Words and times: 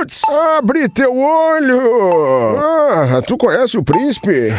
Roots! 0.00 0.22
Abre 0.56 0.88
teu 0.88 1.14
olho! 1.18 2.56
Ah, 2.58 3.20
tu 3.26 3.36
conhece 3.36 3.76
o 3.76 3.82
príncipe? 3.82 4.50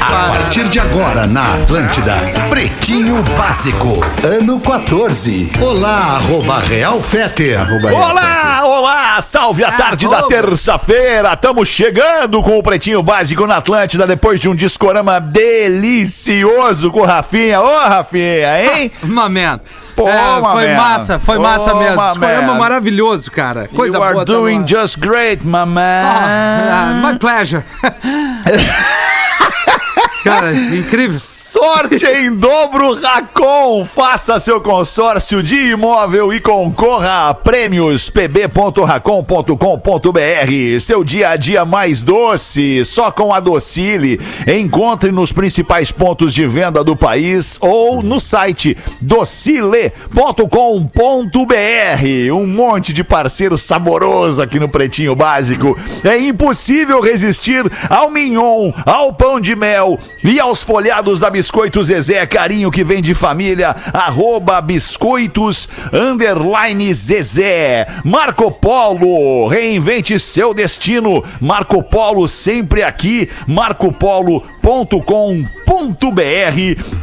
A 0.00 0.26
partir 0.28 0.68
de 0.68 0.78
agora 0.78 1.26
na 1.26 1.54
Atlântida, 1.54 2.14
Pretinho 2.50 3.22
Básico, 3.36 4.04
ano 4.22 4.60
14. 4.60 5.50
Olá, 5.60 6.16
arroba 6.16 6.60
Real 6.60 7.00
Fete. 7.00 7.54
Arroba 7.54 7.90
Real 7.90 8.10
Olá, 8.10 8.62
olá, 8.64 9.22
salve 9.22 9.64
a 9.64 9.72
tarde 9.72 10.08
da 10.08 10.22
terça-feira. 10.22 11.32
Estamos 11.32 11.68
chegando 11.68 12.42
com 12.42 12.58
o 12.58 12.62
Pretinho 12.62 13.02
Básico 13.02 13.46
na 13.46 13.56
Atlântida 13.56 14.06
depois 14.06 14.38
de 14.38 14.48
um 14.48 14.54
discorama 14.54 15.20
delicioso 15.20 16.90
com 16.90 17.00
o 17.00 17.04
Rafinha. 17.04 17.60
Ô, 17.60 17.78
Rafinha, 17.78 18.62
hein? 18.62 18.73
Maman. 19.02 19.60
Pô, 19.96 20.08
É, 20.08 20.40
foi 20.52 20.66
man. 20.68 20.76
massa, 20.76 21.18
foi 21.20 21.36
Pô, 21.36 21.42
massa 21.42 21.74
mesmo. 21.74 21.96
man. 22.48 22.58
maravilhoso, 22.58 23.30
cara. 23.30 23.68
Coisa 23.68 23.96
you 23.96 24.02
are 24.02 24.12
boa. 24.14 24.24
tá 24.24 24.32
doing 24.32 24.60
lá. 24.60 24.66
just 24.66 24.98
great, 24.98 25.44
my 25.44 25.64
man. 25.64 26.04
Ah, 26.06 27.00
my 27.02 27.18
pleasure. 27.18 27.64
cara, 30.24 30.52
incrível. 30.52 31.16
Sorte 31.16 32.06
em 32.06 32.34
dobro 32.34 32.98
Racon. 33.00 33.84
Faça 33.84 34.40
seu 34.40 34.60
consórcio 34.60 35.42
de 35.42 35.70
imóvel 35.70 36.32
e 36.32 36.40
concorra 36.40 37.28
a 37.28 37.34
prêmios 37.34 38.08
pb.racon.com.br. 38.08 40.80
Seu 40.80 41.04
dia 41.04 41.28
a 41.28 41.36
dia 41.36 41.66
mais 41.66 42.02
doce, 42.02 42.84
só 42.86 43.10
com 43.10 43.34
a 43.34 43.40
Docile. 43.40 44.18
Encontre 44.46 45.12
nos 45.12 45.30
principais 45.30 45.92
pontos 45.92 46.32
de 46.32 46.46
venda 46.46 46.82
do 46.82 46.96
país 46.96 47.58
ou 47.60 48.02
no 48.02 48.18
site 48.18 48.76
docile.com.br. 49.02 49.92
Um 52.32 52.46
monte 52.46 52.94
de 52.94 53.04
parceiro 53.04 53.58
saboroso 53.58 54.40
aqui 54.40 54.58
no 54.58 54.68
Pretinho 54.68 55.14
Básico. 55.14 55.76
É 56.02 56.18
impossível 56.18 57.00
resistir 57.00 57.70
ao 57.90 58.10
mignon, 58.10 58.72
ao 58.86 59.12
pão 59.12 59.38
de 59.38 59.54
mel 59.54 59.98
e 60.22 60.38
aos 60.38 60.62
folhados 60.62 61.18
da 61.18 61.30
Biscoito 61.30 61.82
Zezé, 61.82 62.26
carinho 62.26 62.70
que 62.70 62.84
vem 62.84 63.02
de 63.02 63.14
família, 63.14 63.74
arroba 63.92 64.60
biscoitos, 64.60 65.68
underline 65.92 66.92
Zezé. 66.94 67.86
Marco 68.04 68.50
Polo, 68.50 69.46
reinvente 69.48 70.18
seu 70.18 70.54
destino. 70.54 71.24
Marco 71.40 71.82
Polo 71.82 72.28
sempre 72.28 72.82
aqui, 72.82 73.28
marcopolo.com.br 73.46 74.53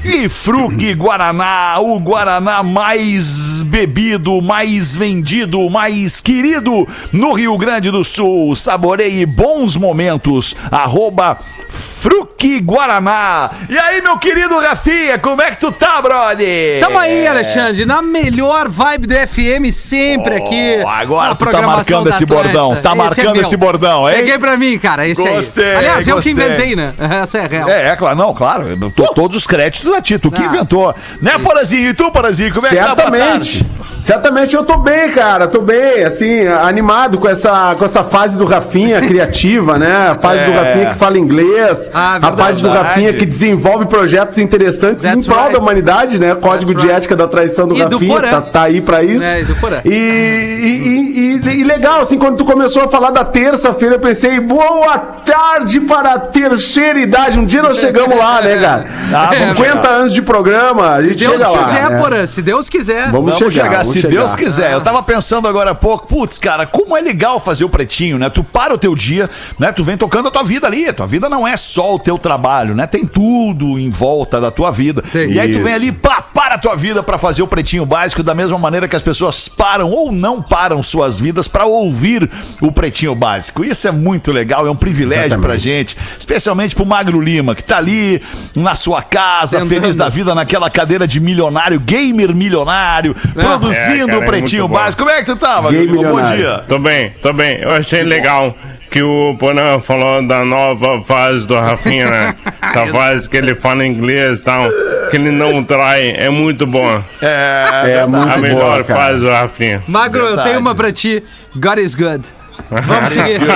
e 0.04 0.28
Fruque 0.28 0.96
Guaraná, 0.96 1.80
o 1.80 2.00
Guaraná 2.00 2.64
mais 2.64 3.62
bebido, 3.62 4.42
mais 4.42 4.96
vendido, 4.96 5.70
mais 5.70 6.20
querido 6.20 6.88
no 7.12 7.34
Rio 7.34 7.56
Grande 7.60 7.92
do 7.92 8.04
Sul. 8.04 8.56
Saboreie 8.56 9.28
bons 9.28 9.78
momentos. 9.78 10.56
Arroba 10.72 11.38
Fruque 11.70 12.60
Guaraná. 12.60 13.52
E 13.70 13.78
aí, 13.78 14.02
meu 14.02 14.18
querido 14.18 14.60
Rafinha, 14.60 15.20
como 15.20 15.40
é 15.40 15.52
que 15.52 15.60
tu 15.60 15.72
tá, 15.72 16.02
brother? 16.02 16.82
Tamo 16.82 16.98
aí, 16.98 17.28
Alexandre, 17.28 17.86
na 17.86 18.02
melhor 18.02 18.68
vibe 18.68 19.06
do 19.06 19.14
FM 19.14 19.72
sempre 19.72 20.36
aqui. 20.36 20.80
Oh, 20.84 20.88
agora 20.88 21.30
na 21.30 21.36
tu 21.36 21.46
tá 21.46 21.62
marcando 21.62 22.10
esse 22.10 22.26
bordão, 22.26 22.76
tá 22.78 22.90
Esse 22.90 22.98
marcando 22.98 23.38
é 23.38 23.42
esse 23.42 23.56
bordão, 23.56 24.10
hein? 24.10 24.16
Peguei 24.16 24.40
pra 24.40 24.58
mim, 24.58 24.80
cara, 24.80 25.08
esse 25.08 25.22
Gostei, 25.22 25.64
aí. 25.64 25.76
Aliás, 25.76 26.08
eu 26.08 26.20
que 26.20 26.34
gostei. 26.34 26.48
inventei, 26.50 26.76
né? 26.76 26.94
Essa 27.22 27.38
é 27.38 27.42
real. 27.52 27.70
É, 27.70 27.90
é 27.90 27.96
claro, 27.96 28.16
não, 28.16 28.34
claro. 28.34 28.68
eu 28.70 28.92
tô- 28.92 29.14
todos 29.14 29.38
os 29.38 29.46
créditos 29.46 29.92
a 29.94 30.02
ti, 30.02 30.18
tu 30.18 30.32
que 30.32 30.42
Ah. 30.42 30.46
inventou. 30.46 30.94
Né, 31.22 31.38
Porazinho? 31.38 31.90
E 31.90 31.94
tu, 31.94 32.10
Porazinho, 32.12 32.54
como 32.54 32.66
é 32.66 32.70
que 32.70 32.76
tá? 32.76 32.82
Boa 32.84 32.96
Certamente. 32.96 33.30
tarde. 33.60 33.66
Certamente 34.02 34.56
eu 34.56 34.64
tô 34.64 34.78
bem, 34.78 35.12
cara. 35.12 35.48
Tô 35.48 35.62
bem, 35.62 36.04
assim, 36.04 36.48
animado 36.48 37.20
com 37.20 37.30
essa, 37.30 37.76
com 37.78 37.86
essa 37.86 38.04
fase 38.04 38.36
do 38.36 38.46
Rafinha 38.46 39.00
criativa, 39.08 39.78
né? 39.78 40.10
A 40.12 40.16
fase 40.16 40.44
do 40.46 40.52
É. 40.52 40.56
Rafinha 40.56 40.86
que 40.88 40.96
fala 40.96 41.20
inglês. 41.20 41.92
Ah, 41.94 42.16
a 42.16 42.20
verdade. 42.20 42.38
fase 42.42 42.62
do 42.64 42.70
Rafinha 42.70 43.14
que 43.14 43.28
desenvolve 43.28 43.86
projetos 43.86 44.40
interessantes 44.40 45.04
That's 45.04 45.24
em 45.28 45.30
prol 45.30 45.42
right. 45.44 45.54
da 45.54 45.60
humanidade, 45.60 46.18
né? 46.18 46.34
Código 46.34 46.72
That's 46.72 46.82
de 46.82 46.88
right. 46.88 46.98
ética 46.98 47.16
da 47.16 47.28
traição 47.28 47.68
do 47.68 47.76
E 47.78 47.86
do 47.86 47.98
Rafinha, 47.98 48.14
Porã. 48.16 48.30
tá, 48.30 48.42
tá 48.42 48.62
aí 48.64 48.82
pra 48.82 49.04
isso. 49.04 49.24
É, 49.24 49.42
e 49.42 49.46
do 49.46 49.56
Porã. 49.58 49.82
E, 49.86 49.90
e, 49.90 51.42
e- 51.48 51.60
e 51.60 51.64
legal, 51.64 52.02
assim, 52.02 52.18
quando 52.18 52.38
tu 52.38 52.46
começou 52.46 52.84
a 52.84 52.88
falar 52.88 53.12
da 53.12 53.24
terça-feira, 53.24 53.96
eu 53.96 54.00
pensei, 54.00 54.40
boa 54.40 54.98
tarde 54.98 55.80
para 55.82 56.14
a 56.14 56.20
terceira 56.20 57.00
idade. 57.00 57.38
Um 57.42 57.46
dia 57.46 57.62
nós 57.64 57.78
chegamos 57.78 58.18
lá, 58.18 58.42
né, 58.42 58.60
cara? 58.60 58.86
Ah, 59.14 59.26
vamos 59.26 59.58
50 59.58 59.58
chegar. 59.58 59.90
anos 59.90 60.14
de 60.14 60.22
programa, 60.22 60.92
a 60.92 61.02
gente 61.02 61.20
Se 61.20 61.28
Deus 61.28 61.34
chega 61.34 61.50
lá. 61.50 61.64
quiser, 61.66 61.90
né? 61.90 61.98
Porã, 61.98 62.26
se 62.28 62.42
Deus 62.42 62.70
quiser. 62.70 63.12
Vamos, 63.12 63.34
Vamos 63.38 63.54
chegar, 63.54 63.66
chegar, 63.66 63.84
se 63.86 64.00
vamos 64.02 64.16
Deus 64.16 64.32
chegar. 64.32 64.44
quiser. 64.46 64.72
Eu 64.72 64.80
tava 64.82 65.04
pensando 65.04 65.48
agora 65.50 65.72
há 65.72 65.76
pouco, 65.76 66.08
putz, 66.08 66.38
cara, 66.40 66.66
como 66.66 66.96
é 66.96 67.02
legal 67.02 67.42
fazer 67.42 67.66
o 67.66 67.70
pretinho, 67.70 68.18
né? 68.18 68.30
Tu 68.30 68.42
para 68.42 68.74
o 68.74 68.78
teu 68.78 68.96
dia, 68.96 69.30
né? 69.60 69.72
Tu 69.74 69.84
vem 69.84 69.98
tocando 69.98 70.30
a 70.30 70.32
tua 70.32 70.44
vida 70.44 70.66
ali. 70.66 70.88
A 70.88 70.94
tua 70.94 71.08
vida 71.08 71.28
não 71.28 71.46
é 71.46 71.58
só 71.58 71.96
o 71.96 72.00
teu 72.00 72.18
trabalho, 72.18 72.74
né? 72.74 72.88
Tem 72.88 73.06
tudo 73.06 73.78
em 73.78 73.90
volta 73.90 74.40
da 74.40 74.50
tua 74.50 74.72
vida. 74.72 75.02
Tem 75.02 75.30
e 75.34 75.40
aí 75.42 75.52
tu 75.52 75.60
vem 75.62 75.74
ali, 75.74 75.92
pá, 75.92 76.22
para 76.22 76.56
a 76.56 76.58
tua 76.58 76.76
vida 76.78 77.04
pra 77.04 77.18
fazer 77.18 77.44
o 77.44 77.48
pretinho 77.48 77.86
básico, 77.86 78.24
da 78.24 78.34
mesma 78.34 78.58
maneira 78.58 78.88
que 78.88 78.96
as 78.96 79.02
pessoas 79.02 79.50
param 79.50 79.90
ou 79.92 80.10
não 80.10 80.42
param 80.42 80.82
suas 80.82 81.20
vidas 81.20 81.50
pra 81.50 81.66
ouvir 81.66 82.30
o 82.62 82.72
pretinho 82.72 83.14
básico. 83.14 83.66
Isso 83.66 83.86
é 83.90 83.92
muito 83.92 84.32
legal, 84.32 84.66
é 84.66 84.72
um 84.72 84.76
privilégio 84.76 85.26
Exatamente. 85.26 85.46
pra 85.48 85.58
gente, 85.58 85.98
especialmente 86.18 86.76
pro 86.76 86.86
Magro 86.86 87.20
Lima, 87.20 87.31
que 87.56 87.64
tá 87.64 87.78
ali 87.78 88.22
na 88.56 88.76
sua 88.76 89.02
casa, 89.02 89.60
Tentando. 89.60 89.70
feliz 89.82 89.96
da 89.96 90.10
vida 90.10 90.36
naquela 90.36 90.70
cadeira 90.70 91.08
de 91.08 91.20
milionário, 91.20 91.80
gamer 91.80 92.36
milionário, 92.36 93.16
produzindo 93.34 94.04
É, 94.04 94.08
cara, 94.08 94.20
o 94.20 94.24
é 94.24 94.28
pretinho 94.28 94.68
bom. 94.68 94.76
básico. 94.76 95.04
Como 95.04 95.16
é 95.16 95.20
que 95.20 95.26
tu 95.26 95.36
tá, 95.38 95.62
Gay 95.62 95.86
Lima? 95.86 96.10
Bom 96.12 96.22
dia. 96.22 96.64
Tô 96.68 96.78
bem, 96.80 97.12
tô 97.22 97.32
bem. 97.34 97.60
Eu 97.62 97.72
achei 97.72 98.04
legal 98.04 98.56
que 98.92 99.02
o 99.02 99.36
Porã 99.40 99.80
falou 99.80 100.26
da 100.28 100.44
nova 100.44 101.02
fase 101.04 101.46
do 101.48 101.56
Rafinha, 101.56 102.10
né? 102.10 102.36
Essa 102.62 102.86
fase 102.88 103.30
que 103.30 103.38
ele 103.38 103.56
fala 103.56 103.86
inglês 103.86 104.42
e 104.42 104.44
tal, 104.44 104.68
que 105.10 105.16
ele 105.18 105.32
não 105.32 105.64
trai, 105.64 106.14
é 106.18 106.30
muito 106.30 106.68
bom. 106.68 107.02
É, 107.22 108.00
É 108.02 108.06
muito 108.06 108.30
A 108.34 108.38
melhor 108.38 108.60
boa, 108.60 108.84
cara. 108.84 109.00
fase 109.00 109.20
do 109.20 109.30
Rafinha. 109.30 109.82
Magro, 109.88 110.20
eu 110.22 110.28
Verdade. 110.28 110.50
tenho 110.50 110.60
uma 110.60 110.76
pra 110.76 110.92
ti. 110.92 111.24
God 111.56 111.78
is 111.80 111.96
good. 111.96 112.22
Vamos 112.70 113.14
seguir. 113.14 113.40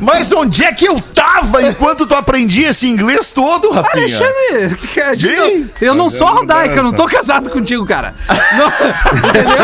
Mas 0.00 0.30
onde 0.32 0.64
é 0.64 0.72
que 0.72 0.84
eu 0.86 1.00
tava 1.00 1.62
enquanto 1.62 2.06
tu 2.06 2.14
aprendia 2.14 2.68
esse 2.70 2.86
inglês 2.88 3.32
todo, 3.32 3.70
Rafinha? 3.70 4.04
Alexandre, 4.04 4.78
gente 5.16 5.70
eu 5.80 5.94
não 5.94 6.08
sou 6.10 6.26
rodaica, 6.28 6.76
eu 6.76 6.82
não 6.82 6.92
tô 6.92 7.06
casado 7.06 7.50
contigo, 7.50 7.84
cara. 7.86 8.14
Não, 8.56 8.66
entendeu? 9.18 9.54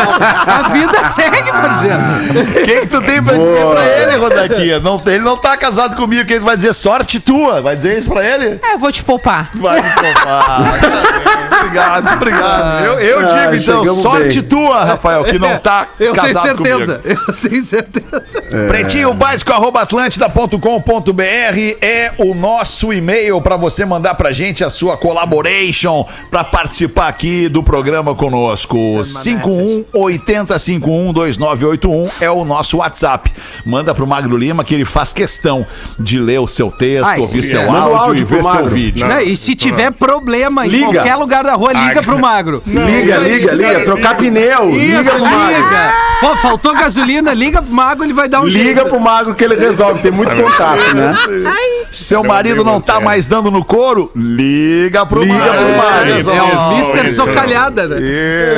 A 0.47 0.69
vida 0.69 1.05
segue, 1.05 1.51
parceiro. 1.51 1.99
O 2.51 2.65
que, 2.65 2.81
que 2.81 2.87
tu 2.87 3.01
tem 3.01 3.21
pra 3.23 3.37
dizer 3.37 3.65
pra 3.65 3.85
ele, 3.85 4.15
Rodaquinha? 4.17 4.79
Não, 4.79 4.99
tem- 4.99 5.15
ele 5.15 5.23
não 5.23 5.37
tá 5.37 5.55
casado 5.57 5.95
comigo, 5.95 6.25
que 6.25 6.33
ele 6.33 6.45
vai 6.45 6.55
dizer 6.55 6.73
sorte 6.73 7.19
tua. 7.19 7.61
Vai 7.61 7.75
dizer 7.75 7.97
isso 7.97 8.09
pra 8.09 8.25
ele? 8.25 8.59
Ah, 8.63 8.73
eu 8.73 8.79
vou 8.79 8.91
te 8.91 9.03
poupar. 9.03 9.49
Vai 9.55 9.81
me 9.81 9.89
poupar. 9.89 10.61
obrigado, 11.59 12.13
obrigado. 12.15 12.85
Eu, 12.85 12.99
eu 12.99 13.19
Ah, 13.19 13.45
digo 13.51 13.55
então, 13.55 13.95
sorte 13.95 14.39
bem. 14.41 14.49
tua, 14.49 14.83
Rafael, 14.83 15.23
que 15.23 15.37
não 15.39 15.57
tá 15.57 15.87
Eu 15.99 16.13
tenho 16.13 16.25
casado 16.27 16.43
certeza. 16.47 16.99
comigo. 16.99 17.21
Eu 17.27 17.33
tenho 17.49 17.61
certeza. 17.63 18.41
Pretinho 18.67 19.13
básico 19.13 19.51
arroba 19.51 19.85
atlântida.com.br 20.25 21.77
é 21.81 22.11
o 22.17 22.33
nosso 22.33 22.93
e-mail 22.93 23.41
para 23.41 23.55
você 23.55 23.85
mandar 23.85 24.15
pra 24.15 24.31
gente 24.31 24.63
a 24.63 24.69
sua 24.69 24.97
collaboration 24.97 26.05
para 26.29 26.43
participar 26.43 27.07
aqui 27.07 27.49
do 27.49 27.63
programa 27.63 28.13
conosco. 28.13 29.03
51 29.03 29.85
80 29.93 30.59
51 30.59 31.13
2981 31.13 32.09
é 32.19 32.29
o 32.29 32.45
nosso 32.45 32.77
WhatsApp. 32.77 33.31
Manda 33.65 33.93
pro 33.93 34.05
Magro 34.05 34.37
Lima 34.37 34.63
que 34.63 34.73
ele 34.73 34.85
faz 34.85 35.13
questão 35.13 35.65
de 35.99 36.19
ler 36.19 36.39
o 36.39 36.47
seu 36.47 36.69
texto, 36.71 37.07
Ai, 37.07 37.19
ouvir 37.19 37.43
seu 37.43 37.61
é. 37.61 37.67
Áudio, 37.67 37.95
áudio 37.97 38.21
e 38.21 38.25
ver 38.25 38.43
seu 38.43 38.67
vídeo. 38.67 39.07
Não. 39.07 39.19
E 39.21 39.35
se 39.35 39.55
tiver 39.55 39.91
problema 39.91 40.65
em 40.65 40.69
Liga. 40.69 40.85
qualquer 40.93 41.15
lugar 41.15 41.43
da 41.43 41.53
rua, 41.53 41.73
liga 41.73 42.03
pro 42.03 42.19
Magro. 42.19 42.61
Liga, 42.65 43.17
liga, 43.17 43.51
liga. 43.53 43.79
Trocar 43.85 44.17
pneu. 44.17 44.69
Isso, 44.69 44.79
liga 44.79 45.11
pro 45.11 45.23
Magro. 45.23 45.47
liga. 45.47 45.93
Pô, 46.21 46.35
faltou 46.35 46.73
gasolina, 46.75 47.33
liga 47.33 47.61
pro 47.61 47.73
Magro, 47.73 48.03
ele 48.03 48.13
vai 48.13 48.29
dar 48.29 48.41
um 48.41 48.45
Liga 48.45 48.63
jeito. 48.63 48.85
pro 48.85 48.99
Magro 48.99 49.33
que 49.33 49.43
ele 49.43 49.55
resolve. 49.55 50.01
Ter 50.11 50.17
muito 50.17 50.35
contato, 50.35 50.95
né? 50.95 51.11
Seu 51.91 52.23
marido 52.23 52.63
não 52.63 52.79
tá 52.79 52.99
mais 52.99 53.25
dando 53.25 53.49
no 53.51 53.63
couro? 53.65 54.11
Liga 54.15 55.05
pro 55.05 55.23
Liga 55.23 55.33
marido. 55.35 55.65
pro 55.65 55.77
marido. 55.77 56.31
É 56.31 56.41
o 56.41 56.71
Mr. 56.73 57.09
Socalhada, 57.09 57.87
né? 57.87 57.97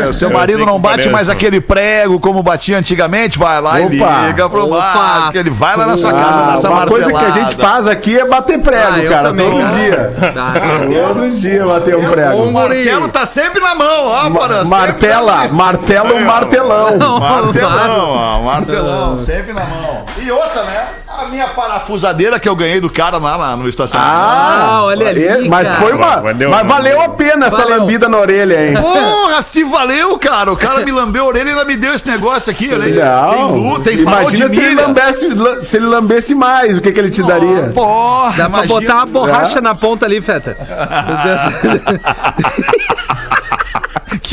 Isso, 0.10 0.20
seu 0.20 0.30
Eu 0.30 0.34
marido 0.34 0.58
sei 0.58 0.66
não 0.66 0.80
bate 0.80 1.10
mais 1.10 1.30
aquele 1.30 1.60
prego 1.62 2.20
como 2.20 2.44
batia 2.44 2.78
antigamente, 2.78 3.38
vai 3.38 3.60
lá 3.62 3.80
e 3.80 3.86
Opa. 3.86 4.28
liga 4.28 4.50
pro 4.50 4.68
marido, 4.70 5.32
que 5.32 5.38
ele 5.38 5.50
vai 5.50 5.76
lá 5.76 5.86
na 5.88 5.98
sua 5.98 6.12
casa 6.12 6.40
Ah, 6.40 6.46
dar 6.48 6.54
essa 6.56 6.70
uma 6.70 6.86
coisa 6.86 7.12
que 7.12 7.26
a 7.26 7.32
gente 7.32 7.56
faz 7.56 7.88
aqui 7.88 8.18
é 8.20 8.26
bater 8.26 8.60
prego, 8.60 8.84
Ah, 8.84 9.10
cara, 9.10 9.24
também, 9.30 9.50
todo 9.50 9.62
cara. 9.64 9.72
dia. 9.78 10.14
Ah, 10.36 10.54
Todo 11.14 11.30
dia 11.32 11.66
bater 11.66 11.96
um 11.96 12.10
prego. 12.10 12.38
O 12.44 12.52
martelo 12.52 13.08
tá 13.10 13.26
sempre 13.26 13.60
na 13.62 13.76
mão, 13.76 14.06
ó, 14.08 14.30
Porã, 14.30 14.64
Martela, 14.66 15.48
martelo, 15.50 16.22
martelão. 16.22 16.98
Martelão, 17.20 18.10
ó, 18.10 18.42
martelão, 18.42 19.18
sempre 19.18 19.54
na 19.54 19.66
mão. 19.66 20.04
E 20.22 20.32
outra, 20.32 20.64
né? 20.64 20.84
A 21.16 21.26
minha 21.26 21.48
parafusadeira 21.50 22.40
que 22.40 22.50
eu 22.50 22.56
ganhei 22.56 22.82
do 22.82 22.90
cara 22.90 23.18
lá, 23.18 23.36
lá 23.36 23.56
no 23.56 23.70
estacionamento. 23.70 24.16
Ah, 24.18 24.80
olha 24.84 25.10
ali, 25.10 25.24
é, 25.26 25.48
Mas 25.48 25.68
cara. 25.70 25.80
foi 25.82 25.94
uma. 25.94 26.16
Valeu, 26.22 26.50
mas 26.50 26.68
valeu 26.68 27.02
a 27.02 27.10
pena 27.10 27.46
essa 27.48 27.58
Valeu. 27.58 27.80
lambida 27.80 28.10
na 28.10 28.18
orelha, 28.18 28.68
hein? 28.68 28.74
Porra, 28.82 29.42
se 29.42 29.64
valeu, 29.64 30.18
cara. 30.18 30.52
O 30.52 30.58
cara 30.58 30.84
me 30.84 30.92
lambeu 30.92 31.24
a 31.24 31.28
orelha 31.28 31.50
e 31.50 31.52
ainda 31.52 31.66
me 31.66 31.76
deu 31.78 31.94
esse 31.94 32.08
negócio 32.08 32.52
aqui. 32.52 32.70
Olha 32.74 32.86
aí. 32.86 32.94
Tem 33.36 33.46
lu, 33.52 33.80
tem 33.80 33.98
Imagina 34.00 34.50
de 34.50 34.56
se 34.56 34.62
ele, 34.62 34.76
lambesse, 34.76 35.28
se 35.68 35.78
ele 35.78 35.86
lambesse 35.86 36.36
mais, 36.36 36.78
o 36.78 36.82
que, 36.82 36.92
que 36.92 37.00
ele 37.00 37.12
te 37.12 37.22
daria? 37.24 37.72
Porra, 37.74 38.34
Dá 38.36 38.50
pra 38.50 38.64
imagina. 38.66 38.80
botar 38.82 38.96
uma 38.96 39.06
borracha 39.06 39.62
na 39.62 39.76
ponta 39.76 40.06
ali, 40.06 40.20
Feta. 40.20 40.58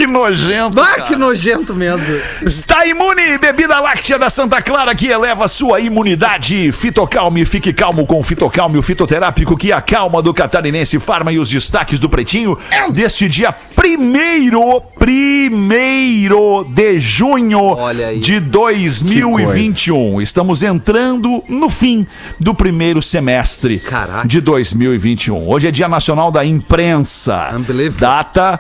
Que 0.01 0.07
nojento. 0.07 0.71
Bah, 0.71 0.87
cara. 0.87 1.03
que 1.03 1.15
nojento 1.15 1.75
mesmo. 1.75 2.19
Está 2.41 2.87
imune, 2.87 3.37
bebida 3.37 3.79
láctea 3.81 4.19
da 4.19 4.31
Santa 4.31 4.63
Clara 4.63 4.95
que 4.95 5.09
eleva 5.09 5.47
sua 5.47 5.79
imunidade. 5.79 6.73
Fitocalme, 6.73 7.45
fique 7.45 7.71
calmo 7.71 8.07
com 8.07 8.19
o 8.19 8.23
Fitocalme, 8.23 8.79
o 8.79 8.83
fitoterápico 8.83 9.55
que 9.59 9.71
acalma 9.71 10.23
do 10.23 10.33
Catarinense 10.33 10.99
Farma 10.99 11.31
e 11.31 11.39
os 11.39 11.51
destaques 11.51 12.01
do 12.01 12.09
Pretinho 12.09 12.57
deste 12.95 13.29
dia 13.29 13.53
primeiro, 13.53 14.81
primeiro 14.99 16.65
de 16.65 16.99
junho 16.99 17.77
de 18.23 18.41
2021. 18.41 20.23
Estamos 20.23 20.63
entrando 20.63 21.43
no 21.47 21.69
fim 21.69 22.07
do 22.39 22.55
primeiro 22.55 23.03
semestre 23.03 23.79
Caraca. 23.79 24.27
de 24.27 24.41
2021. 24.41 25.47
Hoje 25.47 25.69
é 25.69 25.71
Dia 25.71 25.89
Nacional 25.89 26.33
da 26.33 26.43
Imprensa. 26.43 27.51
Unbelievable. 27.55 28.01
Data 28.01 28.59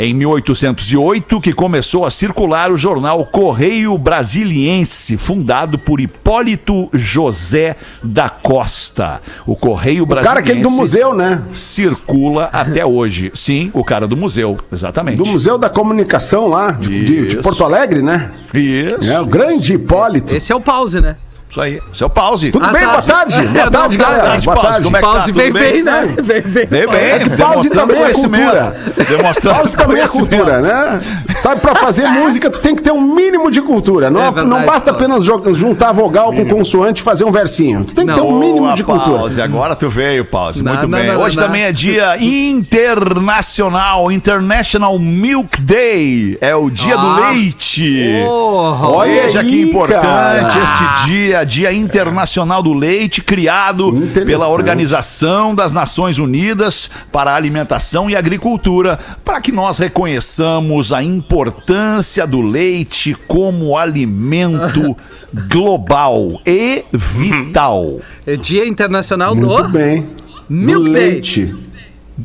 em 0.00 0.14
1808, 0.14 1.40
que 1.42 1.52
começou 1.52 2.06
a 2.06 2.10
circular 2.10 2.72
o 2.72 2.76
jornal 2.76 3.26
Correio 3.26 3.98
Brasiliense, 3.98 5.18
fundado 5.18 5.78
por 5.78 6.00
Hipólito 6.00 6.88
José 6.94 7.76
da 8.02 8.30
Costa. 8.30 9.20
O 9.46 9.54
Correio 9.54 10.04
O 10.04 10.06
Brasiliense 10.06 10.28
cara 10.28 10.40
aquele 10.40 10.62
do 10.62 10.70
museu, 10.70 11.14
né? 11.14 11.42
circula 11.52 12.48
até 12.50 12.84
hoje. 12.84 13.30
Sim, 13.34 13.70
o 13.74 13.84
cara 13.84 14.06
do 14.06 14.16
museu, 14.16 14.58
exatamente. 14.72 15.18
Do 15.18 15.26
Museu 15.26 15.58
da 15.58 15.68
Comunicação 15.68 16.48
lá, 16.48 16.70
de, 16.70 17.28
de-. 17.28 17.36
Porto 17.42 17.62
Alegre, 17.62 18.00
né? 18.00 18.30
Isso. 18.54 19.10
É, 19.10 19.20
o 19.20 19.26
grande 19.26 19.74
Hipólito. 19.74 20.34
Esse 20.34 20.50
é 20.50 20.56
o 20.56 20.60
pause, 20.60 21.00
né? 21.00 21.16
Isso 21.50 21.60
aí. 21.60 21.82
Seu 21.92 22.08
pause. 22.08 22.52
Tudo 22.52 22.64
Ah, 22.64 22.68
bem? 22.72 22.82
tá. 22.82 22.88
Boa 22.90 23.02
tarde. 23.02 23.34
É, 23.34 23.42
Boa 23.42 23.64
não, 23.64 23.70
tarde, 23.72 23.98
tá, 23.98 24.04
galera. 24.04 24.22
tarde, 24.22 24.44
Boa 24.46 24.56
Pause. 24.56 24.68
tarde. 24.70 24.84
Como 24.84 24.96
é 24.96 25.00
que 25.00 25.06
tá? 25.06 25.12
Pause 25.12 25.26
Tudo 25.26 25.36
veio 25.40 25.52
bem? 25.52 25.72
bem, 25.72 25.82
né? 25.82 26.06
Bem. 26.22 26.40
Veio 26.66 26.90
bem, 26.90 27.00
É 27.00 27.18
que 27.18 27.30
pause 27.30 27.70
também 27.70 28.02
é 28.04 28.12
cultura. 28.12 28.76
Demonstrando 29.08 29.58
Pause 29.58 29.76
também 29.76 30.00
é 30.02 30.06
cultura, 30.06 30.60
né? 30.60 31.00
Sabe, 31.40 31.60
pra 31.60 31.74
fazer 31.74 32.06
música, 32.08 32.48
tu 32.50 32.60
tem 32.60 32.76
que 32.76 32.82
ter 32.82 32.92
um 32.92 33.00
mínimo 33.00 33.50
de 33.50 33.60
cultura. 33.60 34.10
Não, 34.10 34.20
É 34.20 34.24
verdade, 34.26 34.46
não 34.48 34.62
basta 34.64 34.92
apenas 34.92 35.24
juntar 35.24 35.90
vogal 35.92 36.32
com 36.32 36.46
consoante 36.48 37.00
e 37.00 37.04
fazer 37.04 37.24
um 37.24 37.32
versinho. 37.32 37.84
Tu 37.84 37.94
tem 37.96 38.06
que 38.06 38.14
ter 38.14 38.20
um 38.20 38.30
Não. 38.30 38.38
mínimo 38.38 38.60
Boa, 38.66 38.74
de 38.74 38.84
cultura. 38.84 39.18
Pause. 39.18 39.42
Agora 39.42 39.74
tu 39.74 39.90
veio, 39.90 40.24
Pause. 40.24 40.62
Não, 40.62 40.72
Muito 40.72 40.86
não, 40.86 40.98
bem. 40.98 41.08
não, 41.08 41.20
Hoje 41.20 41.36
não, 41.36 41.42
também 41.44 41.62
não. 41.62 41.68
é 41.68 41.72
dia 41.72 42.16
internacional, 42.18 44.12
International 44.12 44.96
Milk 44.98 45.60
Day. 45.60 46.38
É 46.40 46.54
o 46.54 46.70
dia 46.70 46.96
do 46.96 47.06
Ah. 47.06 47.30
leite. 47.30 48.22
Porra, 48.24 48.88
Olha 48.88 49.22
aí, 49.24 49.44
que 49.44 49.62
importante 49.62 50.00
cara. 50.02 50.64
este 50.64 51.06
dia, 51.06 51.39
Dia 51.44 51.72
Internacional 51.72 52.62
do 52.62 52.72
Leite, 52.72 53.20
criado 53.22 53.92
pela 54.26 54.48
Organização 54.48 55.54
das 55.54 55.72
Nações 55.72 56.18
Unidas 56.18 56.90
para 57.12 57.32
a 57.32 57.34
Alimentação 57.34 58.08
e 58.10 58.16
Agricultura, 58.16 58.98
para 59.24 59.40
que 59.40 59.52
nós 59.52 59.78
reconheçamos 59.78 60.92
a 60.92 61.02
importância 61.02 62.26
do 62.26 62.40
leite 62.40 63.16
como 63.26 63.76
alimento 63.76 64.96
global 65.50 66.40
e 66.46 66.84
vital. 66.92 68.00
É 68.26 68.36
Dia 68.36 68.66
Internacional 68.66 69.34
Muito 69.34 69.62
do... 69.64 69.68
bem. 69.68 70.08
Milk 70.48 70.84
Do 70.84 70.92
Day. 70.92 71.10
leite. 71.10 71.54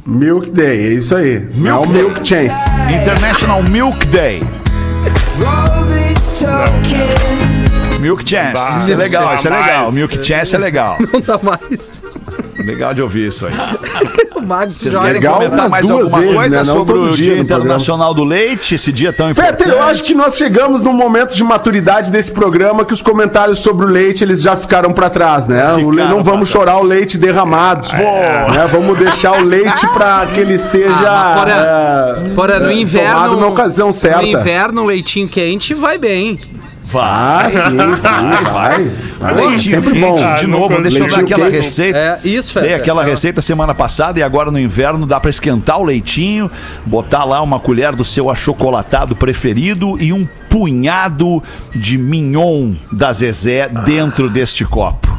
Milk 0.06 0.52
Day, 0.52 0.88
é 0.88 0.94
isso 0.94 1.16
aí. 1.16 1.48
Não 1.56 1.70
é 1.70 1.74
o 1.76 1.88
Milk 1.88 2.28
Chance. 2.28 2.70
International 2.92 3.64
Milk 3.64 4.08
Day. 4.08 4.42
Milk 8.06 8.30
Chance. 8.30 8.78
Isso 8.78 8.92
é 8.92 8.96
legal, 8.96 9.34
isso 9.34 9.48
é 9.48 9.52
legal. 9.52 9.92
Milk 9.92 10.24
Chance 10.24 10.56
é 10.56 10.58
legal. 10.60 10.98
Não 11.12 11.20
dá 11.22 11.40
mais. 11.42 12.04
Legal 12.64 12.94
de 12.94 13.02
ouvir 13.02 13.28
isso 13.28 13.48
aí. 13.48 13.54
O 14.36 14.42
Mago 14.42 14.70
se 14.74 14.80
Vocês 14.80 14.94
joga. 14.94 15.06
querem 15.08 15.22
legal 15.22 15.36
comentar 15.36 15.70
mais 15.70 15.88
duas 15.88 16.04
alguma 16.14 16.20
vezes, 16.22 16.36
coisa 16.36 16.56
né? 16.58 16.64
Não 16.66 16.74
sobre 16.74 16.94
todo 16.94 17.12
o 17.14 17.16
dia. 17.16 17.38
Internacional 17.40 18.14
do 18.14 18.24
Leite, 18.26 18.76
esse 18.76 18.92
dia 18.92 19.14
tão 19.14 19.32
importante? 19.32 19.58
Fetter, 19.58 19.74
eu 19.74 19.82
acho 19.82 20.04
que 20.04 20.14
nós 20.14 20.36
chegamos 20.36 20.82
num 20.82 20.92
momento 20.92 21.34
de 21.34 21.42
maturidade 21.42 22.12
desse 22.12 22.32
programa 22.34 22.84
que 22.84 22.94
os 22.94 23.02
comentários 23.02 23.60
sobre 23.60 23.86
o 23.86 23.90
leite 23.90 24.26
eles 24.26 24.42
já 24.42 24.58
ficaram 24.58 24.92
pra 24.92 25.10
trás, 25.10 25.48
né? 25.48 25.74
O 25.76 25.90
Ficaram 25.90 26.10
não 26.18 26.24
vamos 26.24 26.50
trás. 26.50 26.50
chorar 26.50 26.78
o 26.80 26.84
leite 26.84 27.18
derramado. 27.18 27.88
Né? 27.94 28.68
Vamos 28.70 28.98
deixar 29.00 29.40
o 29.40 29.44
leite 29.46 29.88
pra 29.94 30.28
que 30.36 30.40
ele 30.42 30.60
seja 30.60 30.94
Ah, 31.10 31.34
porra, 31.34 32.26
é, 32.28 32.30
Porra, 32.36 32.60
no 32.60 32.70
é, 32.72 32.74
inverno. 32.76 33.14
tomado 33.14 33.38
na 33.38 33.48
ocasião 33.48 33.94
certa. 33.94 34.22
No 34.22 34.28
inverno, 34.28 34.82
um 34.82 34.86
leitinho 34.86 35.30
quente 35.30 35.74
vai 35.74 35.98
bem. 35.98 36.38
Ah, 36.94 37.48
sim, 37.50 37.96
sim, 37.98 38.52
vai. 38.52 38.92
vai. 39.20 39.34
Leitinho 39.34 39.76
Sempre 39.76 40.00
bom. 40.00 40.36
de 40.36 40.48
novo, 40.48 40.82
deixa 40.82 41.00
eu 41.00 41.08
dar 41.08 41.20
aquela 41.20 41.50
receita. 41.50 41.98
É, 41.98 42.20
isso, 42.24 42.60
Dei 42.60 42.70
Feta. 42.70 42.82
aquela 42.82 43.04
receita 43.04 43.42
semana 43.42 43.74
passada 43.74 44.20
e 44.20 44.24
agora 44.24 44.52
no 44.52 44.60
inverno 44.60 45.06
dá 45.06 45.20
pra 45.20 45.30
esquentar 45.30 45.80
o 45.80 45.84
leitinho, 45.84 46.50
botar 46.86 47.24
lá 47.24 47.42
uma 47.42 47.60
colher 47.60 47.96
do 47.96 48.06
seu 48.06 48.30
achocolatado 48.30 49.16
preferido 49.16 49.98
e 50.00 50.14
um 50.14 50.28
punhado 50.50 51.42
de 51.76 51.98
mignon 51.98 52.74
da 52.92 53.12
Zezé 53.12 53.68
dentro 53.68 54.30
deste 54.30 54.64
copo. 54.64 55.14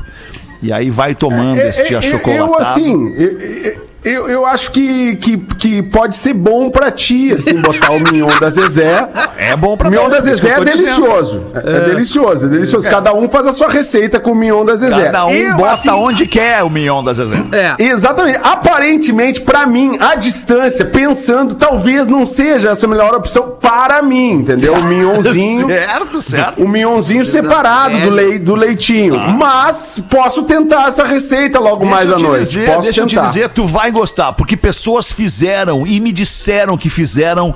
E 0.62 0.72
aí 0.72 0.88
vai 0.90 1.14
tomando 1.14 1.60
É, 1.60 1.68
este 1.68 1.92
é, 1.92 1.96
é, 1.96 1.98
achocolatado. 1.98 2.54
Eu, 2.54 2.66
assim, 2.66 3.14
eu, 3.16 3.85
eu, 4.06 4.28
eu 4.28 4.46
acho 4.46 4.70
que, 4.70 5.16
que, 5.16 5.36
que 5.36 5.82
pode 5.82 6.16
ser 6.16 6.32
bom 6.34 6.70
pra 6.70 6.90
ti, 6.90 7.32
assim, 7.32 7.54
botar 7.60 7.92
o 7.92 8.00
mignon 8.00 8.28
da 8.40 8.48
Zezé. 8.50 9.08
É 9.36 9.54
bom 9.56 9.76
pra 9.76 9.88
O 9.88 9.90
mignon 9.90 10.04
mim, 10.04 10.10
da 10.10 10.20
Zezé 10.20 10.48
eu 10.48 10.52
é 10.52 10.56
tô 10.56 10.64
dizendo. 10.64 10.84
delicioso. 10.84 11.46
É, 11.54 11.80
delicioso, 11.80 12.46
é 12.46 12.48
delicioso. 12.48 12.88
Cada 12.88 13.12
um 13.14 13.28
faz 13.28 13.46
a 13.46 13.52
sua 13.52 13.68
receita 13.68 14.18
com 14.20 14.32
o 14.32 14.34
mignon 14.34 14.64
da 14.64 14.76
Zezé. 14.76 15.04
Cada 15.06 15.26
um 15.26 15.30
Eu, 15.30 15.56
bota 15.56 15.72
assim, 15.72 15.90
onde 15.90 16.26
quer 16.26 16.62
o 16.62 16.70
mignon 16.70 17.02
da 17.02 17.12
Zezé. 17.12 17.34
É. 17.52 17.82
Exatamente. 17.82 18.38
Aparentemente, 18.42 19.40
pra 19.40 19.66
mim, 19.66 19.96
à 20.00 20.14
distância, 20.14 20.84
pensando, 20.84 21.54
talvez 21.54 22.06
não 22.06 22.26
seja 22.26 22.70
essa 22.70 22.86
a 22.86 22.88
melhor 22.88 23.14
opção 23.14 23.56
para 23.60 24.00
mim, 24.02 24.32
entendeu? 24.32 24.74
O 24.74 24.84
mignonzinho. 24.84 25.66
Certo, 25.76 26.22
certo. 26.22 26.62
O 26.62 26.68
mignonzinho 26.68 27.24
separado 27.26 27.98
do, 28.00 28.10
lei, 28.10 28.38
do 28.38 28.54
leitinho. 28.54 29.18
Mas 29.18 30.00
posso 30.08 30.42
tentar 30.44 30.88
essa 30.88 31.04
receita 31.04 31.58
logo 31.58 31.84
mais 31.84 32.08
Deixa 32.08 32.14
à 32.14 32.14
eu 32.14 32.18
te 32.18 32.22
noite. 32.28 32.44
dizer, 32.46 32.66
posso 32.66 32.82
deixa 32.82 33.00
eu 33.00 33.06
tentar. 33.06 33.22
te 33.22 33.26
dizer, 33.28 33.48
tu 33.48 33.66
vai 33.66 33.90
gostar, 33.96 34.32
porque 34.34 34.56
pessoas 34.56 35.10
fizeram 35.10 35.86
e 35.86 35.98
me 36.00 36.12
disseram 36.12 36.76
que 36.76 36.90
fizeram 36.90 37.54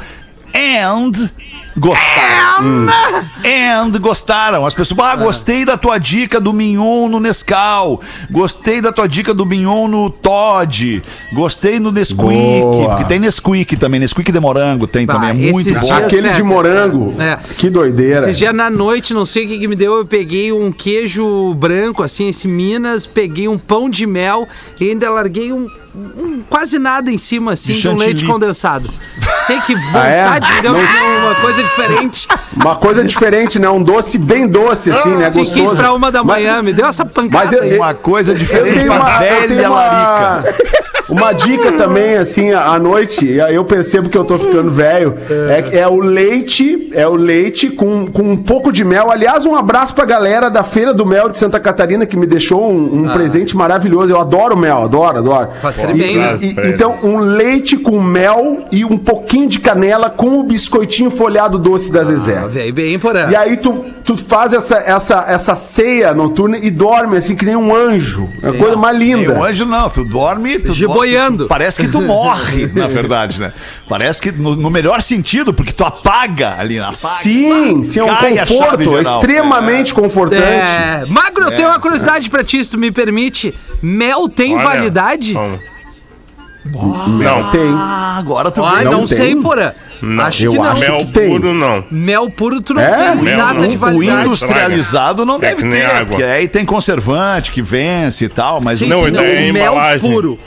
and 0.54 1.30
gostaram. 1.76 2.64
Hum. 2.64 2.86
And 3.44 3.98
gostaram. 4.00 4.66
As 4.66 4.74
pessoas, 4.74 4.98
ah, 5.00 5.16
gostei 5.16 5.64
da 5.64 5.76
tua 5.76 5.98
dica 5.98 6.40
do 6.40 6.52
mignon 6.52 7.08
no 7.08 7.20
Nescau. 7.20 8.00
Gostei 8.30 8.80
da 8.80 8.92
tua 8.92 9.08
dica 9.08 9.32
do 9.32 9.46
mignon 9.46 9.88
no 9.88 10.10
Todd. 10.10 11.02
Gostei 11.32 11.78
no 11.78 11.90
Nesquik, 11.92 12.18
Boa. 12.62 12.88
porque 12.88 13.04
tem 13.04 13.18
Nesquik 13.18 13.76
também, 13.76 14.00
Nesquik 14.00 14.30
de 14.32 14.40
morango 14.40 14.86
tem 14.86 15.06
Bah, 15.06 15.14
também, 15.14 15.48
é 15.48 15.52
muito 15.52 15.72
bom. 15.72 15.92
Aquele 15.92 16.28
de 16.28 16.34
Feta. 16.34 16.44
morango. 16.44 17.14
É. 17.20 17.38
Que 17.56 17.70
doideira. 17.70 18.28
Esse 18.28 18.38
dia 18.38 18.52
na 18.52 18.68
noite, 18.68 19.14
não 19.14 19.24
sei 19.24 19.44
o 19.44 19.48
que, 19.48 19.58
que 19.58 19.68
me 19.68 19.76
deu, 19.76 19.96
eu 19.96 20.04
peguei 20.04 20.52
um 20.52 20.72
queijo 20.72 21.54
branco, 21.54 22.02
assim, 22.02 22.28
esse 22.28 22.48
Minas, 22.48 23.06
peguei 23.06 23.48
um 23.48 23.56
pão 23.58 23.88
de 23.88 24.06
mel 24.06 24.46
e 24.78 24.90
ainda 24.90 25.08
larguei 25.08 25.52
um, 25.52 25.66
um 25.94 26.42
quase 26.48 26.78
nada 26.78 27.10
em 27.10 27.18
cima, 27.18 27.52
assim, 27.52 27.72
De 27.72 27.80
de, 27.80 27.88
um 27.88 27.96
leite 27.96 28.24
condensado. 28.24 28.90
Sei 29.46 29.58
que 29.62 29.74
Ah, 29.94 30.06
é? 30.06 30.24
vontade 30.24 30.62
deu 30.62 30.72
Não- 30.72 30.80
uma 30.80 31.34
coisa 31.36 31.62
diferente. 31.62 32.28
Uma 32.56 32.76
coisa 32.76 33.04
diferente, 33.04 33.58
né? 33.58 33.68
Um 33.68 33.82
doce 33.82 34.18
bem 34.18 34.46
doce, 34.46 34.90
assim, 34.90 35.10
né? 35.16 35.30
Se 35.30 35.38
Gostoso. 35.40 35.60
quis 35.70 35.78
pra 35.78 35.92
uma 35.92 36.10
da 36.12 36.22
Mas- 36.22 36.36
manhã, 36.42 36.62
me 36.62 36.72
deu 36.72 36.86
essa 36.86 37.04
pancada 37.04 37.44
mas 37.44 37.52
eu- 37.52 37.62
aí. 37.62 37.76
Uma 37.76 37.94
coisa 37.94 38.32
Eu 38.32 38.36
diferente 38.38 38.84
pra 38.84 38.94
uma, 39.00 39.10
eu 39.14 39.18
velha 39.18 39.48
tenho 39.48 39.70
uma, 39.70 39.80
larica. 39.80 40.54
Uma 41.10 41.32
dica 41.32 41.72
também, 41.72 42.16
assim, 42.16 42.52
à 42.52 42.78
noite, 42.78 43.26
e 43.26 43.40
aí 43.40 43.54
eu 43.54 43.64
percebo 43.64 44.08
que 44.08 44.16
eu 44.16 44.24
tô 44.24 44.38
ficando 44.38 44.70
velho, 44.70 45.14
é, 45.72 45.78
é 45.80 45.88
o 45.88 45.98
leite, 45.98 46.90
é 46.92 47.06
o 47.06 47.14
leite 47.14 47.70
com, 47.70 48.06
com 48.06 48.22
um 48.22 48.36
pouco 48.36 48.72
de 48.72 48.84
mel. 48.84 49.10
Aliás, 49.10 49.44
um 49.44 49.54
abraço 49.56 49.94
pra 49.94 50.04
galera 50.04 50.48
da 50.48 50.62
Feira 50.62 50.92
do 50.94 51.04
Mel 51.04 51.28
de 51.28 51.36
Santa 51.38 51.58
Catarina, 51.58 52.06
que 52.06 52.16
me 52.16 52.26
deixou 52.26 52.70
um, 52.72 53.04
um 53.04 53.08
presente 53.12 53.56
maravilhoso. 53.56 54.10
Eu 54.12 54.20
adoro 54.20 54.56
mel, 54.56 54.82
adoro, 54.84 55.18
adoro. 55.18 55.48
Faz 55.60 55.78
E- 55.78 55.82
tremendo. 55.82 56.42
e- 56.44 56.46
e- 56.46 56.68
então, 56.70 56.94
um 57.02 57.18
leite 57.18 57.76
com 57.76 58.00
mel 58.00 58.64
e 58.70 58.84
um 58.84 58.96
pouquinho 58.96 59.48
de 59.48 59.58
canela 59.58 60.10
com 60.10 60.38
o 60.38 60.42
biscoitinho 60.42 61.10
folhado 61.10 61.58
doce 61.58 61.90
da 61.90 62.04
Zezé. 62.04 62.38
Ah, 62.38 62.46
Veio 62.46 62.72
bem, 62.74 62.98
porém. 62.98 63.30
E 63.30 63.36
aí 63.36 63.56
tu, 63.56 63.84
tu 64.04 64.16
faz 64.16 64.52
essa, 64.52 64.76
essa, 64.78 65.24
essa 65.28 65.54
ceia 65.54 66.12
noturna 66.14 66.58
e 66.58 66.70
dorme 66.70 67.16
assim 67.16 67.34
que 67.36 67.44
nem 67.44 67.56
um 67.56 67.74
anjo. 67.74 68.28
É 68.42 68.48
a 68.48 68.52
coisa 68.52 68.76
mais 68.76 68.96
linda. 68.96 69.38
o 69.38 69.44
anjo 69.44 69.64
não, 69.66 69.88
tu 69.88 70.04
dorme, 70.04 70.58
tu 70.58 70.72
Giboiando. 70.72 70.99
Dorme, 71.06 71.46
parece 71.48 71.80
que 71.80 71.88
tu 71.88 72.00
morre, 72.02 72.66
na 72.74 72.86
verdade, 72.86 73.40
né? 73.40 73.52
Parece 73.88 74.20
que 74.20 74.32
no, 74.32 74.54
no 74.56 74.70
melhor 74.70 75.02
sentido, 75.02 75.52
porque 75.54 75.72
tu 75.72 75.84
apaga 75.84 76.56
ali 76.58 76.78
na 76.78 76.88
apaga, 76.88 76.96
Sim, 77.22 77.82
sim, 77.84 78.00
é 78.00 78.04
um 78.04 78.08
conforto, 78.08 78.82
é 78.82 78.86
geral. 79.04 79.20
extremamente 79.20 79.94
confortante. 79.94 80.42
É. 80.42 81.04
Magro, 81.08 81.44
eu 81.44 81.56
tenho 81.56 81.68
uma 81.68 81.78
curiosidade 81.80 82.28
pra 82.30 82.42
ti, 82.44 82.64
se 82.64 82.70
tu 82.70 82.78
me 82.78 82.90
permite. 82.90 83.54
Mel 83.82 84.28
tem 84.28 84.54
Olha, 84.54 84.64
validade? 84.64 85.34
Não. 85.34 85.58
Não, 86.62 87.50
Tem. 87.50 87.60
Ah, 87.74 88.16
agora 88.18 88.50
tu 88.50 88.62
vê. 88.62 88.84
não, 88.84 88.92
não 88.92 89.06
tem? 89.06 89.16
sei, 89.16 89.36
porã. 89.36 89.72
não. 90.02 90.24
Acho 90.26 90.44
Eu 90.44 90.52
que 90.52 90.58
não. 90.58 90.64
acho 90.66 90.80
Mel 90.80 90.98
que 90.98 91.06
tem. 91.06 91.28
puro 91.30 91.54
não. 91.54 91.84
Mel 91.90 92.30
puro 92.30 92.60
tu 92.60 92.74
não 92.74 92.82
É? 92.82 93.12
tem 93.12 93.22
Mel 93.22 93.38
nada 93.38 93.60
não. 93.60 93.68
de 93.68 93.74
O 93.74 93.76
O 93.76 93.80
validade. 93.80 94.26
industrializado 94.26 95.24
não 95.24 95.36
É 95.36 95.38
deve 95.38 95.68
ter, 95.68 95.86
água. 95.86 96.06
porque 96.06 96.22
aí 96.22 96.46
tem 96.48 96.66
conservante 96.66 97.50
que 97.50 97.62
vence 97.62 98.26
e 98.26 98.28
tal, 98.28 98.60
mas 98.60 98.78
Sim, 98.80 98.86
o 98.86 98.88
Não, 98.88 99.10
daí 99.10 99.48
a 99.48 99.52
mel 99.54 99.72
embalagem? 99.72 100.00
puro. 100.10 100.38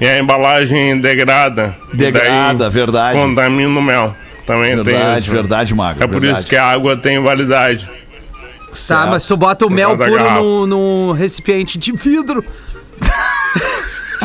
E 0.00 0.06
a 0.06 0.18
embalagem 0.18 1.00
degrada. 1.00 1.76
Degrada, 1.92 2.64
daí 2.64 2.70
verdade. 2.70 3.18
Contamina 3.18 3.78
o 3.78 3.82
mel. 3.82 4.14
Também 4.46 4.74
tem 4.76 4.84
verdade, 4.84 5.20
isso. 5.24 5.30
verdade, 5.30 5.74
Magro. 5.74 6.04
É 6.04 6.06
por 6.06 6.20
verdade. 6.20 6.40
isso 6.40 6.48
que 6.48 6.56
a 6.56 6.64
água 6.64 6.96
tem 6.96 7.20
validade. 7.20 7.84
Tá, 7.86 8.74
Certo. 8.74 9.08
mas 9.08 9.26
tu 9.26 9.36
bota 9.36 9.66
o 9.66 9.70
mel 9.70 9.96
puro 9.96 10.66
no 10.66 11.12
recipiente 11.12 11.78
de 11.78 11.92
vidro. 11.92 12.44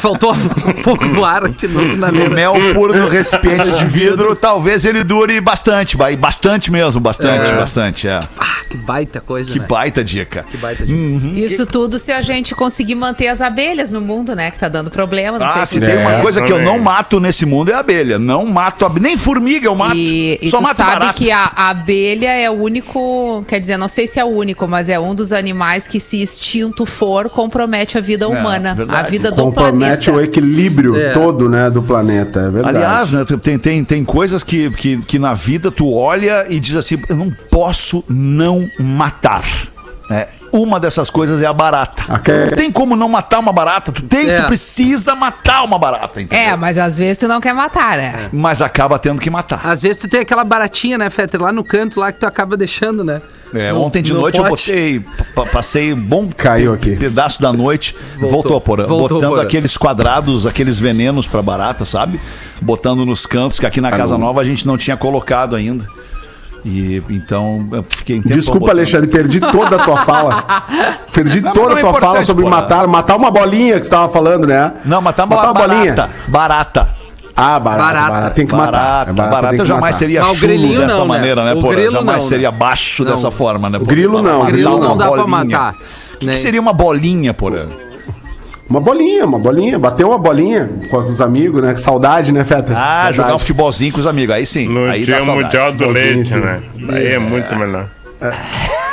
Faltou 0.03 0.33
um 0.33 0.81
pouco 0.81 1.07
do 1.07 1.23
ar 1.23 1.45
aqui 1.45 1.65
no, 1.65 1.95
na 1.95 2.09
O 2.09 2.11
mesa. 2.11 2.29
mel 2.29 2.53
puro 2.73 2.93
no 2.93 3.07
recipiente 3.09 3.71
de 3.71 3.85
vidro, 3.85 4.35
talvez 4.35 4.83
ele 4.83 5.01
dure 5.01 5.39
bastante, 5.39 5.95
vai- 5.95 6.17
bastante 6.17 6.69
mesmo, 6.69 6.99
bastante, 6.99 7.49
É. 7.49 7.55
bastante, 7.55 8.07
é. 8.09 8.19
Ah, 8.37 8.65
que 8.69 8.75
baita 8.75 9.21
coisa, 9.21 9.53
Que 9.53 9.59
né? 9.59 9.65
baita 9.65 10.03
dica. 10.03 10.43
Que 10.43 10.57
baita 10.57 10.85
dica. 10.85 11.39
Isso 11.39 11.65
tudo 11.65 11.97
se 11.97 12.11
a 12.11 12.21
gente 12.21 12.53
conseguir 12.53 12.95
manter 12.95 13.29
as 13.29 13.39
abelhas 13.39 13.93
no 13.93 14.01
mundo, 14.01 14.35
né? 14.35 14.51
Que 14.51 14.59
tá 14.59 14.67
dando 14.67 14.91
problema. 14.91 15.39
Não 15.39 15.45
Ah, 15.45 15.65
sei 15.65 15.79
se 15.79 15.85
se 15.85 15.95
uma 16.05 16.19
coisa 16.19 16.41
que 16.41 16.51
eu 16.51 16.61
não 16.61 16.79
mato 16.79 17.21
nesse 17.21 17.45
mundo 17.45 17.71
é 17.71 17.75
a 17.75 17.79
abelha. 17.79 18.19
Não 18.19 18.45
mato, 18.45 18.85
ab- 18.85 18.99
nem 18.99 19.15
formiga 19.15 19.67
eu 19.67 19.75
mato. 19.75 19.95
E, 19.95 20.37
e 20.41 20.49
Só 20.49 20.59
mato 20.59 20.75
sabe 20.75 20.91
barata. 20.99 21.13
que 21.13 21.31
a, 21.31 21.49
a 21.55 21.69
abelha 21.69 22.29
é 22.29 22.49
o 22.49 22.53
único, 22.61 23.45
quer 23.47 23.59
dizer, 23.61 23.77
não 23.77 23.87
sei 23.87 24.05
se 24.05 24.19
é 24.19 24.25
o 24.25 24.27
único, 24.27 24.67
mas 24.67 24.89
é 24.89 24.99
um 24.99 25.15
dos 25.15 25.31
animais 25.31 25.87
que, 25.87 26.01
se 26.01 26.21
extinto 26.21 26.85
for, 26.85 27.29
compromete 27.29 27.97
a 27.97 28.01
vida 28.01 28.27
humana, 28.27 28.75
verdade. 28.75 28.99
a 28.99 29.03
vida 29.09 29.31
do 29.31 29.43
Compromete 29.43 29.92
planeta. 29.97 30.11
o 30.13 30.21
equilíbrio 30.21 30.95
É. 30.95 31.13
todo, 31.13 31.49
né, 31.49 31.69
do 31.69 31.81
planeta. 31.81 32.39
É 32.41 32.49
verdade. 32.49 32.77
Aliás, 32.77 33.11
né, 33.11 33.25
tem, 33.41 33.57
tem, 33.57 33.83
tem 33.83 34.03
coisas 34.03 34.43
que, 34.43 34.69
que, 34.71 34.97
que 35.03 35.19
na 35.19 35.33
vida 35.33 35.71
tu 35.71 35.93
olha 35.93 36.45
e 36.49 36.59
diz 36.59 36.75
assim, 36.75 36.99
eu 37.09 37.15
não 37.15 37.31
posso 37.49 38.03
não 38.09 38.65
matar. 38.79 39.43
É, 40.09 40.27
uma 40.53 40.79
dessas 40.79 41.09
coisas 41.09 41.41
é 41.41 41.45
a 41.47 41.51
barata. 41.53 42.03
Não 42.07 42.55
tem 42.55 42.71
como 42.71 42.95
não 42.95 43.09
matar 43.09 43.39
uma 43.39 43.51
barata. 43.51 43.91
Tu 43.91 44.03
tem, 44.03 44.29
É. 44.29 44.41
tu 44.41 44.47
precisa 44.47 45.15
matar 45.15 45.63
uma 45.63 45.79
barata, 45.79 46.21
entendeu? 46.21 46.45
É, 46.49 46.55
mas 46.55 46.77
às 46.77 46.99
vezes 46.99 47.17
tu 47.17 47.27
não 47.27 47.41
quer 47.41 47.53
matar, 47.55 47.97
né? 47.97 48.29
Mas 48.31 48.61
acaba 48.61 48.99
tendo 48.99 49.19
que 49.19 49.29
matar. 49.31 49.61
Às 49.65 49.81
vezes 49.81 49.97
tu 49.97 50.07
tem 50.07 50.19
aquela 50.21 50.43
baratinha, 50.43 50.97
né, 50.97 51.09
Fetter, 51.09 51.41
lá 51.41 51.51
no 51.51 51.63
canto 51.63 51.99
lá 51.99 52.11
que 52.11 52.19
tu 52.19 52.27
acaba 52.27 52.55
deixando, 52.55 53.03
né? 53.03 53.19
É, 53.53 53.71
No- 53.71 53.81
ontem 53.83 54.01
de 54.01 54.13
no 54.13 54.21
noite 54.21 54.37
eu 54.37 54.45
pote. 54.45 54.71
botei, 54.71 54.99
pa- 55.35 55.45
passei 55.45 55.93
um 55.93 56.01
bom 56.01 56.27
Caiu 56.35 56.73
aqui. 56.73 56.95
pedaço 56.95 57.41
da 57.41 57.51
noite, 57.53 57.95
Voltou. 58.19 58.29
voltou, 58.31 58.61
por 58.61 58.77
Voltou, 58.85 59.19
botando 59.19 59.29
Porã. 59.31 59.43
aqueles 59.43 59.75
quadrados, 59.77 60.45
aqueles 60.47 60.79
venenos 60.79 61.27
pra 61.27 61.41
barata, 61.41 61.85
sabe? 61.85 62.19
Botando 62.61 63.05
nos 63.05 63.25
cantos 63.25 63.59
que 63.59 63.65
aqui 63.65 63.79
na 63.81 63.91
Casa 63.91 64.17
Nova 64.17 64.41
a 64.41 64.45
gente 64.45 64.65
não 64.65 64.77
tinha 64.77 64.97
colocado 64.97 65.55
ainda. 65.55 65.87
E 66.65 67.01
então 67.09 67.67
eu 67.73 67.83
fiquei 67.83 68.19
Desculpa, 68.21 68.59
botando. 68.61 68.77
Alexandre, 68.77 69.07
perdi 69.07 69.39
toda 69.41 69.75
a 69.75 69.79
tua 69.79 69.97
fala. 70.05 70.43
Perdi 71.13 71.41
Não, 71.41 71.51
toda 71.51 71.69
não 71.71 71.75
a 71.75 71.79
é 71.79 71.81
tua 71.81 71.91
fala 71.93 71.97
importante, 72.05 72.25
sobre 72.25 72.43
porra. 72.45 72.55
matar. 72.61 72.87
Matar 72.87 73.15
uma 73.17 73.29
bolinha 73.31 73.79
que 73.79 73.83
você 73.85 73.89
tava 73.89 74.11
falando, 74.11 74.47
né? 74.47 74.71
Não, 74.85 75.01
matar 75.01 75.25
uma, 75.25 75.35
Matar 75.35 75.51
uma 75.51 75.67
bolinha. 75.67 75.93
barata. 75.93 76.13
Barata. 76.29 76.89
Ah, 77.35 77.59
barata. 77.59 77.83
Barata. 77.83 78.09
barata. 78.11 78.29
Tem 78.31 78.45
que 78.45 78.51
Barata. 78.51 78.71
matar. 78.77 79.09
É 79.09 79.13
Barata, 79.13 79.49
tem 79.49 79.59
que 79.59 79.65
jamais 79.65 79.81
matar. 79.81 79.97
seria 79.97 80.21
Mas 80.21 80.31
o 80.31 80.35
chulo 80.35 80.47
grilinho 80.47 80.79
desta 80.79 80.97
não, 80.97 81.03
né? 81.05 81.07
maneira, 81.17 81.43
né, 81.45 81.55
porra? 81.55 81.73
grilo 81.75 81.91
Jamais 81.91 82.21
não, 82.21 82.29
seria 82.29 82.51
né? 82.51 82.57
baixo 82.57 83.03
Não. 83.03 83.11
dessa 83.11 83.31
forma, 83.31 83.69
né? 83.69 83.77
O 83.79 83.85
grilo 83.85 84.21
não, 84.21 84.41
o 84.41 84.45
Grilo 84.45 84.79
não 84.79 84.95
dá 84.95 85.11
pra 85.11 85.27
matar. 85.27 85.73
O 86.13 86.17
que 86.19 86.25
né? 86.27 86.33
que 86.33 86.39
seria 86.39 86.61
uma 86.61 86.71
bolinha, 86.73 87.33
porra? 87.33 87.67
Uma 88.69 88.79
bolinha, 88.79 89.25
uma 89.25 89.39
bolinha. 89.39 89.77
Bateu 89.77 90.07
uma 90.07 90.17
bolinha 90.17 90.69
com 90.89 90.97
os 90.97 91.21
amigos, 91.21 91.61
né? 91.61 91.73
Que 91.73 91.81
Saudade, 91.81 92.31
né, 92.31 92.43
Feta? 92.43 92.73
Ah, 92.73 92.75
Saudade. 92.75 93.17
jogar 93.17 93.35
um 93.35 93.39
futebolzinho 93.39 93.93
com 93.93 93.99
os 93.99 94.07
amigos. 94.07 94.35
Aí 94.35 94.45
sim. 94.45 94.67
No 94.67 94.85
aí 94.85 95.03
dia 95.03 95.23
mundial 95.23 95.73
do 95.73 95.89
leite, 95.89 96.29
sim. 96.29 96.39
né? 96.39 96.61
Aí 96.89 97.07
é 97.07 97.19
muito 97.19 97.55
melhor. 97.55 97.87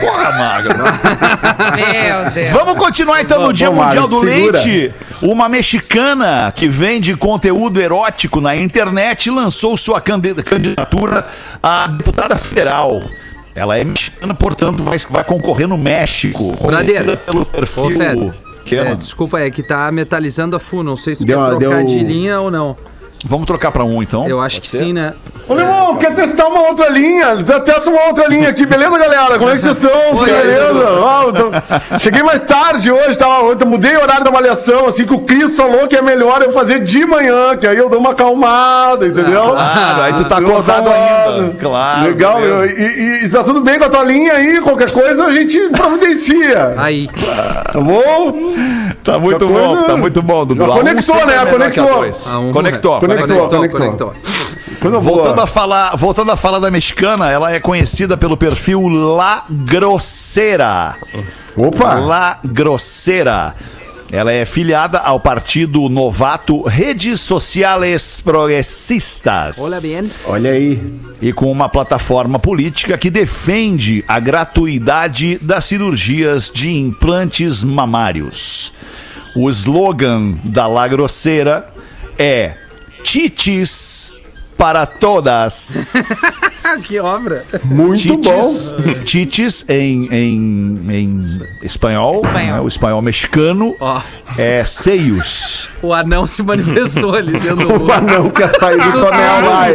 Porra, 0.00 0.32
magro. 0.32 0.76
Meu 0.76 2.30
Deus. 2.30 2.50
Vamos 2.50 2.76
continuar 2.76 3.22
então 3.22 3.42
no 3.42 3.52
Dia 3.52 3.70
Mundial 3.70 4.06
do 4.06 4.20
segura. 4.20 4.62
Leite. 4.62 4.94
Uma 5.22 5.48
mexicana 5.48 6.52
que 6.54 6.68
vende 6.68 7.16
conteúdo 7.16 7.80
erótico 7.80 8.40
na 8.40 8.54
internet 8.54 9.30
lançou 9.30 9.76
sua 9.76 10.00
candidatura 10.00 11.26
a 11.62 11.86
deputada 11.86 12.36
federal. 12.36 13.02
Ela 13.54 13.78
é 13.78 13.84
mexicana, 13.84 14.34
portanto, 14.34 14.82
vai, 14.82 14.98
vai 15.10 15.24
concorrer 15.24 15.68
no 15.68 15.76
México. 15.76 16.56
Conhecida 16.56 17.16
pelo 17.18 17.42
Ô, 17.42 17.46
perfil. 17.46 17.90
Fed, 17.90 18.32
É, 18.76 18.84
mano? 18.84 18.96
desculpa, 18.96 19.40
é 19.40 19.50
que 19.50 19.62
tá 19.62 19.90
metalizando 19.92 20.56
a 20.56 20.60
FU. 20.60 20.82
Não 20.82 20.96
sei 20.96 21.14
se 21.14 21.22
tu 21.22 21.26
Deu 21.26 21.38
quer 21.38 21.56
trocar 21.58 21.76
deu- 21.84 21.86
de 21.86 22.04
linha 22.04 22.40
ou 22.40 22.50
não. 22.50 22.76
Vamos 23.24 23.46
trocar 23.46 23.70
pra 23.70 23.84
um 23.84 24.02
então? 24.02 24.26
Eu 24.28 24.40
acho 24.40 24.56
Pode 24.56 24.60
que 24.62 24.76
ser? 24.76 24.84
sim, 24.84 24.92
né? 24.92 25.12
Ô, 25.48 25.54
meu 25.54 25.64
irmão, 25.64 25.96
quer 25.96 26.14
testar 26.14 26.46
uma 26.46 26.68
outra 26.68 26.88
linha? 26.88 27.36
Testa 27.64 27.90
uma 27.90 28.06
outra 28.06 28.26
linha 28.26 28.48
aqui, 28.48 28.64
beleza, 28.66 28.96
galera? 28.98 29.38
Como 29.38 29.50
é 29.50 29.54
que 29.54 29.60
vocês 29.60 29.76
estão? 29.76 30.16
Oi, 30.16 30.26
Beleza? 30.30 30.84
Tô- 31.90 31.98
Cheguei 31.98 32.22
mais 32.22 32.40
tarde 32.40 32.90
hoje, 32.90 33.16
tava, 33.18 33.48
eu 33.58 33.66
mudei 33.66 33.96
o 33.96 34.02
horário 34.02 34.24
da 34.24 34.30
malhação, 34.30 34.86
assim, 34.86 35.04
que 35.04 35.12
o 35.12 35.20
Cris 35.20 35.56
falou 35.56 35.86
que 35.88 35.96
é 35.96 36.02
melhor 36.02 36.42
eu 36.42 36.52
fazer 36.52 36.80
de 36.82 37.04
manhã, 37.06 37.56
que 37.56 37.66
aí 37.66 37.76
eu 37.76 37.88
dou 37.88 37.98
uma 38.00 38.10
acalmada, 38.12 39.06
entendeu? 39.06 39.42
Claro, 39.50 40.02
aí 40.02 40.12
tu 40.14 40.24
tá 40.24 40.38
acordado 40.38 40.88
ainda. 40.90 41.56
Claro, 41.60 42.08
Legal, 42.08 42.40
meu. 42.40 42.64
E, 42.66 42.70
e, 42.72 43.24
e 43.24 43.28
tá 43.28 43.42
tudo 43.44 43.60
bem 43.60 43.78
com 43.78 43.84
a 43.84 43.88
tua 43.88 44.04
linha 44.04 44.32
aí? 44.34 44.60
Qualquer 44.60 44.90
coisa 44.90 45.26
a 45.26 45.32
gente 45.32 45.58
providencia. 45.70 46.74
Aí. 46.76 47.08
Tá 47.72 47.80
bom? 47.80 48.52
Tá 49.04 49.18
muito 49.18 49.38
Qualquer 49.38 49.60
bom, 49.60 49.68
coisa- 49.72 49.86
tá 49.86 49.96
muito 49.96 50.22
bom, 50.22 50.46
Dudu. 50.46 50.64
Um 50.64 50.68
conectou, 50.68 51.26
né? 51.26 51.46
Conectou. 51.46 51.84
um- 52.38 52.52
Conectou, 52.52 52.52
Conectou, 52.52 53.00
Conectou, 53.00 53.48
conectou. 53.48 53.80
conectou. 53.80 54.12
Coisa 54.80 54.98
Voltando 54.98 55.40
a, 55.40 55.46
falar, 55.46 55.96
voltando 55.96 56.32
a 56.32 56.36
falar 56.36 56.58
da 56.58 56.70
mexicana, 56.70 57.30
ela 57.30 57.52
é 57.52 57.60
conhecida 57.60 58.16
pelo 58.16 58.36
perfil 58.36 58.88
La 58.88 59.44
Grosseira. 59.48 60.94
Opa! 61.56 61.94
La 61.94 62.38
Grosseira. 62.44 63.54
Ela 64.12 64.30
é 64.30 64.44
filiada 64.44 64.98
ao 64.98 65.18
partido 65.18 65.88
novato 65.88 66.60
Redes 66.64 67.18
Sociales 67.22 68.20
Progressistas. 68.20 69.58
Olha 69.58 69.80
bem. 69.80 70.10
Olha 70.26 70.50
aí. 70.50 71.00
E 71.22 71.32
com 71.32 71.50
uma 71.50 71.66
plataforma 71.66 72.38
política 72.38 72.98
que 72.98 73.08
defende 73.08 74.04
a 74.06 74.20
gratuidade 74.20 75.38
das 75.40 75.64
cirurgias 75.64 76.50
de 76.50 76.70
implantes 76.70 77.64
mamários. 77.64 78.74
O 79.34 79.48
slogan 79.48 80.38
da 80.44 80.66
La 80.66 80.86
Grosseira 80.86 81.72
é 82.18 82.56
Titis 83.02 84.12
para 84.62 84.86
todas. 84.86 85.92
Ah, 86.62 86.76
que 86.82 87.00
obra. 87.00 87.44
Muito 87.64 88.16
bom. 88.16 88.52
Titis 89.04 89.64
em, 89.68 90.06
em, 90.14 90.80
em 90.88 91.20
espanhol, 91.64 92.18
Espanhol. 92.18 92.54
né? 92.54 92.60
o 92.60 92.68
espanhol 92.68 93.02
mexicano 93.02 93.74
Ó. 93.80 94.00
é 94.38 94.64
seios. 94.64 95.68
O 95.82 95.92
anão 95.92 96.28
se 96.28 96.44
manifestou 96.44 97.12
ali 97.16 97.32
dentro 97.32 97.56
do. 97.56 97.72
O 97.82 97.90
anão 97.92 98.30
quer 98.30 98.52
sair 98.54 98.78
do 98.78 98.92
tonel 98.92 99.10
lá. 99.10 99.66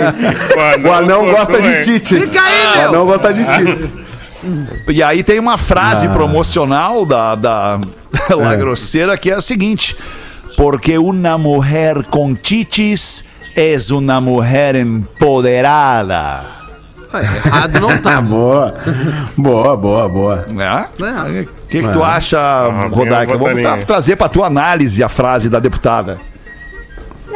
O 0.85 0.93
anão 0.93 1.25
gosta 1.25 1.61
de 1.61 1.83
tites. 1.83 2.29
Fica 2.29 2.41
aí, 2.41 2.61
O 2.67 2.77
meu. 2.79 2.89
anão 2.89 3.05
gosta 3.05 3.33
de 3.33 3.43
tites. 3.45 3.89
E 4.87 5.03
aí 5.03 5.21
tem 5.21 5.37
uma 5.37 5.55
Ah. 5.55 5.57
frase 5.57 6.07
promocional 6.07 7.05
da, 7.05 7.35
da 7.35 7.77
La 8.31 8.53
É. 8.53 8.55
Grosseira 8.55 9.17
que 9.17 9.29
é 9.29 9.33
a 9.33 9.41
seguinte: 9.41 9.97
Porque 10.55 10.97
uma 10.97 11.37
mulher 11.37 12.03
com 12.05 12.33
titis 12.33 13.25
é 13.57 13.75
uma 13.91 14.21
mulher 14.21 14.75
empoderada. 14.75 16.41
Ah, 17.11 17.21
errado 17.21 17.79
não 17.79 17.89
Ah, 17.97 17.97
tá. 17.97 18.21
boa. 18.21 18.75
Boa, 19.35 19.75
boa, 19.77 20.07
boa. 20.09 20.45
É? 20.51 21.03
É. 21.03 21.41
O 21.41 21.45
que, 21.67 21.81
que 21.81 21.89
tu 21.89 22.03
acha, 22.03 22.39
Rodaica? 22.91 23.33
eu 23.33 23.39
Vamos 23.39 23.85
trazer 23.85 24.15
pra 24.15 24.29
tua 24.29 24.47
análise 24.47 25.03
a 25.03 25.09
frase 25.09 25.49
da 25.49 25.59
deputada. 25.59 26.17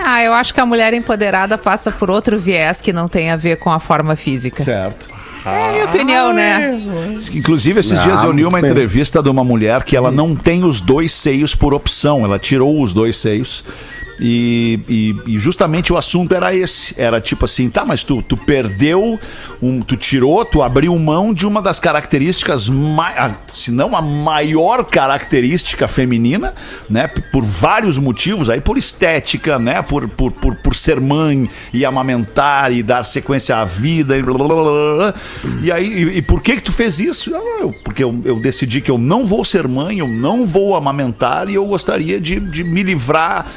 Ah, 0.03 0.23
eu 0.23 0.33
acho 0.33 0.53
que 0.53 0.59
a 0.59 0.65
mulher 0.65 0.93
empoderada 0.93 1.57
passa 1.57 1.91
por 1.91 2.09
outro 2.09 2.37
viés 2.39 2.81
que 2.81 2.91
não 2.93 3.07
tem 3.07 3.31
a 3.31 3.35
ver 3.35 3.57
com 3.57 3.71
a 3.71 3.79
forma 3.79 4.15
física. 4.15 4.63
Certo. 4.63 5.09
É 5.43 5.69
a 5.69 5.71
minha 5.71 5.85
opinião, 5.85 6.33
né? 6.33 6.79
Inclusive, 7.33 7.79
esses 7.79 7.97
Ah, 7.99 8.03
dias 8.03 8.23
eu 8.23 8.31
li 8.31 8.45
uma 8.45 8.59
entrevista 8.59 9.23
de 9.23 9.29
uma 9.29 9.43
mulher 9.43 9.83
que 9.83 9.97
ela 9.97 10.11
não 10.11 10.35
tem 10.35 10.63
os 10.63 10.81
dois 10.81 11.11
seios 11.11 11.55
por 11.55 11.73
opção. 11.73 12.23
Ela 12.23 12.37
tirou 12.37 12.79
os 12.81 12.93
dois 12.93 13.17
seios. 13.17 13.63
E, 14.23 14.79
e- 14.87 15.15
e 15.35 15.39
justamente 15.39 15.91
o 15.91 15.97
assunto 15.97 16.35
era 16.35 16.55
esse. 16.55 16.93
Era 16.95 17.19
tipo 17.19 17.45
assim, 17.45 17.69
tá, 17.71 17.83
mas 17.83 18.03
tu, 18.03 18.21
tu 18.21 18.37
perdeu, 18.37 19.19
um, 19.59 19.81
tu 19.81 19.97
tirou, 19.97 20.45
tu 20.45 20.61
abriu 20.61 20.95
mão 20.99 21.33
de 21.33 21.47
uma 21.47 21.59
das 21.61 21.79
características, 21.79 22.69
se 23.47 23.71
não 23.71 23.95
a 23.95 24.01
maior 24.01 24.83
característica 24.85 25.87
feminina, 25.87 26.53
né? 26.87 27.07
Por 27.07 27.43
vários 27.43 27.97
motivos, 27.97 28.47
aí 28.49 28.61
por 28.61 28.77
estética, 28.77 29.57
né? 29.57 29.81
Por, 29.81 30.07
por, 30.07 30.31
por, 30.31 30.55
por 30.55 30.75
ser 30.75 30.99
mãe 31.01 31.49
e 31.73 31.83
amamentar 31.83 32.71
e 32.71 32.83
dar 32.83 33.03
sequência 33.03 33.57
à 33.57 33.65
vida 33.65 34.15
e 34.15 34.21
blá, 34.21 34.35
blá, 34.37 34.47
blá. 34.47 35.13
E 35.63 35.71
aí, 35.71 35.87
e, 35.87 36.17
e 36.17 36.21
por 36.21 36.41
que 36.43 36.57
que 36.57 36.61
tu 36.63 36.71
fez 36.71 36.99
isso? 36.99 37.31
Eu- 37.31 37.73
porque 37.83 38.03
eu, 38.03 38.21
eu 38.23 38.39
decidi 38.39 38.81
que 38.81 38.91
eu 38.91 38.97
não 38.99 39.25
vou 39.25 39.43
ser 39.43 39.67
mãe, 39.67 39.97
eu 39.99 40.07
não 40.07 40.45
vou 40.45 40.75
amamentar 40.75 41.49
e 41.49 41.55
eu 41.55 41.65
gostaria 41.65 42.19
de, 42.21 42.39
de 42.39 42.63
me 42.63 42.83
livrar 42.83 43.47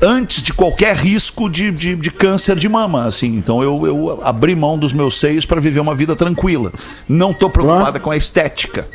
antes 0.00 0.42
de 0.42 0.52
qualquer 0.52 0.96
risco 0.96 1.48
de, 1.48 1.70
de, 1.70 1.96
de 1.96 2.10
câncer 2.10 2.56
de 2.56 2.68
mama, 2.68 3.04
assim. 3.04 3.36
Então 3.36 3.62
eu, 3.62 3.86
eu 3.86 4.20
abri 4.22 4.54
mão 4.54 4.78
dos 4.78 4.92
meus 4.92 5.18
seios 5.18 5.44
para 5.44 5.60
viver 5.60 5.80
uma 5.80 5.94
vida 5.94 6.14
tranquila. 6.14 6.72
Não 7.08 7.32
tô 7.32 7.48
preocupada 7.48 7.98
com 7.98 8.10
a 8.10 8.16
estética. 8.16 8.88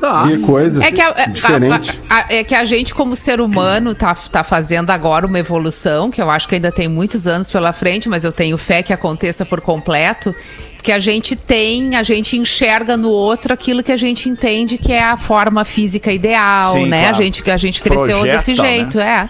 Tá. 0.00 0.22
Que 0.22 0.38
coisa 0.38 0.84
É 0.84 0.92
que 0.92 1.00
a, 1.00 1.08
a- 1.08 1.26
diferente. 1.26 2.00
a- 2.08 2.14
a- 2.18 2.26
é 2.30 2.44
que 2.44 2.54
a 2.54 2.64
gente, 2.64 2.94
como 2.94 3.16
ser 3.16 3.40
humano, 3.40 3.94
tá, 3.94 4.14
tá 4.14 4.44
fazendo 4.44 4.90
agora 4.90 5.26
uma 5.26 5.38
evolução, 5.38 6.10
que 6.10 6.22
eu 6.22 6.30
acho 6.30 6.46
que 6.48 6.54
ainda 6.54 6.70
tem 6.70 6.86
muitos 6.88 7.26
anos 7.26 7.50
pela 7.50 7.72
frente, 7.72 8.08
mas 8.08 8.22
eu 8.22 8.30
tenho 8.30 8.56
fé 8.56 8.82
que 8.82 8.92
aconteça 8.92 9.44
por 9.44 9.60
completo. 9.60 10.34
Que 10.80 10.92
a 10.92 11.00
gente 11.00 11.34
tem, 11.34 11.96
a 11.96 12.04
gente 12.04 12.36
enxerga 12.38 12.96
no 12.96 13.10
outro 13.10 13.52
aquilo 13.52 13.82
que 13.82 13.90
a 13.90 13.96
gente 13.96 14.28
entende 14.28 14.78
que 14.78 14.92
é 14.92 15.02
a 15.02 15.16
forma 15.16 15.64
física 15.64 16.12
ideal, 16.12 16.74
Sim, 16.74 16.86
né? 16.86 17.00
claro. 17.08 17.16
A 17.16 17.20
gente, 17.22 17.42
que 17.42 17.50
a 17.50 17.56
gente 17.56 17.82
cresceu 17.82 18.04
Projeta, 18.20 18.36
desse 18.38 18.54
né? 18.54 18.64
jeito, 18.68 19.00
é. 19.00 19.28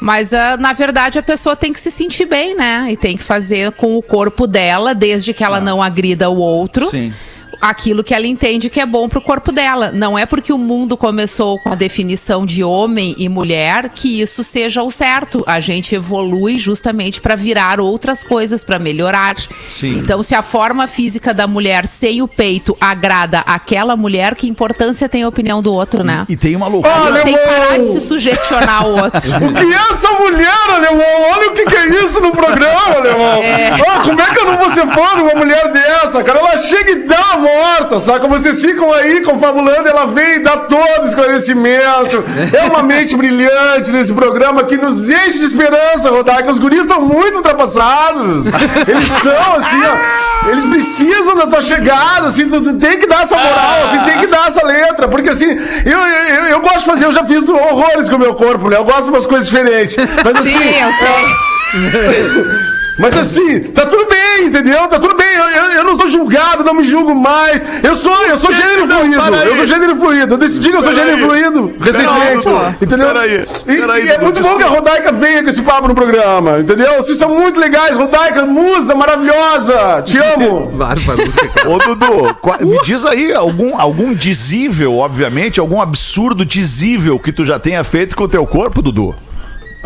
Mas 0.00 0.32
ah, 0.32 0.56
na 0.56 0.72
verdade 0.72 1.18
a 1.18 1.22
pessoa 1.22 1.54
tem 1.54 1.72
que 1.72 1.80
se 1.80 1.90
sentir 1.90 2.24
bem, 2.26 2.54
né? 2.56 2.88
E 2.90 2.96
tem 2.96 3.16
que 3.16 3.22
fazer 3.22 3.72
com 3.72 3.96
o 3.96 4.02
corpo 4.02 4.46
dela, 4.46 4.94
desde 4.94 5.32
que 5.34 5.44
ela 5.44 5.60
não 5.60 5.82
agrida 5.82 6.28
o 6.30 6.36
outro 6.38 6.90
Sim. 6.90 7.12
Aquilo 7.60 8.04
que 8.04 8.14
ela 8.14 8.26
entende 8.26 8.70
que 8.70 8.80
é 8.80 8.86
bom 8.86 9.08
pro 9.08 9.20
corpo 9.20 9.52
dela. 9.52 9.90
Não 9.92 10.18
é 10.18 10.26
porque 10.26 10.52
o 10.52 10.58
mundo 10.58 10.96
começou 10.96 11.58
com 11.58 11.70
a 11.70 11.74
definição 11.74 12.44
de 12.46 12.62
homem 12.62 13.14
e 13.18 13.28
mulher 13.28 13.88
que 13.90 14.20
isso 14.20 14.42
seja 14.42 14.82
o 14.82 14.90
certo. 14.90 15.42
A 15.46 15.60
gente 15.60 15.94
evolui 15.94 16.58
justamente 16.58 17.20
para 17.20 17.36
virar 17.36 17.80
outras 17.80 18.22
coisas, 18.24 18.64
para 18.64 18.78
melhorar. 18.78 19.36
Sim. 19.68 19.98
Então, 19.98 20.22
se 20.22 20.34
a 20.34 20.42
forma 20.42 20.86
física 20.86 21.32
da 21.32 21.46
mulher 21.46 21.86
sem 21.86 22.22
o 22.22 22.28
peito 22.28 22.76
agrada 22.80 23.40
aquela 23.40 23.96
mulher, 23.96 24.34
que 24.34 24.46
importância 24.48 25.08
tem 25.08 25.22
a 25.22 25.28
opinião 25.28 25.62
do 25.62 25.72
outro, 25.72 26.04
né? 26.04 26.24
E 26.28 26.36
tem 26.36 26.54
uma 26.56 26.68
loucura. 26.68 26.94
Olha, 27.02 27.22
Tem 27.22 27.36
que 27.36 27.44
parar 27.44 27.78
de 27.78 27.84
se 27.92 28.00
sugestionar 28.00 28.86
o 28.86 29.02
outro. 29.02 29.20
O 29.46 29.52
que 29.52 29.62
é 29.62 29.92
essa 29.92 30.10
mulher, 30.12 30.70
alemão? 30.70 31.30
Olha 31.32 31.50
o 31.50 31.54
que, 31.54 31.64
que 31.64 31.76
é 31.76 32.04
isso 32.04 32.20
no 32.20 32.32
programa, 32.32 32.96
alemão. 32.96 33.42
É. 33.42 33.70
Ah, 33.70 34.00
como 34.02 34.20
é 34.20 34.24
que 34.26 34.38
eu 34.40 34.46
não 34.46 34.56
vou 34.58 34.70
ser 34.70 34.86
fã 34.88 35.14
de 35.14 35.22
uma 35.22 35.34
mulher 35.34 35.70
dessa, 35.72 36.22
cara? 36.22 36.38
Ela 36.40 36.58
chega 36.58 36.90
e 36.92 37.02
dá 37.04 37.36
morta, 37.46 38.00
saca? 38.00 38.26
Vocês 38.26 38.60
ficam 38.60 38.92
aí 38.92 39.20
confabulando, 39.20 39.88
ela 39.88 40.06
vem 40.06 40.36
e 40.36 40.38
dá 40.40 40.56
todo 40.56 41.06
esclarecimento. 41.06 42.24
É 42.52 42.64
uma 42.64 42.82
mente 42.82 43.16
brilhante 43.16 43.92
nesse 43.92 44.12
programa 44.12 44.64
que 44.64 44.76
nos 44.76 45.08
enche 45.08 45.38
de 45.38 45.44
esperança, 45.44 46.10
Rodar, 46.10 46.42
que 46.42 46.50
os 46.50 46.58
guris 46.58 46.80
estão 46.80 47.00
muito 47.00 47.36
ultrapassados. 47.36 48.46
Eles 48.88 49.08
são, 49.22 49.54
assim, 49.56 49.80
ó, 49.84 50.50
eles 50.50 50.64
precisam 50.64 51.36
da 51.36 51.46
tua 51.46 51.62
chegada, 51.62 52.28
assim, 52.28 52.48
tu, 52.48 52.60
tu 52.60 52.74
tem 52.74 52.98
que 52.98 53.06
dar 53.06 53.22
essa 53.22 53.36
moral, 53.36 53.84
assim, 53.86 53.98
tem 54.04 54.18
que 54.18 54.26
dar 54.26 54.48
essa 54.48 54.64
letra, 54.64 55.08
porque 55.08 55.30
assim, 55.30 55.48
eu, 55.84 55.98
eu, 55.98 56.44
eu 56.44 56.60
gosto 56.60 56.80
de 56.80 56.84
fazer, 56.84 57.04
eu 57.04 57.12
já 57.12 57.24
fiz 57.24 57.48
horrores 57.48 58.08
com 58.08 58.16
o 58.16 58.20
meu 58.20 58.34
corpo, 58.34 58.68
né? 58.68 58.76
Eu 58.76 58.84
gosto 58.84 59.04
de 59.04 59.10
umas 59.10 59.26
coisas 59.26 59.48
diferentes. 59.48 59.96
Mas 60.24 60.36
assim. 60.36 60.50
Sim, 60.50 60.74
eu 60.80 60.92
sei. 60.92 62.66
Mas 62.98 63.16
assim, 63.18 63.60
tá 63.60 63.84
tudo 63.86 64.06
bem, 64.08 64.46
entendeu? 64.48 64.86
Tá 64.88 64.98
tudo 64.98 65.14
bem. 65.16 65.26
Eu, 65.34 65.48
eu- 65.48 65.66
eu 65.76 65.84
não 65.84 65.96
sou 65.96 66.08
julgado, 66.10 66.64
não 66.64 66.72
me 66.74 66.82
julgo 66.84 67.14
mais. 67.14 67.64
Eu 67.82 67.94
sou, 67.96 68.14
eu 68.24 68.38
sou 68.38 68.52
gênero 68.54 68.86
fluido. 68.86 69.20
Eu 69.50 69.56
sou 69.56 69.66
gênero 69.66 69.96
fluido. 69.96 70.34
Eu 70.34 70.38
decidi 70.38 70.70
que 70.70 70.76
eu 70.76 70.82
sou 70.82 70.94
gênero 70.94 71.18
fluido 71.18 71.72
recentemente. 71.80 72.48
Entendeu? 72.80 73.06
Peraí. 73.08 73.46
E, 73.66 73.76
Peraí, 73.76 74.04
e 74.06 74.08
é 74.08 74.12
Dudu, 74.18 74.24
muito 74.24 74.42
bom 74.42 74.56
que 74.56 74.62
a 74.62 74.68
Rodaica 74.68 75.12
venha 75.12 75.42
com 75.42 75.48
esse 75.50 75.62
papo 75.62 75.88
no 75.88 75.94
programa, 75.94 76.58
entendeu? 76.60 76.94
Vocês 76.96 77.18
são 77.18 77.28
muito 77.28 77.60
legais, 77.60 77.96
Rodaica, 77.96 78.46
musa 78.46 78.94
maravilhosa. 78.94 80.02
Te 80.02 80.18
amo. 80.18 80.72
Ô, 81.66 81.78
Dudu, 81.78 82.36
me 82.66 82.78
diz 82.84 83.04
aí 83.04 83.32
algum, 83.34 83.78
algum 83.78 84.14
dizível, 84.14 84.96
obviamente, 84.96 85.60
algum 85.60 85.80
absurdo 85.80 86.44
dizível 86.44 87.18
que 87.18 87.32
tu 87.32 87.44
já 87.44 87.58
tenha 87.58 87.82
feito 87.84 88.16
com 88.16 88.24
o 88.24 88.28
teu 88.28 88.46
corpo, 88.46 88.80
Dudu. 88.80 89.14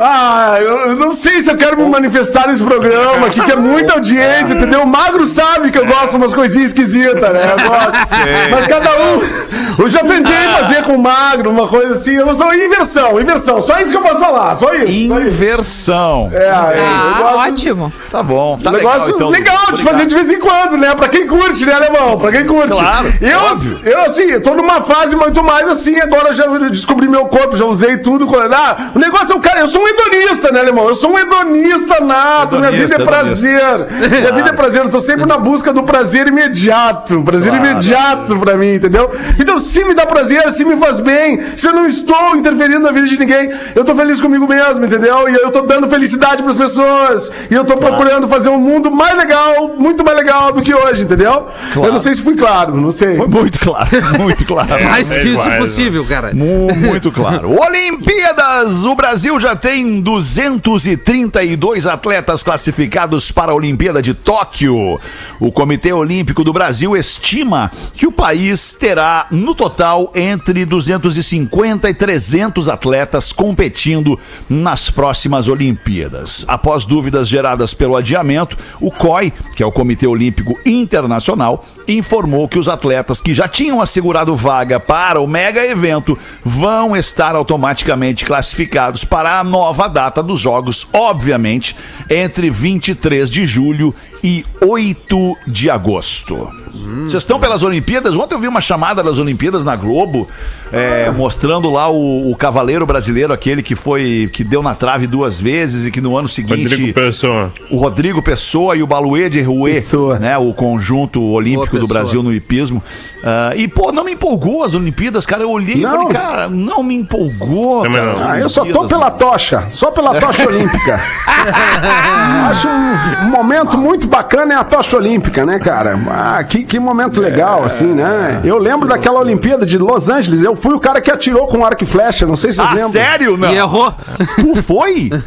Ah, 0.03 0.57
eu, 0.61 0.79
eu 0.91 0.97
não 0.97 1.13
sei 1.13 1.41
se 1.43 1.51
eu 1.51 1.57
quero 1.57 1.77
me 1.77 1.85
manifestar 1.89 2.49
nesse 2.49 2.63
programa 2.63 3.27
aqui, 3.27 3.41
que 3.41 3.53
é 3.53 3.57
muita 3.57 3.95
audiência, 3.95 4.55
entendeu? 4.55 4.83
O 4.83 4.87
Magro 4.87 5.27
sabe 5.27 5.71
que 5.71 5.79
eu 5.79 5.85
gosto 5.87 6.11
de 6.13 6.17
umas 6.17 6.33
coisinhas 6.33 6.69
esquisitas, 6.71 7.21
né? 7.33 7.53
Eu 7.53 7.69
gosto. 7.69 8.17
Mas 8.51 8.67
cada 8.67 8.91
um. 8.97 9.81
Eu 9.83 9.91
já 9.91 10.01
tentei 10.01 10.33
fazer 10.59 10.83
com 10.85 10.95
o 10.95 10.99
Magro 11.03 11.51
uma 11.51 11.69
coisa 11.69 11.95
assim. 11.95 12.15
Eu 12.15 12.35
sou 12.35 12.53
inversão, 12.55 13.21
inversão. 13.21 13.61
Só 13.61 13.79
isso 13.79 13.91
que 13.91 13.97
eu 13.97 14.03
posso 14.03 14.21
falar, 14.21 14.55
só 14.55 14.73
isso. 14.75 15.09
Só 15.09 15.19
isso. 15.19 15.27
Inversão. 15.29 16.31
É, 16.33 16.49
eu 16.49 16.55
Ah, 16.55 17.17
gosto- 17.19 17.49
ótimo. 17.51 17.93
Tá 18.11 18.23
bom. 18.23 18.59
Tá 18.63 18.71
um 18.71 18.75
negócio 18.75 19.15
então, 19.15 19.29
legal, 19.29 19.73
de 19.73 19.83
fazer 19.83 20.07
de 20.07 20.15
vez 20.15 20.31
em 20.31 20.39
quando, 20.41 20.77
né? 20.77 20.95
Pra 20.95 21.09
quem 21.09 21.27
curte, 21.27 21.65
né, 21.67 21.75
alemão? 21.75 22.19
Pra 22.19 22.33
quem 22.33 22.47
curte. 22.47 22.73
Claro, 22.73 23.13
Eu, 23.21 23.39
óbvio. 23.41 23.81
eu 23.85 24.01
assim, 24.03 24.23
eu 24.25 24.43
tô 24.43 24.55
numa 24.55 24.81
fase 24.83 25.15
muito 25.15 25.43
mais 25.45 25.69
assim, 25.69 25.99
agora 26.01 26.29
eu 26.29 26.35
já 26.35 26.47
descobri 26.71 27.07
meu 27.09 27.27
corpo, 27.27 27.57
já 27.57 27.65
usei 27.67 27.99
tudo. 27.99 28.29
Ah, 28.53 28.91
o 28.95 28.99
negócio 28.99 29.33
é 29.33 29.37
o 29.37 29.41
cara, 29.41 29.61
eu 29.61 29.69
sou 29.69 29.83
um 29.83 29.89
hedonista, 29.91 30.51
né, 30.53 30.61
alemão? 30.61 30.89
Eu 30.89 30.97
sou 30.97 31.13
um 31.13 31.19
hedonista 31.19 32.01
nato, 32.05 32.59
minha 32.59 32.71
vida 32.71 32.95
Hedonista, 32.95 33.03
é 33.03 33.05
prazer. 33.07 33.87
Minha 34.21 34.33
vida 34.33 34.49
é 34.51 34.53
prazer, 34.53 34.83
eu 34.85 34.89
tô 34.89 35.01
sempre 35.01 35.27
na 35.27 35.37
busca 35.39 35.73
do 35.73 35.83
prazer 35.83 36.27
imediato. 36.29 37.23
Prazer 37.23 37.51
Claro. 37.53 37.67
imediato 37.71 38.39
pra 38.39 38.57
mim, 38.57 38.75
entendeu? 38.75 39.11
Então, 39.39 39.61
se 39.61 39.85
me 39.85 39.95
dá 39.95 40.07
prazer, 40.07 40.51
se 40.51 40.65
me 40.65 40.77
faz 40.77 40.99
bem, 41.01 41.41
se 41.57 41.67
eu 41.67 41.73
não 41.73 41.87
estou 41.87 42.37
interferindo 42.37 42.81
na 42.81 42.93
vida 42.93 43.07
de 43.07 43.19
ninguém, 43.19 43.51
eu 43.75 43.85
tô 43.85 43.95
feliz 43.95 44.21
comigo 44.21 44.47
mesmo, 44.47 44.85
entendeu? 44.85 45.29
E 45.29 45.35
eu 45.35 45.51
tô 45.51 45.63
dando 45.63 45.89
felicidade 45.89 46.43
pras 46.43 46.57
pessoas. 46.57 47.31
E 47.51 47.55
eu 47.55 47.65
tô 47.65 47.77
procurando 47.77 48.29
fazer 48.29 48.49
um 48.49 48.59
mundo 48.59 48.91
mais 48.91 49.17
legal, 49.17 49.75
muito 49.79 50.05
mais 50.05 50.17
legal 50.17 50.53
do 50.53 50.63
que 50.63 50.75
hoje, 50.75 51.03
entendeu? 51.03 51.49
Eu 51.75 51.93
não 51.93 51.99
sei 51.99 52.15
se 52.15 52.23
fui 52.23 52.37
claro, 52.37 52.77
não 52.77 52.91
sei. 52.93 53.17
Foi 53.17 53.27
muito 53.27 53.59
claro, 53.61 53.89
muito 54.19 54.45
claro. 54.47 54.85
Mais 54.85 55.15
que 55.15 55.29
isso 55.29 55.51
possível, 55.59 56.05
cara. 56.05 56.31
Mu- 56.35 56.69
Muito 56.75 57.11
claro. 57.13 57.51
Olimpíadas! 57.61 58.85
O 58.85 58.95
Brasil 58.95 59.39
já 59.39 59.55
tem 59.55 59.70
232 60.03 61.87
atletas 61.87 62.43
classificados 62.43 63.31
para 63.31 63.53
a 63.53 63.55
Olimpíada 63.55 64.03
de 64.03 64.15
Tóquio. 64.15 64.99
O 65.39 65.53
Comitê 65.53 65.93
Olímpico 65.93 66.43
do 66.43 66.53
Brasil 66.53 66.97
estima 66.97 67.71
que 67.95 68.07
o 68.07 68.13
país 68.13 68.75
terá, 68.75 69.27
no 69.31 69.55
total, 69.55 70.11
entre 70.15 70.65
250 70.65 71.89
e 71.89 71.95
300 71.95 72.69
atletas 72.69 73.33
competindo 73.33 74.19
nas 74.49 74.91
próximas 74.91 75.47
Olimpíadas. 75.47 76.45
Após 76.49 76.85
dúvidas 76.85 77.29
geradas 77.29 77.73
pelo 77.73 77.97
adiamento, 77.97 78.57
o 78.81 78.91
COI, 78.91 79.33
que 79.55 79.63
é 79.63 79.67
o 79.67 79.73
Comitê 79.73 80.07
Olímpico 80.07 80.59
Internacional, 80.67 81.65
informou 81.89 82.49
que 82.49 82.59
os 82.59 82.69
atletas 82.69 83.21
que 83.21 83.35
já 83.35 83.49
tinham 83.49 83.81
assegurado 83.81 84.37
vaga 84.37 84.79
para 84.79 85.21
o 85.21 85.27
mega 85.27 85.65
evento 85.65 86.19
vão 86.45 86.97
estar 86.97 87.35
automaticamente 87.35 88.25
classificados 88.25 89.05
para 89.05 89.39
a 89.39 89.45
nova 89.45 89.89
data 89.89 90.23
dos 90.23 90.41
Jogos, 90.41 90.87
obviamente, 90.93 91.77
entre 92.09 92.51
23 92.51 93.31
de 93.31 93.47
julho 93.47 93.95
e 94.23 94.45
8 94.61 95.37
de 95.47 95.71
agosto. 95.71 96.51
Vocês 96.73 97.23
estão 97.23 97.39
pelas 97.39 97.63
Olimpíadas? 97.63 98.15
Ontem 98.15 98.35
eu 98.35 98.41
vi 98.41 98.49
uma 98.49 98.61
chamada 98.61 99.03
das 99.03 99.19
Olimpíadas 99.19 99.65
na 99.65 99.77
Globo, 99.77 100.27
é, 100.73 101.11
mostrando 101.11 101.71
lá 101.71 101.91
o, 101.91 102.31
o 102.31 102.37
cavaleiro 102.37 102.87
brasileiro, 102.87 103.33
aquele 103.33 103.63
que 103.63 103.77
foi 103.77 104.31
que 104.33 104.43
deu 104.43 104.63
na 104.63 104.75
trave 104.75 105.07
duas 105.07 105.41
vezes 105.41 105.87
e 105.87 105.91
que 105.91 106.01
no 106.01 106.17
ano 106.17 106.29
seguinte 106.29 106.63
Rodrigo 106.63 106.95
Pessoa. 106.95 107.53
o 107.71 107.77
Rodrigo 107.77 108.23
Pessoa 108.23 108.77
e 108.77 108.83
o 108.83 108.87
Baluê 108.87 109.29
de 109.29 109.43
Rouet, 109.43 109.85
né? 110.21 110.39
O 110.39 110.55
conjunto 110.55 111.23
olímpico 111.23 111.79
do. 111.79 111.91
Brasil 111.91 112.23
no 112.23 112.33
hipismo. 112.33 112.83
Ah, 113.25 113.53
e, 113.57 113.67
pô, 113.67 113.91
não 113.93 114.05
me 114.05 114.13
empolgou 114.13 114.63
as 114.65 114.75
Olimpíadas, 114.75 115.27
cara. 115.27 115.43
Eu 115.43 115.51
olhei 115.51 115.77
e 115.77 115.81
Não. 115.81 115.91
falei, 115.91 116.09
cara, 116.09 116.49
não 116.49 116.83
me 116.83 116.95
empolgou. 116.95 117.83
Cara, 117.83 118.15
não. 118.15 118.29
Ah, 118.31 118.39
eu 118.39 118.49
só 118.49 118.65
tô 118.65 118.87
pela 118.87 119.11
tocha, 119.11 119.67
só 119.71 119.91
pela 119.91 120.19
tocha 120.21 120.47
olímpica. 120.47 121.01
Acho 122.51 122.69
um, 122.69 123.27
um 123.27 123.31
momento 123.31 123.77
muito 123.77 124.07
bacana 124.07 124.55
é 124.55 124.57
a 124.57 124.65
tocha 124.65 124.97
olímpica, 124.97 125.45
né, 125.45 125.59
cara? 125.59 125.99
Ah, 126.09 126.43
que, 126.45 126.60
que 126.65 126.79
momento 126.79 127.21
legal, 127.21 127.65
assim, 127.65 127.87
né? 127.87 128.41
Eu 128.45 128.59
lembro 128.59 128.89
daquela 128.89 129.21
Olimpíada 129.21 129.65
de 129.67 129.79
Los 129.79 130.09
Angeles, 130.09 130.43
eu 130.43 130.55
fui 130.57 130.75
o 130.75 130.81
cara 130.81 131.01
que 131.01 131.11
atirou 131.11 131.47
com 131.47 131.65
arco 131.65 131.83
e 131.85 131.87
flecha, 131.87 132.27
não 132.27 132.37
sei 132.37 132.51
se 132.53 132.57
vocês 132.59 132.69
Ah, 132.69 132.75
lembram. 132.75 132.91
sério? 132.91 133.37
Não. 133.37 133.53
E 133.53 133.57
errou. 133.57 133.93
Tu 134.37 134.63
foi? 134.63 135.11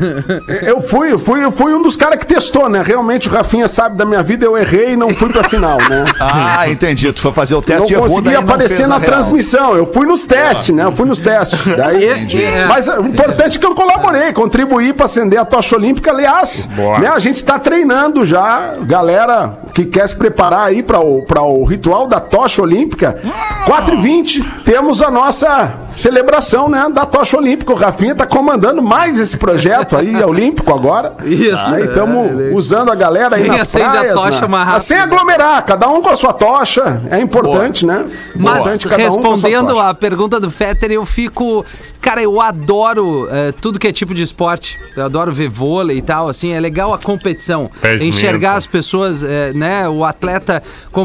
Eu 0.64 0.82
fui, 0.82 1.12
eu 1.12 1.20
fui, 1.20 1.44
eu 1.44 1.52
fui 1.52 1.74
um 1.74 1.82
dos 1.82 1.96
caras 1.96 2.18
que 2.20 2.26
testou, 2.26 2.70
né? 2.70 2.82
Realmente 2.86 3.28
o 3.28 3.32
Rafinha 3.32 3.68
sabe 3.68 3.96
da 3.98 4.06
minha 4.06 4.22
vida, 4.24 4.46
eu 4.46 4.58
errei 4.58 4.92
e 4.94 4.96
não 4.96 5.10
fui 5.10 5.30
pra 5.32 5.44
final, 5.44 5.78
né? 5.90 6.04
Ah, 6.20 6.70
entendi. 6.70 7.12
Tu 7.12 7.22
foi 7.22 7.32
fazer 7.32 7.56
o 7.56 7.62
teste 7.62 7.82
não 7.82 7.90
e 7.90 7.94
errou, 7.94 8.08
consegui 8.08 8.36
aparecer 8.36 8.88
na 8.88 9.00
transmissão. 9.00 9.76
Eu 9.76 9.86
fui 9.86 10.06
nos 10.06 10.24
testes, 10.26 10.74
né? 10.76 10.84
Eu 10.84 10.92
fui 10.92 11.06
nos 11.08 11.20
testes. 11.20 11.60
Daí, 11.76 12.10
Entendi. 12.12 12.44
É. 12.44 12.66
Mas 12.66 12.88
o 12.88 13.02
importante 13.06 13.58
é 13.58 13.60
que 13.60 13.66
eu 13.66 13.76
colaborei, 13.76 14.32
contribuí 14.34 14.94
para 14.94 15.06
acender 15.06 15.40
a 15.40 15.46
tocha 15.46 15.76
olímpica. 15.76 16.12
Aliás, 16.12 16.68
Boa. 16.76 17.00
né, 17.00 17.08
a 17.08 17.20
gente 17.20 17.38
está 17.38 17.58
treinando 17.60 18.26
já, 18.26 18.76
galera 18.82 19.58
que 19.74 19.86
quer 19.86 20.08
se 20.08 20.16
preparar 20.16 20.68
aí 20.68 20.82
para 20.84 21.00
o, 21.00 21.23
pra 21.24 21.42
o 21.42 21.64
ritual 21.64 22.08
da 22.08 22.20
tocha 22.20 22.62
olímpica. 22.62 23.20
4h20, 23.66 24.64
temos 24.64 25.02
a 25.02 25.10
nossa 25.10 25.76
celebração 25.90 26.68
né, 26.70 26.88
da 26.94 27.06
tocha 27.06 27.38
olímpica. 27.38 27.72
O 27.72 27.76
Rafinha 27.76 28.12
está 28.12 28.26
comandando 28.26 28.82
mais 28.82 29.20
esse 29.20 29.38
projeto 29.38 29.96
aí, 29.98 30.16
olímpico 30.24 30.74
agora. 30.74 31.16
Isso. 31.24 31.74
Aí 31.74 31.86
estamos 31.86 32.54
usando 32.54 32.92
a 32.92 32.96
galera 32.96 33.36
aí 33.36 33.44
Quem 33.44 33.52
nas 33.52 33.62
acende 33.62 33.86
a 33.86 33.92
praias, 33.92 34.14
tocha 34.14 34.42
né? 34.42 34.48
mais 34.48 34.68
Mas 34.68 34.84
sem 34.84 34.98
rápido. 34.98 35.14
aglomerar, 35.14 35.66
cada 35.66 35.90
um 35.90 36.02
com 36.02 36.10
a 36.10 36.16
sua 36.16 36.34
tocha. 36.34 37.02
É 37.10 37.20
importante, 37.20 37.86
né? 37.86 38.06
Mas 38.36 38.58
Importante 38.60 38.88
cada 38.90 39.02
um 39.04 39.06
a 39.06 39.10
respondendo 39.10 39.68
tocha. 39.74 39.90
a 39.90 39.94
pergunta 39.94 40.40
do 40.40 40.52
Fetter, 40.52 40.92
eu 40.92 41.06
fico. 41.06 41.66
Cara, 42.02 42.22
eu 42.22 42.42
adoro 42.42 43.30
eh, 43.32 43.54
tudo 43.62 43.80
que 43.80 43.88
é 43.88 43.92
tipo 43.94 44.14
de 44.14 44.24
esporte. 44.24 44.78
Eu 44.96 45.06
adoro 45.06 45.32
ver 45.32 45.48
vôlei 45.48 46.00
e 46.00 46.02
tal, 46.02 46.28
assim. 46.28 46.52
É 46.52 46.60
legal 46.60 46.94
a 46.94 46.98
competição. 46.98 47.72
Pés 47.82 48.02
Enxergar 48.02 48.50
mesmo. 48.50 48.58
as 48.58 48.68
pessoas, 48.68 49.24
eh, 49.24 49.54
né? 49.56 49.88
O 49.88 50.04
atleta 50.04 50.62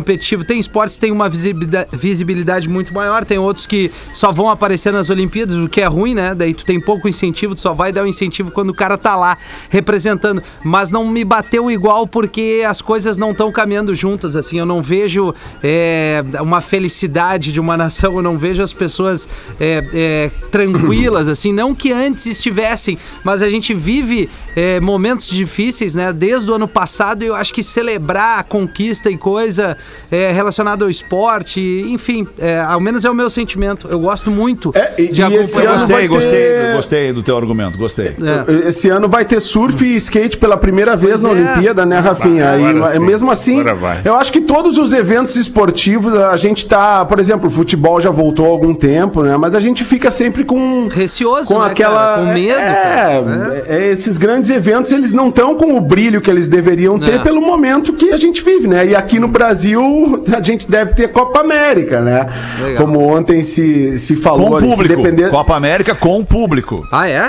competitivo. 0.08 0.44
Tem 0.44 0.58
esportes 0.58 0.94
que 0.94 1.00
tem 1.00 1.12
uma 1.12 1.28
visibilidade, 1.28 2.68
muito 2.68 2.94
maior, 2.94 3.24
tem 3.24 3.38
outros 3.38 3.66
que 3.66 3.90
só 4.14 4.32
vão 4.32 4.48
aparecer 4.48 4.92
nas 4.92 5.10
Olimpíadas, 5.10 5.56
o 5.56 5.68
que 5.68 5.82
é 5.82 5.86
ruim, 5.86 6.14
né? 6.14 6.34
Daí 6.34 6.54
tu 6.54 6.64
tem 6.64 6.80
pouco 6.80 7.08
incentivo, 7.08 7.54
tu 7.54 7.60
só 7.60 7.74
vai 7.74 7.92
dar 7.92 8.04
o 8.04 8.06
incentivo 8.06 8.50
quando 8.50 8.70
o 8.70 8.74
cara 8.74 8.96
tá 8.96 9.14
lá 9.14 9.36
representando. 9.68 10.42
Mas 10.64 10.90
não 10.90 11.06
me 11.06 11.24
bateu 11.24 11.70
igual 11.70 12.06
porque 12.06 12.64
as 12.66 12.80
coisas 12.80 13.18
não 13.18 13.32
estão 13.32 13.52
caminhando 13.52 13.94
juntas, 13.94 14.34
assim. 14.34 14.58
Eu 14.58 14.66
não 14.66 14.82
vejo 14.82 15.34
eh, 15.62 16.22
uma 16.40 16.60
felicidade 16.60 17.52
de 17.52 17.60
uma 17.60 17.76
nação, 17.76 18.16
eu 18.16 18.22
não 18.22 18.38
vejo 18.38 18.62
as 18.62 18.72
pessoas 18.72 19.28
eh, 19.60 19.84
eh, 19.92 20.30
tranquilas, 20.50 21.28
assim. 21.28 21.52
Não 21.52 21.74
que 21.74 21.92
antes 21.92 22.24
estivessem, 22.26 22.98
mas 23.22 23.42
a 23.42 23.50
gente 23.50 23.74
vive 23.74 24.30
eh, 24.58 24.80
momentos 24.80 25.28
difíceis, 25.28 25.94
né? 25.94 26.12
Desde 26.12 26.50
o 26.50 26.54
ano 26.54 26.66
passado, 26.66 27.22
eu 27.22 27.34
acho 27.34 27.52
que 27.54 27.62
celebrar 27.62 28.40
a 28.40 28.42
conquista 28.42 29.08
e 29.08 29.16
coisa 29.16 29.76
eh, 30.10 30.32
relacionada 30.32 30.84
ao 30.84 30.90
esporte, 30.90 31.60
enfim, 31.88 32.26
eh, 32.38 32.58
ao 32.60 32.80
menos 32.80 33.04
é 33.04 33.10
o 33.10 33.14
meu 33.14 33.30
sentimento. 33.30 33.86
Eu 33.88 34.00
gosto 34.00 34.30
muito 34.30 34.72
É, 34.74 34.94
e- 34.98 35.08
de 35.12 35.22
e 35.22 35.28
gostei, 35.36 35.66
ter- 35.66 36.08
gostei, 36.08 36.72
gostei 36.74 37.12
do 37.12 37.22
teu 37.22 37.36
argumento, 37.36 37.78
gostei. 37.78 38.16
É. 38.62 38.68
Esse 38.68 38.88
ano 38.88 39.08
vai 39.08 39.24
ter 39.24 39.40
surf 39.40 39.84
e 39.84 39.94
skate 39.96 40.36
pela 40.38 40.56
primeira 40.56 40.96
vez 40.96 41.22
na 41.22 41.28
Pois 41.28 41.40
é. 41.40 41.44
Olimpíada, 41.52 41.86
né, 41.86 41.98
Rafinha? 42.00 42.44
Vai, 42.80 42.90
E, 42.90 42.98
sim. 42.98 43.06
mesmo 43.06 43.30
assim, 43.30 43.62
eu 44.04 44.16
acho 44.16 44.32
que 44.32 44.40
todos 44.40 44.76
os 44.78 44.92
eventos 44.92 45.36
esportivos, 45.36 46.14
a 46.16 46.36
gente 46.36 46.66
tá, 46.66 47.04
por 47.04 47.20
exemplo, 47.20 47.48
o 47.48 47.50
futebol 47.50 48.00
já 48.00 48.10
voltou 48.10 48.44
há 48.46 48.48
algum 48.48 48.74
tempo, 48.74 49.22
né? 49.22 49.36
Mas 49.36 49.54
a 49.54 49.60
gente 49.60 49.84
fica 49.84 50.10
sempre 50.10 50.44
com 50.44 50.88
Receoso, 50.88 51.46
com 51.52 51.60
né, 51.60 51.66
aquela 51.66 52.14
cara? 52.14 52.22
Com 52.26 52.32
medo, 52.32 52.60
é, 52.60 52.72
cara. 52.74 53.64
é, 53.68 53.90
esses 53.92 54.16
grandes 54.18 54.47
eventos 54.50 54.92
eles 54.92 55.12
não 55.12 55.28
estão 55.28 55.54
com 55.54 55.76
o 55.76 55.80
brilho 55.80 56.20
que 56.20 56.30
eles 56.30 56.48
deveriam 56.48 56.98
ter 56.98 57.14
É. 57.14 57.18
pelo 57.18 57.40
momento 57.40 57.92
que 57.92 58.10
a 58.12 58.16
gente 58.16 58.42
vive, 58.42 58.66
né? 58.68 58.86
E 58.86 58.94
aqui 58.94 59.18
no 59.18 59.28
Brasil 59.28 60.24
a 60.36 60.42
gente 60.42 60.70
deve 60.70 60.94
ter 60.94 61.08
Copa 61.08 61.40
América, 61.40 62.00
né? 62.00 62.26
Legal. 62.62 62.84
Como 62.86 63.00
ontem 63.00 63.42
se, 63.42 63.96
se 63.98 64.16
falou, 64.16 64.48
Com 64.50 64.56
ali, 64.56 64.66
se 64.68 64.72
público. 64.76 65.02
depender, 65.02 65.30
Copa 65.30 65.54
América 65.56 65.94
com 65.94 66.24
público. 66.24 66.82
Ah, 66.92 67.08
é? 67.08 67.28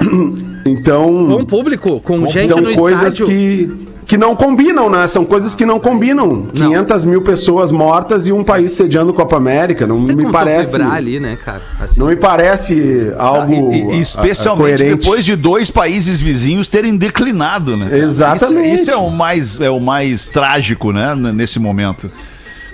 então 0.66 1.28
Com 1.38 1.46
público, 1.46 2.00
com 2.02 2.28
gente 2.28 2.48
são 2.50 2.58
no 2.58 2.74
coisas 2.76 3.14
estádio. 3.14 3.28
que, 3.28 3.89
que 4.10 4.18
não 4.18 4.36
combinam, 4.36 4.90
né? 4.90 5.06
São 5.06 5.24
coisas 5.24 5.54
que 5.54 5.64
não 5.66 5.80
combinam. 5.80 6.42
500 6.48 7.06
mil 7.06 7.22
pessoas 7.22 7.70
mortas 7.70 8.26
e 8.26 8.32
um 8.32 8.44
país 8.44 8.72
sediando 8.72 9.14
Copa 9.14 9.38
América. 9.38 9.86
Não 9.86 10.04
Tem 10.04 10.16
me 10.16 10.32
parece. 10.32 10.82
ali, 10.82 11.20
né, 11.20 11.38
cara? 11.38 11.62
Assim. 11.80 12.00
Não 12.00 12.08
me 12.08 12.16
parece 12.16 13.14
algo. 13.20 13.72
E- 13.72 13.82
e- 13.82 13.92
a- 13.92 13.96
especialmente 13.98 14.80
coerente. 14.80 15.00
depois 15.02 15.24
de 15.24 15.36
dois 15.36 15.70
países 15.70 16.20
vizinhos 16.20 16.68
terem 16.68 16.98
declinado, 16.98 17.78
né? 17.78 17.86
cara? 17.86 17.98
Exatamente. 18.00 18.74
Isso, 18.74 18.82
isso 18.84 18.92
é 18.92 18.96
o 18.98 19.12
mais 19.12 19.62
é 19.62 19.70
o 19.70 19.80
mais 19.80 20.28
trágico, 20.28 20.92
né, 20.92 21.14
nesse 21.16 21.60
momento. 21.60 22.10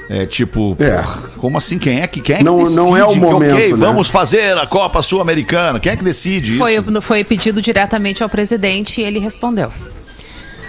É 0.10 0.26
tipo, 0.26 0.78
É. 0.80 0.91
porra, 0.98 1.24
como 1.38 1.58
assim? 1.58 1.78
Quem 1.78 2.00
é 2.00 2.08
que 2.08 2.21
quem 2.21 2.36
é 2.36 2.38
que 2.38 2.45
Não- 2.45 2.60
decide 2.60 2.76
não 2.78 2.95
é 2.95 3.04
o 3.04 3.08
que, 3.10 3.19
momento, 3.19 3.56
ok, 3.56 3.71
né? 3.71 3.76
vamos 3.76 4.08
fazer 4.08 4.56
a 4.58 4.65
Copa 4.65 5.02
Sul-Americana? 5.02 5.80
Quem 5.82 5.91
é 5.91 5.98
que 5.98 6.04
decide 6.04 6.58
Foi, 6.58 6.76
isso? 6.76 7.02
foi 7.02 7.24
pedido 7.26 7.62
diretamente 7.62 8.24
ao 8.24 8.30
presidente 8.30 9.02
e 9.02 9.04
ele 9.04 9.19
respondeu. 9.19 9.69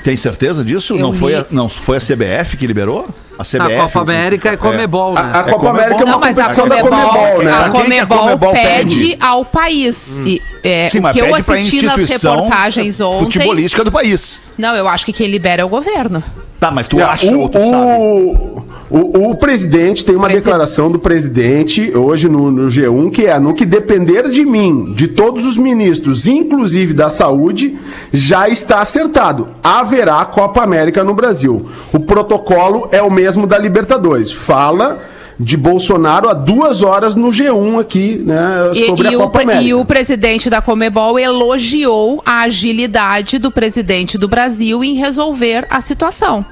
Tem 0.06 0.16
certeza 0.16 0.64
disso? 0.64 0.94
Eu 0.94 1.00
não 1.00 1.12
foi 1.12 1.34
a, 1.34 1.44
não 1.50 1.68
foi 1.68 1.96
a 1.96 2.00
CBF 2.00 2.56
que 2.56 2.64
liberou? 2.64 3.08
A 3.36 3.42
CBF. 3.42 3.74
A 3.74 3.82
Copa 3.82 4.00
América 4.02 4.50
é 4.50 4.56
Comebol, 4.56 5.14
né? 5.14 5.20
A, 5.20 5.24
a 5.24 5.28
É 5.28 5.32
Copa 5.50 5.50
Comebol. 5.56 5.68
América 5.70 6.00
é 6.00 6.04
uma 6.04 6.12
Não, 6.12 6.20
mas 6.20 6.38
a 6.38 6.42
competição 6.42 6.68
da 6.68 6.76
Comebol, 6.76 7.10
Comebol, 7.10 7.42
né? 7.42 7.50
a 7.50 7.56
que 7.56 7.64
a 7.64 7.70
Comebol, 7.70 8.18
Comebol 8.18 8.52
pede, 8.52 8.96
pede? 9.00 9.18
ao 9.20 9.44
país. 9.44 10.22
E, 10.24 10.40
é, 10.62 10.88
Sim, 10.90 11.00
o 11.00 11.12
que 11.12 11.18
eu 11.18 11.34
assisti 11.34 11.84
nas 11.84 12.08
reportagens 12.08 13.00
ontem. 13.00 13.24
futebolística 13.24 13.82
do 13.82 13.90
país. 13.90 14.40
Não, 14.56 14.76
eu 14.76 14.86
acho 14.86 15.04
que 15.04 15.12
quem 15.12 15.26
libera 15.26 15.62
é 15.62 15.64
o 15.64 15.68
governo. 15.68 16.22
Tá, 16.60 16.70
mas 16.70 16.86
tu 16.86 16.96
Yeah, 16.96 17.12
acha 17.12 17.26
o, 17.26 17.40
ou 17.40 17.48
tu 17.48 17.58
sabe? 17.58 18.55
O, 18.90 18.98
o, 19.18 19.30
o 19.30 19.36
presidente 19.36 20.04
tem 20.04 20.14
uma 20.14 20.28
Presi- 20.28 20.44
declaração 20.44 20.90
do 20.90 20.98
presidente 20.98 21.92
hoje 21.96 22.28
no, 22.28 22.50
no 22.50 22.68
G1 22.68 23.10
que 23.10 23.26
é 23.26 23.38
no 23.38 23.52
que 23.54 23.66
depender 23.66 24.28
de 24.30 24.44
mim, 24.44 24.92
de 24.94 25.08
todos 25.08 25.44
os 25.44 25.56
ministros, 25.56 26.26
inclusive 26.28 26.94
da 26.94 27.08
saúde, 27.08 27.76
já 28.12 28.48
está 28.48 28.80
acertado. 28.80 29.48
Haverá 29.62 30.24
Copa 30.24 30.62
América 30.62 31.02
no 31.02 31.14
Brasil. 31.14 31.66
O 31.92 32.00
protocolo 32.00 32.88
é 32.92 33.02
o 33.02 33.10
mesmo 33.10 33.46
da 33.46 33.58
Libertadores. 33.58 34.30
Fala 34.30 34.98
de 35.38 35.54
Bolsonaro 35.54 36.30
há 36.30 36.32
duas 36.32 36.80
horas 36.80 37.14
no 37.14 37.28
G1 37.28 37.78
aqui, 37.78 38.22
né, 38.24 38.70
E, 38.72 38.86
sobre 38.86 39.08
e 39.10 39.14
a 39.14 39.18
o, 39.18 39.20
Copa 39.20 39.32
pre- 39.40 39.42
América. 39.42 39.64
e 39.68 39.74
o 39.74 39.84
presidente 39.84 40.48
da 40.48 40.62
Comebol 40.62 41.18
elogiou 41.18 42.22
a 42.24 42.42
agilidade 42.44 43.38
do 43.38 43.50
presidente 43.50 44.16
do 44.16 44.28
Brasil 44.28 44.82
em 44.82 44.94
resolver 44.94 45.66
a 45.68 45.80
situação. 45.82 46.42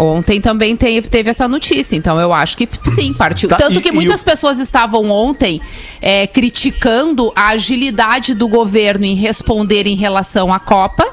Ontem 0.00 0.40
também 0.40 0.76
teve, 0.76 1.08
teve 1.08 1.28
essa 1.28 1.48
notícia, 1.48 1.96
então 1.96 2.20
eu 2.20 2.32
acho 2.32 2.56
que 2.56 2.68
sim, 2.94 3.12
partiu. 3.12 3.48
Tá, 3.48 3.56
Tanto 3.56 3.78
e- 3.78 3.82
que 3.82 3.90
muitas 3.90 4.22
o- 4.22 4.24
pessoas 4.24 4.60
estavam 4.60 5.10
ontem 5.10 5.60
é, 6.00 6.24
criticando 6.26 7.32
a 7.34 7.48
agilidade 7.48 8.32
do 8.34 8.46
governo 8.46 9.04
em 9.04 9.14
responder 9.16 9.86
em 9.88 9.96
relação 9.96 10.52
à 10.52 10.60
Copa 10.60 11.04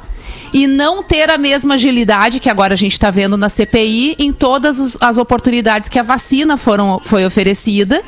e 0.53 0.67
não 0.67 1.01
ter 1.01 1.29
a 1.31 1.37
mesma 1.37 1.73
agilidade 1.73 2.39
que 2.39 2.49
agora 2.49 2.75
a 2.75 2.77
gente 2.77 2.93
está 2.93 3.09
vendo 3.09 3.35
na 3.35 3.49
CPI 3.49 4.15
em 4.19 4.31
todas 4.31 4.79
os- 4.79 4.97
as 5.01 5.17
oportunidades 5.17 5.89
que 5.89 5.97
a 5.97 6.03
vacina 6.03 6.55
foram, 6.55 6.99
foi 7.03 7.25
oferecida. 7.25 8.03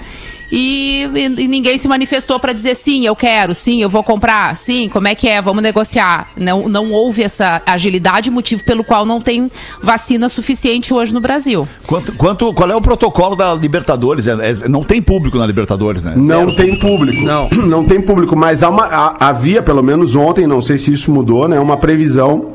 E, 0.51 1.03
e- 1.13 1.41
e 1.43 1.47
ninguém 1.47 1.77
se 1.77 1.88
manifestou 1.88 2.39
para 2.39 2.53
dizer 2.53 2.75
sim, 2.75 3.05
eu 3.05 3.15
quero, 3.15 3.53
sim, 3.53 3.81
eu 3.81 3.89
vou 3.89 4.03
comprar, 4.03 4.55
sim, 4.55 4.88
como 4.89 5.07
é 5.07 5.15
que 5.15 5.27
é, 5.27 5.41
vamos 5.41 5.62
negociar. 5.62 6.27
Não, 6.38 6.69
não 6.69 6.91
houve 6.91 7.21
essa 7.23 7.62
agilidade, 7.65 8.29
motivo 8.31 8.63
pelo 8.63 8.83
qual 8.83 9.05
não 9.05 9.19
tem 9.19 9.51
vacina 9.81 10.29
suficiente 10.29 10.93
hoje 10.93 11.13
no 11.13 11.19
Brasil. 11.19 11.67
Quanto, 11.86 12.13
quanto- 12.13 12.53
qual 12.53 12.69
é 12.71 12.75
o 12.75 12.81
protocolo 12.81 13.36
da 13.36 13.53
Libertadores? 13.53 14.25
É- 14.27 14.51
é- 14.51 14.67
não 14.69 14.83
tem 14.83 15.01
público 15.01 15.38
na 15.38 15.45
Libertadores, 15.45 16.03
né? 16.03 16.13
Não 16.15 16.49
Zero. 16.49 16.55
tem 16.55 16.79
público. 16.79 17.21
Não. 17.23 17.49
Não 17.67 17.83
tem 17.86 17.99
público, 18.01 18.36
mas 18.36 18.63
há 18.63 18.69
uma, 18.69 18.86
há- 18.86 19.15
havia, 19.29 19.62
pelo 19.62 19.83
menos 19.83 20.15
ontem, 20.15 20.47
não 20.47 20.62
sei 20.62 20.77
se 20.77 20.91
isso 20.91 21.12
mudou, 21.12 21.47
né? 21.47 21.60
Uma 21.60 21.75
previsão 21.77 22.53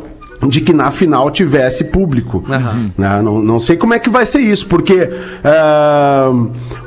de 0.49 0.61
que 0.61 0.73
na 0.73 0.91
final 0.91 1.31
tivesse 1.31 1.85
público. 1.85 2.43
Né? 2.99 3.21
Não, 3.23 3.41
não 3.41 3.61
sei 3.61 3.77
como 3.77 3.95
é 3.95 3.99
que 3.99 4.11
vai 4.11 4.27
ser 4.27 4.41
isso, 4.41 4.67
porque 4.67 5.09
ah, 5.45 6.31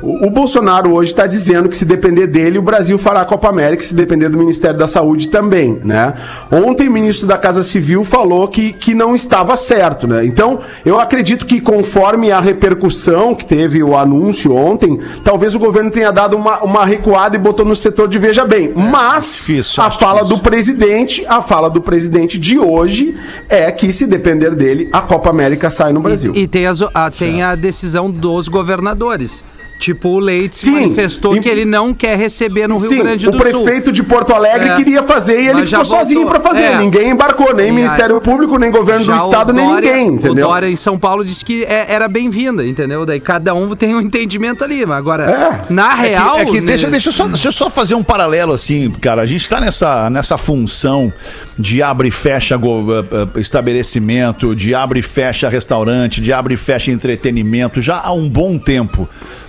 o, 0.02 0.26
o 0.26 0.30
Bolsonaro 0.30 0.92
hoje 0.92 1.10
está 1.12 1.26
dizendo 1.26 1.68
que 1.68 1.76
se 1.76 1.84
depender 1.84 2.26
dele, 2.26 2.58
o 2.58 2.62
Brasil 2.62 2.98
fará 2.98 3.22
a 3.22 3.24
Copa 3.24 3.48
América, 3.48 3.82
se 3.82 3.94
depender 3.94 4.28
do 4.28 4.36
Ministério 4.38 4.78
da 4.78 4.86
Saúde 4.86 5.28
também. 5.28 5.80
Né? 5.84 6.14
Ontem 6.50 6.88
o 6.88 6.90
ministro 6.92 7.26
da 7.26 7.38
Casa 7.38 7.62
Civil 7.62 8.04
falou 8.04 8.48
que, 8.48 8.72
que 8.72 8.94
não 8.94 9.14
estava 9.14 9.56
certo. 9.56 10.06
Né? 10.06 10.24
Então, 10.26 10.60
eu 10.84 10.98
acredito 11.00 11.46
que 11.46 11.60
conforme 11.60 12.30
a 12.30 12.40
repercussão 12.40 13.34
que 13.34 13.44
teve 13.46 13.82
o 13.82 13.96
anúncio 13.96 14.54
ontem, 14.54 14.98
talvez 15.24 15.54
o 15.54 15.58
governo 15.58 15.90
tenha 15.90 16.10
dado 16.12 16.36
uma, 16.36 16.58
uma 16.62 16.84
recuada 16.84 17.36
e 17.36 17.38
botou 17.38 17.64
no 17.64 17.76
setor 17.76 18.08
de 18.08 18.18
veja 18.18 18.44
bem. 18.44 18.72
Mas 18.74 19.44
difícil, 19.46 19.82
a 19.82 19.90
fala 19.90 20.20
difícil. 20.20 20.36
do 20.36 20.42
presidente, 20.42 21.24
a 21.26 21.42
fala 21.42 21.68
do 21.70 21.80
presidente 21.80 22.38
de 22.38 22.58
hoje 22.58 23.16
é 23.48 23.70
que 23.72 23.92
se 23.92 24.06
depender 24.06 24.54
dele, 24.54 24.88
a 24.92 25.00
Copa 25.00 25.30
América 25.30 25.70
sai 25.70 25.92
no 25.92 26.00
Brasil. 26.00 26.32
E, 26.34 26.42
e 26.42 26.46
tem, 26.48 26.66
as- 26.66 26.82
a, 26.94 27.10
tem 27.10 27.42
a 27.42 27.54
decisão 27.54 28.10
dos 28.10 28.48
governadores. 28.48 29.44
Tipo, 29.78 30.08
o 30.08 30.18
Leite 30.18 30.56
Sim, 30.56 30.70
manifestou 30.70 31.36
e- 31.36 31.40
que 31.40 31.48
ele 31.48 31.64
não 31.66 31.92
quer 31.92 32.16
receber 32.16 32.66
no 32.66 32.78
Rio 32.78 32.88
Sim, 32.88 32.98
Grande 32.98 33.28
o 33.28 33.30
do 33.30 33.36
Sul. 33.38 33.62
prefeito 33.62 33.92
de 33.92 34.02
Porto 34.02 34.32
Alegre 34.32 34.70
É. 34.70 34.76
queria 34.76 35.02
fazer 35.02 35.38
e 35.42 35.48
ele 35.48 35.66
ficou 35.66 35.84
sozinho 35.84 36.22
voltou. 36.22 36.40
para 36.40 36.48
fazer. 36.50 36.64
É. 36.64 36.78
Ninguém 36.78 37.10
embarcou, 37.10 37.54
nem 37.54 37.68
E 37.68 37.72
Ministério 37.72 38.16
aí- 38.16 38.22
Público, 38.22 38.58
nem 38.58 38.70
governo 38.70 39.04
Já 39.04 39.16
do 39.18 39.24
Estado, 39.24 39.50
o 39.50 39.52
nem 39.52 39.66
Dória- 39.68 39.92
ninguém, 39.92 40.06
entendeu? 40.14 40.46
O 40.46 40.48
Dória 40.48 40.66
em 40.68 40.76
São 40.76 40.98
Paulo 40.98 41.22
disse 41.24 41.44
que 41.44 41.62
é- 41.64 41.86
era 41.92 42.08
bem-vinda, 42.08 42.64
entendeu? 42.66 43.04
Daí 43.04 43.20
cada 43.20 43.52
um 43.54 43.76
tem 43.76 43.94
um 43.94 44.00
entendimento 44.00 44.64
ali. 44.64 44.84
Mas 44.86 44.96
agora, 44.96 45.24
É. 45.68 45.72
na 45.72 45.92
É 45.92 45.96
que- 45.96 46.08
real. 46.08 46.38
é 46.38 46.44
que, 46.46 46.60
deixa, 46.62 46.86
né, 46.86 46.92
deixa, 46.92 47.08
eu 47.10 47.12
só, 47.12 47.28
deixa 47.28 47.48
eu 47.48 47.52
só 47.52 47.68
fazer 47.68 47.94
um 47.94 48.02
paralelo 48.02 48.52
assim, 48.52 48.90
cara. 48.90 49.20
A 49.22 49.26
gente 49.26 49.46
tá 49.48 49.60
nessa, 49.60 50.08
nessa 50.08 50.38
função 50.38 51.12
de 51.58 51.82
abre 51.82 52.08
e 52.08 52.10
fecha 52.10 52.56
go- 52.56 52.86
eh, 52.92 53.04
eh, 53.36 53.40
estabelecimento, 53.40 54.54
de 54.56 54.74
abre 54.74 55.00
e 55.00 55.02
fecha 55.02 55.48
restaurante, 55.48 56.20
de 56.20 56.32
abre 56.32 56.54
e 56.54 56.56
fecha 56.56 56.90
entretenimento 56.90 57.82
já 57.82 58.00
há 58.02 58.12
um 58.12 58.28
bom 58.28 58.56
tempo. 58.58 59.08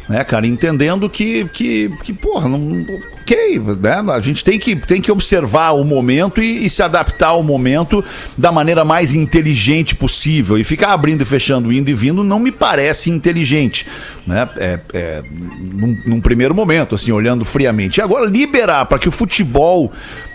Né, 0.09 0.23
cara, 0.23 0.47
entendendo 0.47 1.09
que, 1.09 1.49
que, 1.49 1.89
que 2.01 2.13
porra, 2.13 2.47
não, 2.47 2.85
ok, 3.19 3.59
né? 3.59 4.13
A 4.13 4.21
gente 4.21 4.41
tem 4.41 4.57
que, 4.57 4.73
tem 4.73 5.01
que 5.01 5.11
observar 5.11 5.71
o 5.71 5.83
momento 5.83 6.41
e, 6.41 6.65
e 6.65 6.69
se 6.69 6.81
adaptar 6.81 7.27
ao 7.27 7.43
momento 7.43 8.03
da 8.37 8.49
maneira 8.49 8.85
mais 8.85 9.13
inteligente 9.13 9.95
possível. 9.95 10.57
E 10.57 10.63
ficar 10.63 10.93
abrindo 10.93 11.23
e 11.23 11.25
fechando, 11.25 11.73
indo 11.73 11.89
e 11.89 11.93
vindo, 11.93 12.23
não 12.23 12.39
me 12.39 12.53
parece 12.53 13.09
inteligente, 13.09 13.85
né? 14.25 14.47
É, 14.55 14.79
é, 14.93 15.23
num, 15.59 15.97
num 16.05 16.21
primeiro 16.21 16.55
momento, 16.55 16.95
assim, 16.95 17.11
olhando 17.11 17.43
friamente. 17.43 17.97
E 17.97 18.01
agora 18.01 18.25
liberar 18.25 18.85
para 18.85 18.99
que 18.99 19.09
o 19.09 19.11
futebol, 19.11 19.91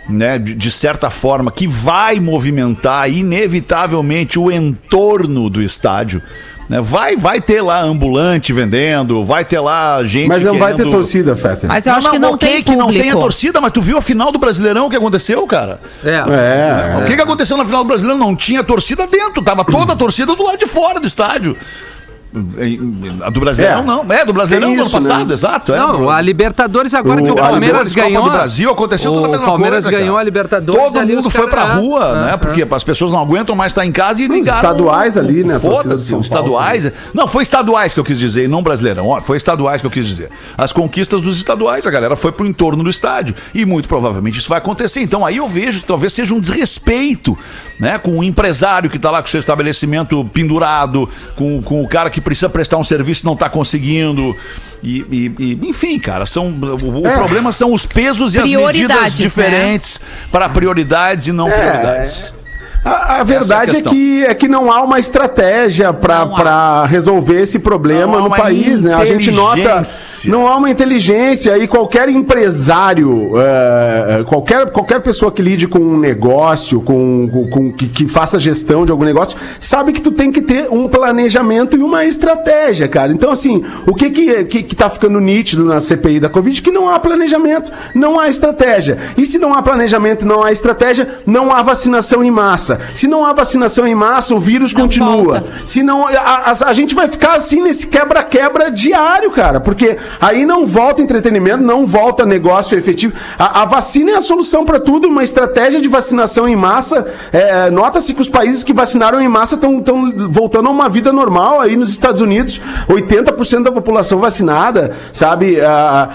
né, 0.06 0.38
de, 0.38 0.54
de 0.54 0.70
certa 0.70 1.08
forma, 1.08 1.50
que 1.50 1.66
vai 1.66 2.20
movimentar 2.20 3.10
inevitavelmente 3.10 4.38
o 4.38 4.52
entorno 4.52 5.48
do 5.48 5.62
estádio. 5.62 6.20
Né? 6.72 6.80
Vai, 6.80 7.16
vai 7.16 7.40
ter 7.40 7.60
lá 7.60 7.82
ambulante 7.82 8.52
vendendo, 8.52 9.24
vai 9.24 9.44
ter 9.44 9.60
lá 9.60 10.02
gente. 10.04 10.26
Mas 10.28 10.42
não 10.42 10.58
vai 10.58 10.72
ter 10.72 10.78
querendo- 10.78 10.92
torcida, 10.92 11.36
Fetter. 11.36 11.68
Mas 11.68 11.86
eu 11.86 11.92
acho 11.94 12.10
que 12.10 12.18
não 12.18 12.36
tem 12.36 12.62
que 12.62 12.74
não 12.74 12.90
tenha 12.92 13.12
torcida, 13.12 13.60
mas 13.60 13.72
tu 13.72 13.82
viu 13.82 13.98
a 13.98 14.02
final 14.02 14.32
do 14.32 14.38
Brasileirão 14.38 14.86
o 14.86 14.90
que 14.90 14.96
aconteceu, 14.96 15.46
cara? 15.46 15.78
É. 16.02 16.14
É, 16.16 16.96
O 17.02 17.06
que, 17.06 17.14
que 17.14 17.20
aconteceu 17.22 17.56
na 17.58 17.64
final 17.64 17.82
do 17.84 17.88
Brasileiro? 17.88 18.18
Não 18.18 18.34
tinha 18.34 18.64
torcida 18.64 19.06
dentro, 19.06 19.42
tava 19.42 19.64
toda 19.64 19.92
a 19.92 19.96
torcida 19.96 20.34
do 20.34 20.42
lado 20.42 20.58
de 20.58 20.66
fora 20.66 20.98
do 20.98 21.06
estádio. 21.06 21.56
A 23.26 23.30
do 23.30 23.40
Brasileirão 23.40 23.80
É. 23.80 23.84
não. 23.84 24.06
É, 24.12 24.24
do 24.24 24.32
Brasileirão 24.32 24.68
Tem 24.68 24.76
do 24.76 24.80
ano 24.82 24.88
isso, 24.90 25.00
passado, 25.08 25.26
né? 25.28 25.34
exato. 25.34 25.72
é. 25.74 25.78
Não, 25.78 26.08
a 26.08 26.20
Libertadores 26.20 26.94
agora 26.94 27.20
O- 27.20 27.24
que 27.24 27.30
o 27.30 27.34
Palmeiras 27.34 27.88
Libertadores, 27.88 27.92
Copa 27.94 28.08
ganhou. 28.08 28.22
do 28.24 28.30
Brasil 28.30 28.70
aconteceu 28.70 29.12
o 29.14 29.38
Palmeiras 29.44 29.84
coisa, 29.84 29.98
ganhou 29.98 30.12
cara. 30.14 30.20
a 30.20 30.24
Libertadores. 30.24 30.82
Todo 30.92 31.06
mundo 31.06 31.26
os 31.28 31.32
foi 31.34 31.46
pra 31.48 31.62
caras- 31.62 31.76
rua, 31.82 32.04
é, 32.04 32.14
né? 32.26 32.30
é. 32.32 32.36
Porque 32.38 32.66
as 32.70 32.84
pessoas 32.84 33.12
não 33.12 33.18
aguentam 33.20 33.54
mais 33.54 33.72
estar 33.72 33.84
em 33.84 33.92
casa 33.92 34.22
e 34.22 34.26
ligaram. 34.28 34.58
estaduais 34.60 35.18
ali, 35.18 35.44
né, 35.44 35.58
Foda-se, 35.58 36.14
os 36.14 36.24
estaduais. 36.26 36.90
Não, 37.12 37.26
foi 37.26 37.42
estaduais 37.42 37.92
que 37.92 38.00
eu 38.00 38.04
quis 38.04 38.18
dizer, 38.18 38.44
e 38.44 38.48
não 38.48 38.62
brasileirão. 38.62 39.08
Ó, 39.08 39.20
Foi 39.20 39.36
estaduais 39.36 39.80
que 39.80 39.86
eu 39.86 39.90
quis 39.90 40.06
dizer. 40.06 40.28
As 40.56 40.72
conquistas 40.72 41.20
dos 41.20 41.36
estaduais, 41.36 41.86
a 41.86 41.90
galera 41.90 42.16
foi 42.16 42.32
pro 42.32 42.46
entorno 42.46 42.82
do 42.82 42.90
estádio. 42.90 43.34
E 43.54 43.64
muito 43.66 43.88
provavelmente 43.88 44.38
isso 44.38 44.48
vai 44.48 44.58
acontecer. 44.58 45.00
Então 45.02 45.24
aí 45.26 45.36
eu 45.36 45.48
vejo 45.48 45.80
que 45.80 45.86
talvez 45.86 46.12
seja 46.12 46.32
um 46.34 46.40
desrespeito, 46.40 47.36
né? 47.78 47.98
Com 47.98 48.18
o 48.18 48.24
empresário 48.24 48.88
que 48.88 48.98
tá 48.98 49.10
lá 49.10 49.20
com 49.20 49.28
o 49.28 49.30
seu 49.30 49.40
estabelecimento 49.40 50.24
pendurado, 50.32 51.08
com, 51.36 51.60
com 51.62 51.82
o 51.82 51.88
cara 51.88 52.08
que 52.08 52.20
precisa 52.22 52.48
prestar 52.48 52.78
um 52.78 52.84
serviço 52.84 53.22
e 53.24 53.26
não 53.26 53.36
tá 53.36 53.48
conseguindo. 53.50 54.34
E, 54.82 54.98
e- 55.10 55.34
e, 55.38 55.68
enfim, 55.68 55.98
cara, 55.98 56.24
são, 56.26 56.46
o, 56.48 57.00
o 57.02 57.06
É. 57.06 57.12
problema 57.14 57.52
são 57.52 57.72
os 57.74 57.84
pesos 57.84 58.34
e 58.34 58.38
as 58.38 58.44
medidas 58.44 58.70
Prioridades, 58.72 59.18
né? 59.18 59.24
diferentes 59.24 60.00
para 60.30 60.48
prioridades 60.48 61.26
e 61.26 61.32
não 61.32 61.50
prioridades. 61.50 62.32
A, 62.84 63.20
a 63.20 63.24
verdade 63.24 63.70
é, 63.70 63.74
questão. 63.74 63.92
que, 63.92 64.24
é 64.24 64.34
que 64.34 64.48
não 64.48 64.70
há 64.72 64.82
uma 64.82 64.98
estratégia 64.98 65.92
para 65.92 66.84
resolver 66.86 67.40
esse 67.42 67.58
problema 67.60 68.20
no 68.20 68.30
país, 68.30 68.82
né? 68.82 68.92
A 68.94 69.04
gente 69.04 69.30
nota. 69.30 69.82
Não 70.30 70.48
há 70.48 70.56
uma 70.56 70.68
inteligência 70.68 71.56
e 71.58 71.68
qualquer 71.68 72.08
empresário, 72.08 73.32
é, 73.38 74.24
qualquer, 74.24 74.70
qualquer 74.70 75.00
pessoa 75.00 75.30
que 75.30 75.40
lide 75.40 75.68
com 75.68 75.78
um 75.78 75.96
negócio, 75.98 76.80
com, 76.80 77.28
com, 77.30 77.48
com- 77.50 77.72
que, 77.72 77.86
que 77.88 78.06
faça 78.08 78.38
gestão 78.38 78.84
de 78.84 78.90
algum 78.90 79.04
negócio, 79.04 79.38
sabe 79.60 79.92
que 79.92 80.00
tu 80.00 80.10
tem 80.10 80.32
que 80.32 80.42
ter 80.42 80.68
um 80.70 80.88
planejamento 80.88 81.76
e 81.76 81.82
uma 81.82 82.04
estratégia, 82.04 82.88
cara. 82.88 83.12
Então, 83.12 83.30
assim, 83.30 83.64
o 83.86 83.94
que 83.94 84.10
que, 84.10 84.44
que, 84.44 84.62
que 84.64 84.74
tá 84.76 84.90
ficando 84.90 85.20
nítido 85.20 85.64
na 85.64 85.80
CPI 85.80 86.18
da 86.20 86.28
Covid? 86.28 86.60
Que 86.60 86.70
não 86.70 86.88
há 86.88 86.98
planejamento, 86.98 87.70
não 87.94 88.18
há 88.18 88.28
estratégia. 88.28 88.98
E 89.16 89.24
se 89.24 89.38
não 89.38 89.54
há 89.54 89.62
planejamento 89.62 90.22
e 90.24 90.28
não 90.28 90.42
há 90.42 90.50
estratégia, 90.50 91.08
não 91.24 91.54
há 91.54 91.62
vacinação 91.62 92.24
em 92.24 92.30
massa. 92.30 92.71
Se 92.94 93.06
não 93.08 93.24
há 93.24 93.32
vacinação 93.32 93.86
em 93.86 93.94
massa, 93.94 94.34
o 94.34 94.40
vírus 94.40 94.72
Não 94.72 94.82
continua. 94.82 95.16
volta. 95.40 95.44
Se 95.66 95.82
não, 95.82 96.06
a, 96.06 96.12
a- 96.12 96.52
a 96.66 96.72
gente 96.72 96.94
vai 96.94 97.08
ficar 97.08 97.34
assim 97.34 97.62
nesse 97.62 97.86
quebra-quebra 97.86 98.70
diário, 98.70 99.30
cara. 99.30 99.60
Porque 99.60 99.96
aí 100.20 100.44
não 100.46 100.66
volta 100.66 101.00
entretenimento, 101.02 101.62
não 101.62 101.86
volta 101.86 102.24
negócio 102.24 102.76
efetivo. 102.78 103.14
A, 103.38 103.62
a 103.62 103.64
vacina 103.64 104.12
é 104.12 104.16
a 104.16 104.20
solução 104.20 104.64
para 104.64 104.78
tudo, 104.80 105.08
uma 105.08 105.24
estratégia 105.24 105.80
de 105.80 105.88
vacinação 105.88 106.48
em 106.48 106.56
massa. 106.56 107.06
é, 107.32 107.70
Nota-se 107.70 108.14
que 108.14 108.20
os 108.20 108.28
países 108.28 108.62
que 108.64 108.72
vacinaram 108.72 109.20
em 109.20 109.28
massa 109.28 109.54
estão 109.54 109.82
voltando 110.30 110.68
a 110.68 110.70
uma 110.72 110.88
vida 110.88 111.12
normal. 111.12 111.60
Aí 111.60 111.76
nos 111.76 111.90
Estados 111.90 112.20
Unidos, 112.20 112.60
80% 112.88 113.62
da 113.64 113.72
população 113.72 114.18
vacinada, 114.18 114.96
sabe? 115.12 115.58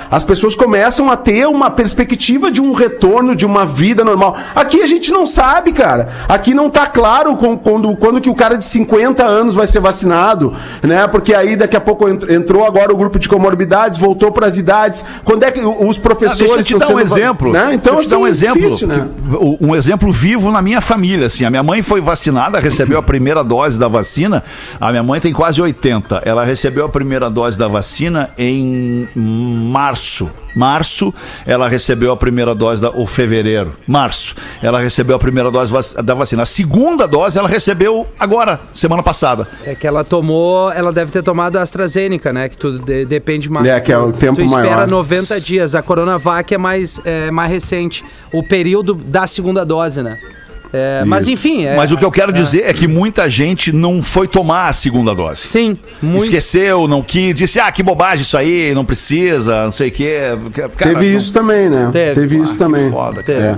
As 0.10 0.24
pessoas 0.24 0.56
começam 0.56 1.10
a 1.12 1.18
ter 1.18 1.48
uma 1.48 1.70
perspectiva 1.70 2.50
de 2.52 2.62
um 2.62 2.74
retorno, 2.74 3.36
de 3.36 3.46
uma 3.46 3.66
vida 3.66 4.04
normal. 4.04 4.38
Aqui 4.56 4.82
a 4.82 4.88
gente 4.88 5.12
não 5.12 5.26
sabe, 5.26 5.72
cara. 5.72 6.10
Aqui 6.28 6.47
não 6.54 6.70
tá 6.70 6.86
claro 6.88 7.36
com- 7.36 7.58
quando, 7.58 7.96
quando 7.98 8.22
que 8.22 8.30
o 8.30 8.36
cara 8.36 8.58
de 8.58 8.66
50 8.66 9.24
anos 9.26 9.54
vai 9.54 9.68
ser 9.68 9.80
vacinado, 9.80 10.54
né? 10.82 11.08
Porque 11.08 11.34
aí 11.34 11.56
daqui 11.56 11.76
a 11.76 11.82
pouco 11.82 12.08
ent- 12.10 12.30
entrou 12.30 12.66
agora 12.66 12.92
o 12.94 12.98
grupo 12.98 13.18
de 13.20 13.28
comorbidades, 13.28 14.00
voltou 14.00 14.32
para 14.32 14.48
as 14.48 14.58
idades. 14.58 15.04
Quando 15.24 15.44
é 15.44 15.52
que 15.52 15.60
os 15.60 15.98
Ah, 15.98 16.02
professores 16.02 16.38
deixa 16.66 16.74
eu 16.76 16.80
te 16.80 16.86
dar 16.88 16.94
um 16.94 17.00
exemplo. 17.00 17.52
Né? 17.52 17.74
Então, 17.74 17.96
deixa 17.96 18.08
eu 18.08 18.10
te 18.10 18.10
dar 18.12 18.18
um 18.18 18.26
assim, 18.26 18.32
exemplo. 18.46 18.62
difícil, 18.62 18.88
né? 18.88 19.08
um 19.62 19.76
exemplo 19.76 20.12
vivo 20.12 20.52
na 20.52 20.62
minha 20.62 20.82
família. 20.82 21.28
Assim, 21.28 21.46
a 21.46 21.50
minha 21.50 21.64
mãe 21.64 21.82
foi 21.82 22.02
vacinada, 22.02 22.60
recebeu 22.60 22.98
a 22.98 23.04
primeira 23.04 23.44
dose 23.44 23.80
da 23.80 23.88
vacina. 23.88 24.44
A 24.80 24.90
minha 24.92 25.04
mãe 25.04 25.20
tem 25.20 25.34
quase 25.34 25.62
80. 25.62 26.22
Ela 26.26 26.44
recebeu 26.46 26.86
a 26.86 26.90
primeira 26.90 27.30
dose 27.30 27.58
da 27.58 27.68
vacina 27.68 28.30
em 28.38 29.08
março. 29.16 30.30
Março, 30.58 31.14
ela 31.46 31.68
recebeu 31.70 32.12
a 32.12 32.18
primeira 32.18 32.56
dose 32.56 32.82
da. 32.82 32.90
Ou 32.90 33.06
fevereiro. 33.06 33.74
Março. 33.88 34.36
Ela 34.62 34.80
recebeu 34.80 35.16
a 35.16 35.20
primeira 35.20 35.52
dose 35.52 35.72
da 36.04 36.14
vacina. 36.14 36.44
A 36.44 36.46
segunda 36.46 37.08
dose 37.08 37.38
ela 37.38 37.48
recebeu 37.48 38.08
agora, 38.20 38.60
semana 38.74 39.04
passada. 39.04 39.48
É 39.64 39.76
que 39.76 39.86
ela 39.86 40.04
tomou, 40.04 40.72
ela 40.72 40.92
deve 40.92 41.12
ter 41.12 41.22
tomado 41.22 41.58
a 41.58 41.62
AstraZeneca, 41.62 42.34
né? 42.34 42.50
Que 42.50 42.58
tudo 42.58 42.80
de- 42.80 43.06
depende 43.06 43.50
mais. 43.50 43.68
É, 43.68 43.80
que 43.80 43.92
é 43.92 43.98
o 43.98 44.12
tempo 44.12 44.36
tu 44.36 44.42
espera 44.46 44.62
maior. 44.70 44.88
90 44.88 45.40
dias. 45.40 45.76
A 45.76 45.82
Coronavac 45.82 46.54
é 46.54 46.58
mais, 46.58 47.00
é, 47.06 47.30
mais 47.32 47.52
recente. 47.52 48.04
O 48.34 48.42
período 48.42 48.94
da 48.96 49.28
segunda 49.28 49.66
dose, 49.66 50.02
né? 50.02 50.18
É, 50.74 51.04
mas 51.06 51.28
enfim. 51.28 51.66
é- 51.66 51.76
Mas 51.76 51.92
o 51.92 51.98
que 51.98 52.04
eu 52.04 52.12
quero 52.12 52.32
dizer 52.34 52.64
é 52.66 52.74
que 52.74 52.88
muita 52.88 53.30
gente 53.30 53.72
não 53.72 54.02
foi 54.02 54.28
tomar 54.28 54.68
a 54.70 54.74
segunda 54.74 55.16
dose. 55.16 55.42
Sim, 55.42 55.78
muito. 56.02 56.26
Esqueceu, 56.26 56.88
não 56.88 57.02
quis, 57.02 57.34
disse, 57.34 57.60
ah, 57.60 57.72
que 57.72 57.82
bobagem 57.82 58.22
isso 58.24 58.38
aí, 58.38 58.74
não 58.76 58.84
precisa, 58.84 59.64
não 59.66 59.72
sei 59.72 59.90
o 59.90 59.92
quê. 59.92 60.20
Cara, 60.54 60.94
Teve 60.94 61.12
não- 61.12 61.18
isso 61.18 61.32
também, 61.34 61.70
né? 61.70 61.90
Teve. 61.92 62.22
Teve, 62.22 62.38
isso 62.42 62.58
também. 62.58 62.90
Foda, 62.92 63.24
Teve. 63.24 63.58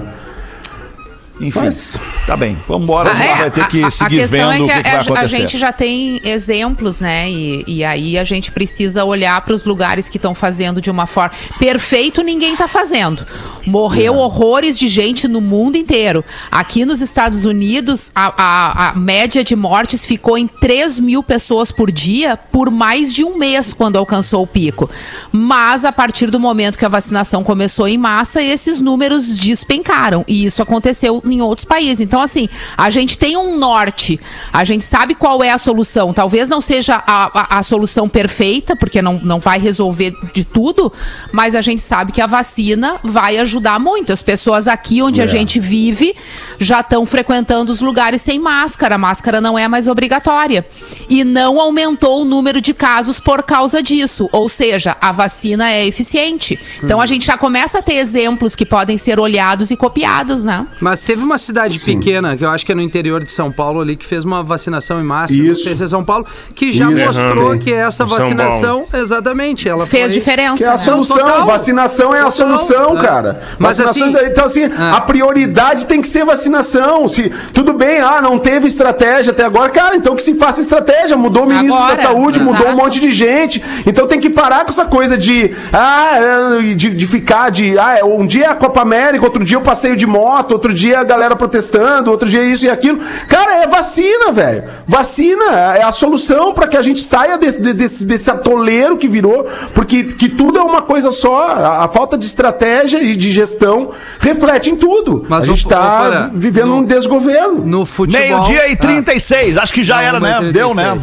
É. 1.42 1.46
Enfim, 1.46 1.60
Mas- 1.60 1.98
tá 2.28 2.36
bem, 2.36 2.58
vamos 2.68 2.84
embora, 2.84 3.12
Ah, 3.14 3.24
é, 3.24 3.36
vai 3.38 3.52
ter 3.52 3.68
que 3.70 3.84
a- 3.84 3.88
a, 3.88 3.92
seguir 3.92 4.20
questão 4.20 4.50
vendo 4.50 4.52
é 4.52 4.66
o 4.66 4.68
que, 4.68 4.74
que, 4.74 4.82
que 4.84 4.88
a, 4.90 4.92
vai 4.92 4.98
a 4.98 5.02
acontecer. 5.02 5.38
gente 5.38 5.58
já 5.58 5.72
tem 5.72 6.22
exemplos, 6.24 7.00
né? 7.02 7.30
E, 7.30 7.64
e 7.68 7.84
aí 7.84 8.18
a 8.18 8.24
gente 8.24 8.52
precisa 8.52 9.04
olhar 9.06 9.40
para 9.42 9.54
os 9.54 9.64
lugares 9.64 10.10
que 10.10 10.18
estão 10.18 10.36
fazendo 10.36 10.82
de 10.82 10.92
uma 10.92 11.06
forma. 11.06 11.32
Perfeito, 11.58 12.22
ninguém 12.22 12.54
está 12.54 12.68
fazendo. 12.68 13.26
Morreu 13.66 14.16
horrores 14.16 14.78
de 14.78 14.88
gente 14.88 15.28
no 15.28 15.40
mundo 15.42 15.78
inteiro. 15.78 16.24
Aqui 16.52 16.84
nos 16.86 17.02
Estados 17.02 17.46
Unidos, 17.46 18.12
a, 18.16 18.34
a- 18.38 18.90
a 18.90 18.96
média 18.96 19.44
de 19.44 19.56
mortes 19.56 20.06
ficou 20.06 20.38
em 20.38 20.48
3 20.48 21.00
mil 21.00 21.24
pessoas 21.24 21.72
por 21.72 21.92
dia 21.92 22.36
por 22.38 22.70
mais 22.70 23.14
de 23.14 23.24
um 23.24 23.38
mês 23.38 23.72
quando 23.74 23.98
alcançou 23.98 24.44
o 24.44 24.48
pico. 24.48 24.90
Mas 25.32 25.86
a 25.86 25.92
partir 25.92 26.30
do 26.30 26.40
momento 26.40 26.78
que 26.78 26.86
a 26.86 26.90
vacinação 26.90 27.44
começou 27.44 27.88
em 27.88 27.98
massa, 27.98 28.42
esses 28.42 28.82
números 28.82 29.38
despencaram. 29.38 30.26
E 30.28 30.46
isso 30.46 30.62
aconteceu 30.62 31.22
em 31.32 31.42
outros 31.42 31.66
países. 31.66 32.00
Então, 32.00 32.22
assim, 32.22 32.50
a 32.78 32.90
gente 32.90 33.18
tem 33.18 33.38
um 33.38 33.58
norte, 33.58 34.20
a 34.52 34.64
gente 34.64 34.84
sabe 34.84 35.16
qual 35.16 35.44
é 35.44 35.52
a 35.52 35.58
solução. 35.58 36.14
Talvez 36.14 36.50
não 36.50 36.62
seja 36.62 36.96
a, 37.06 37.58
a, 37.58 37.60
a 37.60 37.64
solução 37.64 38.08
perfeita, 38.08 38.76
porque 38.76 39.02
não, 39.02 39.20
não 39.20 39.40
vai 39.40 39.60
resolver 39.60 40.14
de 40.34 40.44
tudo, 40.44 40.92
mas 41.32 41.56
a 41.56 41.62
gente 41.62 41.82
sabe 41.82 42.12
que 42.12 42.22
a 42.22 42.28
vacina 42.28 43.00
vai 43.04 43.38
ajudar 43.38 43.80
muito. 43.80 44.12
As 44.12 44.22
pessoas 44.22 44.68
aqui 44.68 45.02
onde 45.02 45.22
a 45.22 45.28
gente 45.28 45.60
vive 45.60 46.16
já 46.60 46.82
estão 46.82 47.06
frequentando 47.06 47.72
os 47.72 47.82
lugares 47.82 48.22
sem 48.22 48.40
máscara. 48.40 48.96
A 48.96 48.98
máscara 48.98 49.42
não 49.42 49.58
é 49.58 49.68
mais 49.68 49.88
obrigatória. 49.88 50.66
E 51.10 51.24
não 51.24 51.60
aumentou 51.60 52.22
o 52.22 52.26
número 52.26 52.62
de 52.62 52.74
casos 52.74 53.20
por 53.20 53.44
causa 53.44 53.82
disso. 53.82 54.30
Ou 54.32 54.48
seja, 54.48 54.96
a 55.02 55.12
vacina 55.12 55.72
é 55.72 55.86
eficiente. 55.86 56.60
Então 56.84 57.02
a 57.02 57.06
gente 57.06 57.26
já 57.26 57.38
começa 57.38 57.80
a 57.80 57.82
ter 57.82 57.96
exemplos 57.96 58.56
que 58.56 58.66
podem 58.66 58.98
ser 58.98 59.20
olhados 59.20 59.72
e 59.72 59.78
copiados, 59.78 60.44
né? 60.44 60.66
Mas 60.80 61.02
teve 61.02 61.19
uma 61.24 61.38
cidade 61.38 61.80
pequena, 61.80 62.36
que 62.38 62.44
eu 62.46 62.50
acho 62.50 62.66
que 62.66 62.72
é 62.72 62.76
no 62.76 62.82
interior 62.82 63.24
de 63.24 63.32
São 63.32 63.52
Paulo 63.52 63.80
ali, 63.82 63.96
que 63.96 64.06
fez 64.06 64.24
uma 64.24 64.44
vacinação 64.44 65.00
em 65.00 65.04
massa. 65.04 65.34
Isso. 65.34 65.70
Não 65.70 65.76
sei 65.78 65.86
é 65.86 65.88
São 65.88 66.04
Paulo, 66.04 66.26
que 66.56 66.72
já 66.72 66.86
Isso. 66.92 67.06
mostrou 67.06 67.52
Uhum. 67.52 67.58
que 67.60 67.74
essa 67.74 67.92
São 68.06 68.08
vacinação, 68.08 68.86
exatamente, 68.94 69.68
ela 69.68 69.86
Fez 69.86 70.06
foi- 70.06 70.14
diferença. 70.14 70.58
Que 70.58 70.64
é 70.64 70.68
a 70.68 70.72
né? 70.72 70.78
solução, 70.78 71.18
total. 71.18 71.46
vacinação 71.46 72.14
é 72.16 72.20
a 72.20 72.24
Total. 72.26 72.32
solução, 72.32 72.98
É. 73.00 73.02
cara. 73.02 73.42
Mas 73.58 73.78
Vacinação, 73.78 74.16
assim- 74.16 74.26
então 74.28 74.46
assim, 74.46 74.64
É. 74.64 74.70
a 74.96 75.02
prioridade 75.02 75.86
tem 75.86 76.02
que 76.02 76.08
ser 76.08 76.26
vacinação. 76.26 77.08
Se 77.10 77.32
tudo 77.54 77.74
bem, 77.74 78.00
ah, 78.00 78.22
não 78.22 78.38
teve 78.38 78.68
estratégia 78.68 79.32
até 79.32 79.44
agora, 79.44 79.70
cara, 79.70 79.96
então 79.96 80.16
que 80.16 80.24
se 80.24 80.34
faça 80.36 80.62
estratégia. 80.62 81.16
Mudou 81.18 81.44
o 81.44 81.48
ministro 81.48 81.74
Agora, 81.76 81.96
da 81.96 82.02
Saúde, 82.02 82.40
mudou 82.40 82.66
um 82.66 82.70
exato. 82.70 82.78
monte 82.78 83.00
de 83.00 83.12
gente. 83.12 83.62
Então 83.86 84.08
tem 84.08 84.20
que 84.20 84.30
parar 84.30 84.64
com 84.64 84.70
essa 84.70 84.86
coisa 84.86 85.18
de 85.18 85.52
ah, 85.74 86.60
é, 86.62 86.76
de, 86.76 86.90
de 86.94 87.08
ficar 87.08 87.50
de 87.50 87.78
ah, 87.78 88.00
um 88.06 88.26
dia 88.26 88.46
é 88.46 88.48
a 88.50 88.56
Copa 88.56 88.82
América, 88.82 89.26
outro 89.26 89.44
dia 89.44 89.58
eu 89.58 89.62
passeio 89.62 89.96
de 89.96 90.06
moto, 90.08 90.52
outro 90.52 90.74
dia 90.74 91.00
a 91.00 91.04
galera 91.10 91.36
protestando, 91.36 92.10
outro 92.12 92.30
dia 92.30 92.44
isso 92.44 92.66
e 92.66 92.70
aquilo. 92.70 93.00
Cara, 93.28 93.64
é 93.64 93.68
vacina, 93.68 94.32
velho. 94.32 94.64
Vacina 94.88 95.44
é 95.78 95.84
a 95.84 95.92
solução 95.92 96.54
para 96.54 96.68
que 96.68 96.78
a 96.78 96.82
gente 96.82 97.02
saia 97.02 97.38
desse, 97.38 97.62
de- 97.62 97.74
desse, 97.74 98.06
desse 98.06 98.30
atoleiro 98.32 98.96
que 98.98 99.08
virou, 99.08 99.46
porque 99.74 100.04
que 100.06 100.30
tudo 100.30 100.60
é 100.60 100.62
uma 100.62 100.82
coisa 100.82 101.12
só. 101.12 101.48
A, 101.50 101.86
a 101.86 101.88
falta 101.88 102.18
de 102.18 102.26
estratégia 102.26 103.02
e 103.04 103.16
de 103.16 103.32
gestão 103.32 103.92
reflete 104.20 104.70
em 104.70 104.76
tudo. 104.76 105.26
Mas 105.28 105.44
a 105.44 105.48
gente 105.48 105.68
tá 105.68 105.80
para- 105.80 106.32
vivendo 106.34 106.68
no- 106.68 106.76
um 106.78 106.84
desgoverno. 106.84 107.66
No 107.66 107.86
futebol. 107.86 108.22
Meio-dia 108.22 108.70
e 108.70 108.74
Ah. 108.74 108.78
36, 108.78 109.58
acho 109.58 109.74
que 109.74 109.84
já 109.84 109.96
Não, 109.98 110.02
era, 110.04 110.20
né? 110.20 110.40
1h36. 110.40 110.52
Deu, 110.52 110.74
né? 110.76 110.98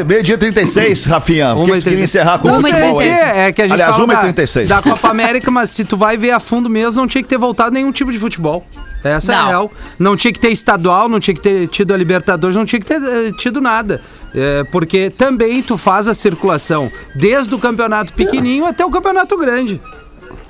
É. 0.00 0.04
Meio-dia 0.04 0.34
e 0.34 0.38
36, 0.38 1.04
Rafinha. 1.04 1.54
O 1.54 1.64
que 1.66 1.72
tu 1.80 1.82
queria 1.82 2.04
encerrar 2.04 2.38
com 2.38 2.48
o 2.48 2.60
futebol 2.60 2.78
aí? 2.78 2.94
trinta 2.94 3.02
e 3.02 3.06
seis. 3.06 3.36
É 3.36 3.52
que 3.52 3.62
a 3.62 3.64
gente 3.64 3.72
Aliás, 3.74 3.96
fala 3.96 4.06
1h36. 4.06 4.68
da, 4.68 4.76
da 4.76 4.82
Copa 4.82 5.08
América, 5.08 5.50
mas 5.50 5.70
se 5.70 5.84
tu 5.84 5.96
vai 5.96 6.16
ver 6.16 6.30
a 6.30 6.40
fundo 6.40 6.68
mesmo, 6.70 7.00
não 7.00 7.08
tinha 7.08 7.22
que 7.22 7.28
ter 7.28 7.38
voltado 7.38 7.72
nenhum 7.72 7.90
tipo 7.92 8.12
de 8.12 8.18
futebol. 8.18 8.64
Essa 9.04 9.32
é 9.32 9.36
a 9.36 9.40
Não. 9.42 9.48
real. 9.48 9.72
Não 9.98 10.16
tinha 10.16 10.32
que 10.32 10.38
ter 10.40 10.50
estadual, 10.52 11.08
não 11.08 11.18
tinha 11.20 11.34
que 11.34 11.40
ter 11.40 11.68
tido 11.68 11.92
a 11.92 11.96
Libertadores, 11.96 12.56
não 12.56 12.64
tinha 12.64 12.78
que 12.80 12.86
ter 12.86 13.02
eh, 13.02 13.32
tido 13.36 13.60
nada. 13.60 14.00
É, 14.34 14.64
porque 14.64 15.10
também 15.10 15.62
tu 15.62 15.76
faz 15.76 16.08
a 16.08 16.14
circulação 16.14 16.90
desde 17.14 17.54
o 17.54 17.58
campeonato 17.58 18.12
pequenininho 18.14 18.64
até 18.64 18.84
o 18.84 18.90
campeonato 18.90 19.36
grande. 19.36 19.80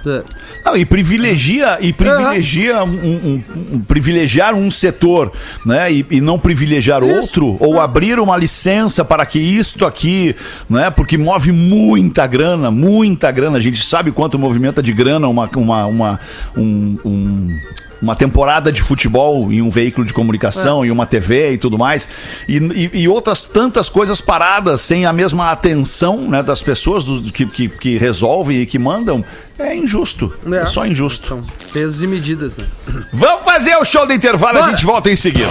É. 0.07 0.23
Não, 0.65 0.77
e 0.77 0.85
privilegia, 0.85 1.79
e 1.81 1.93
privilegia 1.93 2.83
um, 2.85 2.89
um- 2.89 3.45
um- 3.75 3.81
privilegiar 3.81 4.53
um 4.55 4.69
setor, 4.71 5.33
né? 5.65 5.93
E, 5.93 6.07
e 6.11 6.21
não 6.21 6.39
privilegiar 6.39 7.03
outro, 7.05 7.57
ou 7.61 7.81
abrir 7.81 8.19
uma 8.21 8.37
licença 8.37 9.05
para 9.05 9.25
que 9.27 9.39
isto 9.39 9.85
aqui, 9.87 10.35
né? 10.69 10.91
Porque 10.91 11.17
move 11.19 11.51
muita 11.53 12.27
grana, 12.27 12.71
muita 12.71 13.31
grana. 13.31 13.59
A 13.59 13.61
gente 13.61 13.83
sabe 13.85 14.11
quanto 14.13 14.39
movimenta 14.39 14.83
de 14.83 14.93
grana 14.93 15.27
uma, 15.29 15.49
uma, 15.57 15.87
uma, 15.87 16.21
um- 16.57 16.99
um- 17.05 17.59
uma 18.03 18.17
temporada 18.17 18.73
de 18.73 18.83
futebol 18.83 19.53
em 19.53 19.63
um 19.63 19.71
veículo 19.71 20.05
de 20.07 20.13
comunicação, 20.13 20.85
em 20.85 20.91
uma 20.91 21.07
TV 21.07 21.53
e 21.53 21.59
tudo 21.59 21.79
mais, 21.79 22.09
e, 22.49 22.57
e- 22.59 22.91
e 23.03 23.09
outras 23.09 23.43
tantas 23.45 23.89
coisas 23.89 24.21
paradas 24.21 24.81
sem 24.81 25.07
a 25.07 25.13
mesma 25.13 25.53
atenção 25.53 26.17
né, 26.29 26.43
das 26.43 26.61
pessoas 26.61 27.05
do- 27.05 27.23
que, 27.33 27.47
que, 27.47 27.69
que 27.69 27.97
resolvem 27.97 28.59
e 28.63 28.67
que 28.67 28.79
mandam, 28.79 29.25
é 29.59 29.77
injusto. 29.77 30.35
É, 30.53 30.67
só 30.67 30.85
injusto. 30.85 31.29
São 31.29 31.43
pesos 31.73 32.03
e 32.03 32.07
medidas, 32.09 32.57
né? 32.57 32.65
Vamos 33.13 33.45
fazer 33.45 33.77
o 33.77 33.85
show 33.85 34.05
do 34.05 34.13
intervalo, 34.13 34.59
a 34.59 34.61
Bora. 34.63 34.73
gente 34.73 34.85
volta 34.85 35.09
em 35.11 35.17
seguida. 35.17 35.49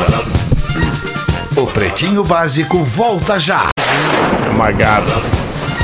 O 1.56 1.66
Pretinho 1.68 2.24
Básico 2.24 2.84
volta 2.84 3.40
já. 3.40 3.70
Magado. 4.58 5.12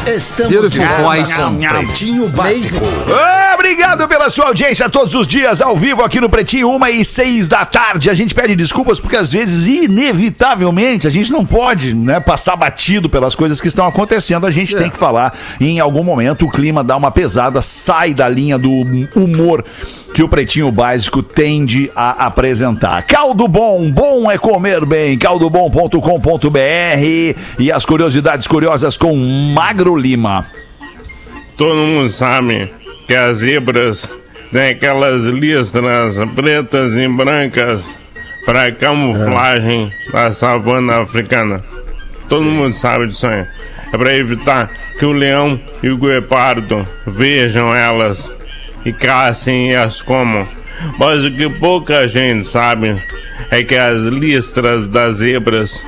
Estamos 0.07 0.51
Beautiful 0.51 0.85
de 0.85 1.01
volta 1.01 1.33
com 1.35 1.85
Pretinho 1.85 2.29
Básico. 2.29 2.85
Ah, 3.13 3.47
Obrigado 3.67 4.07
pela 4.07 4.29
sua 4.29 4.45
audiência 4.45 4.87
todos 4.89 5.13
os 5.13 5.27
dias, 5.27 5.61
ao 5.61 5.75
vivo 5.75 6.01
aqui 6.01 6.21
no 6.21 6.29
Pretinho, 6.29 6.69
uma 6.69 6.89
e 6.89 7.03
seis 7.03 7.49
da 7.49 7.65
tarde. 7.65 8.09
A 8.09 8.13
gente 8.13 8.33
pede 8.33 8.55
desculpas 8.55 8.97
porque 8.97 9.17
às 9.17 9.29
vezes, 9.31 9.65
inevitavelmente, 9.65 11.05
a 11.05 11.09
gente 11.09 11.31
não 11.31 11.45
pode 11.45 11.93
né, 11.93 12.19
passar 12.19 12.55
batido 12.55 13.09
pelas 13.09 13.35
coisas 13.35 13.59
que 13.59 13.67
estão 13.67 13.85
acontecendo. 13.85 14.47
A 14.47 14.51
gente 14.51 14.73
tem 14.77 14.89
que 14.89 14.95
falar 14.95 15.37
e 15.59 15.65
em 15.65 15.79
algum 15.81 16.03
momento 16.03 16.45
o 16.45 16.49
clima 16.49 16.81
dá 16.81 16.95
uma 16.95 17.11
pesada, 17.11 17.61
sai 17.61 18.13
da 18.13 18.29
linha 18.29 18.57
do 18.57 18.71
humor 19.15 19.65
que 20.13 20.23
o 20.23 20.29
Pretinho 20.29 20.71
Básico 20.71 21.21
tende 21.21 21.91
a 21.95 22.25
apresentar. 22.25 23.03
Caldo 23.03 23.47
Bom, 23.47 23.91
bom 23.91 24.29
é 24.31 24.37
comer 24.37 24.85
bem. 24.85 25.17
caldobom.com.br 25.17 26.57
e 27.59 27.71
as 27.71 27.85
curiosidades 27.85 28.47
curiosas 28.47 28.97
com 28.97 29.15
Magro 29.53 29.95
Lima. 29.95 30.45
Todo 31.55 31.75
mundo 31.75 32.09
sabe 32.09 32.71
que 33.07 33.15
as 33.15 33.37
zebras 33.37 34.09
têm 34.51 34.69
aquelas 34.69 35.23
listras 35.23 36.17
pretas 36.35 36.95
e 36.95 37.07
brancas 37.07 37.85
para 38.45 38.71
camuflagem 38.71 39.91
da 40.11 40.31
savana 40.31 41.01
africana. 41.01 41.63
Todo 42.29 42.43
mundo 42.43 42.75
sabe 42.75 43.07
disso 43.07 43.27
aí. 43.27 43.45
É 43.91 43.97
para 43.97 44.15
evitar 44.15 44.69
que 44.99 45.05
o 45.05 45.11
leão 45.11 45.59
e 45.81 45.89
o 45.89 45.97
guepardo 45.97 46.87
vejam 47.05 47.73
elas 47.73 48.36
e 48.87 48.93
caçem 48.93 49.71
e 49.71 49.75
as 49.75 50.01
comam. 50.01 50.47
Mas 50.97 51.23
o 51.23 51.31
que 51.31 51.49
pouca 51.49 52.07
gente 52.07 52.47
sabe 52.47 52.95
é 53.51 53.63
que 53.63 53.75
as 53.75 54.03
listras 54.03 54.87
das 54.87 55.17
zebras 55.17 55.81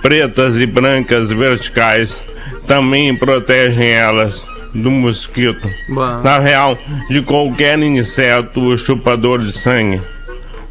pretas 0.00 0.58
e 0.58 0.66
brancas 0.66 1.30
verticais 1.30 2.20
também 2.66 3.14
protegem 3.14 3.88
elas 3.88 4.44
do 4.74 4.90
mosquito. 4.90 5.68
Bom. 5.88 6.20
Na 6.22 6.38
real, 6.38 6.78
de 7.08 7.22
qualquer 7.22 7.78
inseto 7.78 8.76
chupador 8.76 9.40
de 9.40 9.52
sangue. 9.52 10.00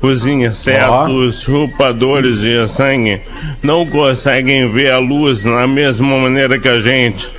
Os 0.02 0.26
insetos 0.26 1.42
chupadores 1.42 2.40
de 2.42 2.68
sangue 2.68 3.22
não 3.62 3.86
conseguem 3.86 4.68
ver 4.68 4.92
a 4.92 4.98
luz 4.98 5.46
na 5.46 5.68
mesma 5.68 6.18
maneira 6.18 6.58
que 6.58 6.68
a 6.68 6.80
gente. 6.82 7.30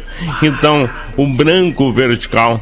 Então, 0.41 0.89
o 1.17 1.27
branco 1.27 1.93
vertical 1.93 2.61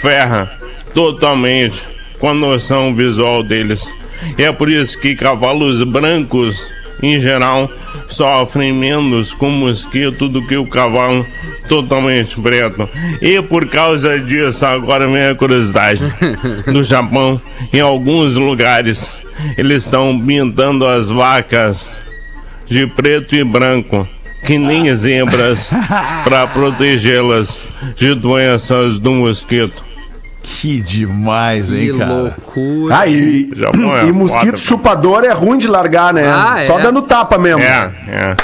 ferra 0.00 0.50
totalmente 0.92 1.82
com 2.18 2.28
a 2.28 2.34
noção 2.34 2.94
visual 2.94 3.42
deles. 3.42 3.88
E 4.36 4.42
é 4.42 4.52
por 4.52 4.68
isso 4.68 5.00
que 5.00 5.16
cavalos 5.16 5.82
brancos, 5.82 6.66
em 7.02 7.18
geral, 7.18 7.70
sofrem 8.06 8.72
menos 8.72 9.32
com 9.32 9.50
mosquito 9.50 10.28
do 10.28 10.46
que 10.46 10.56
o 10.56 10.68
cavalo 10.68 11.26
totalmente 11.68 12.38
preto. 12.40 12.88
E 13.22 13.40
por 13.40 13.66
causa 13.68 14.18
disso, 14.18 14.66
agora 14.66 15.08
vem 15.08 15.26
a 15.26 15.34
curiosidade. 15.34 16.02
No 16.66 16.84
Japão, 16.84 17.40
em 17.72 17.80
alguns 17.80 18.34
lugares, 18.34 19.10
eles 19.56 19.84
estão 19.84 20.18
pintando 20.20 20.86
as 20.86 21.08
vacas 21.08 21.90
de 22.66 22.86
preto 22.86 23.34
e 23.34 23.42
branco, 23.42 24.06
que 24.46 24.58
nem 24.58 24.92
zebras, 24.94 25.70
para 26.24 26.46
protegê-las 26.46 27.58
de 27.96 28.14
doenças 28.14 28.98
do 28.98 29.12
mosquito. 29.12 29.89
Que 30.52 30.80
demais, 30.80 31.72
hein, 31.72 31.92
Que 31.92 31.98
cara? 31.98 32.12
loucura. 32.12 32.98
Ah, 32.98 33.06
e, 33.06 33.50
Japão 33.54 33.96
é 33.96 34.04
e 34.06 34.12
mosquito 34.12 34.46
foda, 34.46 34.58
chupador 34.58 35.24
é 35.24 35.32
ruim 35.32 35.56
de 35.58 35.68
largar, 35.68 36.12
né? 36.12 36.28
Ah, 36.28 36.58
Só 36.66 36.78
é. 36.78 36.82
dando 36.82 37.00
tapa 37.02 37.38
mesmo. 37.38 37.62
É, 37.62 37.90
é. 38.08 38.36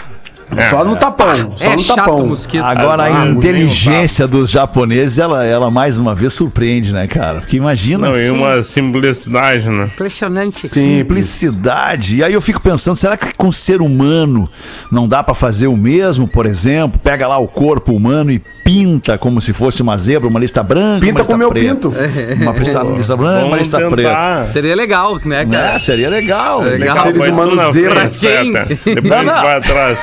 É. 0.56 0.70
Só 0.70 0.84
no 0.84 0.96
tapão. 0.96 1.52
Só 1.56 1.64
é 1.64 1.76
no 1.76 1.78
chato 1.82 1.96
tapão. 1.96 2.16
o 2.18 2.26
mosquito. 2.28 2.64
Agora 2.64 3.04
Ah, 3.04 3.22
a 3.22 3.26
inteligência 3.28 4.26
dos 4.26 4.50
japoneses, 4.50 5.18
ela, 5.18 5.44
ela 5.44 5.70
mais 5.70 5.98
uma 5.98 6.14
vez 6.14 6.32
surpreende, 6.34 6.92
né, 6.92 7.06
cara? 7.06 7.40
Porque 7.40 7.56
imagina. 7.56 8.08
Não, 8.08 8.16
e 8.18 8.30
uma 8.30 8.62
simplicidade, 8.62 9.68
né? 9.68 9.84
Impressionante. 9.92 10.68
Simplicidade. 10.68 12.16
E 12.16 12.24
aí 12.24 12.32
eu 12.32 12.40
fico 12.40 12.60
pensando, 12.60 12.96
será 12.96 13.16
que 13.16 13.32
com 13.34 13.50
ser 13.50 13.80
humano 13.80 14.48
não 14.90 15.08
dá 15.08 15.22
pra 15.22 15.34
fazer 15.34 15.66
o 15.66 15.76
mesmo, 15.76 16.28
por 16.28 16.46
exemplo? 16.46 16.98
Pega 17.02 17.26
lá 17.26 17.38
o 17.38 17.48
corpo 17.48 17.92
humano 17.92 18.30
e 18.30 18.38
pinta 18.64 19.16
como 19.16 19.40
se 19.40 19.52
fosse 19.52 19.80
uma 19.82 19.96
zebra, 19.96 20.28
uma 20.28 20.40
lista 20.40 20.62
branca, 20.62 21.00
Pinta 21.00 21.12
uma 21.12 21.18
lista 21.20 21.32
com 21.32 21.38
meu 21.38 21.48
preta. 21.50 21.74
pinto. 21.74 21.92
Uma 22.46 22.52
lista, 22.52 22.82
lista 22.82 23.16
branca, 23.16 23.32
uma 23.38 23.40
Vamos 23.42 23.58
lista 23.58 23.76
preta. 23.78 23.96
tentar. 23.96 24.48
Seria 24.48 24.74
legal, 24.76 25.18
né, 25.24 25.44
cara? 25.46 25.74
É, 25.74 25.78
seria 25.78 26.08
legal. 26.08 26.60
Legal. 26.60 26.78
legal. 26.78 27.02
Seres 27.04 27.28
humanos 27.28 27.74
zebra. 27.74 28.10
frente, 28.10 28.18
Quem? 28.18 28.52
seta. 28.52 28.66
Depois 28.84 29.04
Não, 29.04 29.22
não. 29.24 29.42
vai 29.42 29.56
atrás. 29.56 29.98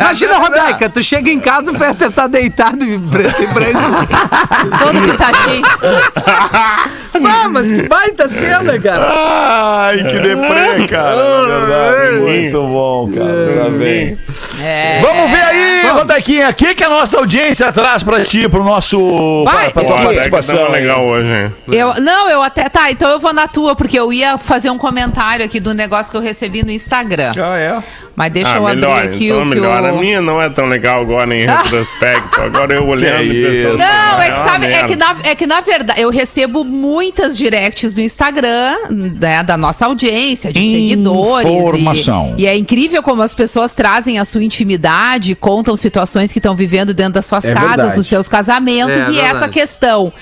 Imagina, 0.00 0.38
Rodaica, 0.38 0.88
tu 0.88 1.02
chega 1.02 1.30
em 1.30 1.40
casa, 1.40 1.70
o 1.70 1.78
Peter 1.78 2.10
tá 2.10 2.26
deitado 2.26 2.84
em 2.84 3.00
preto 3.00 3.42
e 3.42 3.46
branco. 3.46 3.78
Todo 4.80 5.00
pintadinho. 5.00 5.64
Ah, 7.26 7.48
mas 7.48 7.70
que 7.70 7.88
baita 7.88 8.28
cena, 8.28 8.76
cara. 8.80 9.12
Ai, 9.16 9.98
que 10.04 10.18
deprê, 10.18 10.86
cara. 10.88 11.46
Na 11.46 11.58
verdade, 11.58 12.20
muito 12.20 12.66
bom, 12.66 13.12
cara. 13.14 13.62
Tá 13.62 13.70
bem. 13.70 14.18
É. 14.64 15.00
Vamos 15.02 15.30
ver 15.30 15.42
aí, 15.42 15.86
Rodaquinha, 15.90 16.48
o 16.48 16.54
que, 16.54 16.74
que 16.74 16.82
a 16.82 16.88
nossa 16.88 17.18
audiência 17.18 17.70
traz 17.70 18.02
pra 18.02 18.24
ti, 18.24 18.48
pro 18.48 18.64
nosso. 18.64 19.44
Vai, 19.44 19.70
pra, 19.70 19.84
pra 19.84 19.84
tua 19.84 20.04
participação. 20.04 20.70
Legal 20.70 21.06
hoje, 21.06 21.28
hein? 21.28 21.50
Eu, 21.70 22.00
não, 22.00 22.30
eu 22.30 22.42
até. 22.42 22.64
Tá, 22.68 22.90
então 22.90 23.10
eu 23.10 23.20
vou 23.20 23.32
na 23.32 23.46
tua, 23.46 23.76
porque 23.76 23.98
eu 23.98 24.12
ia 24.12 24.38
fazer 24.38 24.70
um 24.70 24.78
comentário 24.78 25.44
aqui 25.44 25.60
do 25.60 25.74
negócio 25.74 26.10
que 26.10 26.16
eu 26.16 26.20
recebi 26.22 26.64
no 26.64 26.70
Instagram. 26.70 27.32
Ah, 27.36 27.58
é? 27.58 27.82
Mas 28.16 28.32
deixa 28.32 28.52
ah, 28.52 28.56
eu 28.56 28.62
melhor, 28.62 28.98
abrir 28.98 29.08
aqui 29.08 29.26
então 29.26 29.38
o 29.42 29.48
que 29.48 29.54
melhor. 29.54 29.82
o. 29.82 29.86
A 29.86 29.92
minha 29.92 30.20
não 30.20 30.40
é 30.40 30.48
tão 30.48 30.66
legal 30.66 31.02
agora 31.02 31.34
em 31.34 31.46
retrospecto. 31.46 32.40
Agora 32.40 32.74
eu 32.74 32.86
olhando 32.86 33.22
e 33.24 33.60
isso. 33.62 33.76
Não, 33.76 34.20
é 34.22 34.30
que, 34.30 34.38
uma 34.38 34.48
sabe, 34.48 34.66
é, 34.66 34.84
que 34.84 34.96
na, 34.96 35.16
é 35.24 35.34
que 35.34 35.46
na 35.46 35.60
verdade 35.60 36.00
eu 36.00 36.10
recebo 36.10 36.64
muitas 36.64 37.36
directs 37.36 37.96
do 37.96 38.00
Instagram, 38.00 38.76
né, 38.90 39.42
da 39.42 39.56
nossa 39.56 39.86
audiência, 39.86 40.52
de 40.52 40.60
seguidores. 40.60 41.50
Informação. 41.50 42.34
E, 42.38 42.42
e 42.42 42.46
é 42.46 42.56
incrível 42.56 43.02
como 43.02 43.20
as 43.20 43.34
pessoas 43.34 43.74
trazem 43.74 44.18
a 44.18 44.24
sua 44.24 44.42
intimidade, 44.54 45.34
contam 45.34 45.76
situações 45.76 46.32
que 46.32 46.38
estão 46.38 46.54
vivendo 46.54 46.94
dentro 46.94 47.14
das 47.14 47.26
suas 47.26 47.44
É 47.44 47.52
casas, 47.52 47.70
verdade. 47.76 47.96
nos 47.96 48.06
seus 48.06 48.28
casamentos, 48.28 48.96
É 48.96 49.10
e 49.10 49.12
verdade. 49.12 49.36
essa 49.36 49.48
questão 49.48 50.12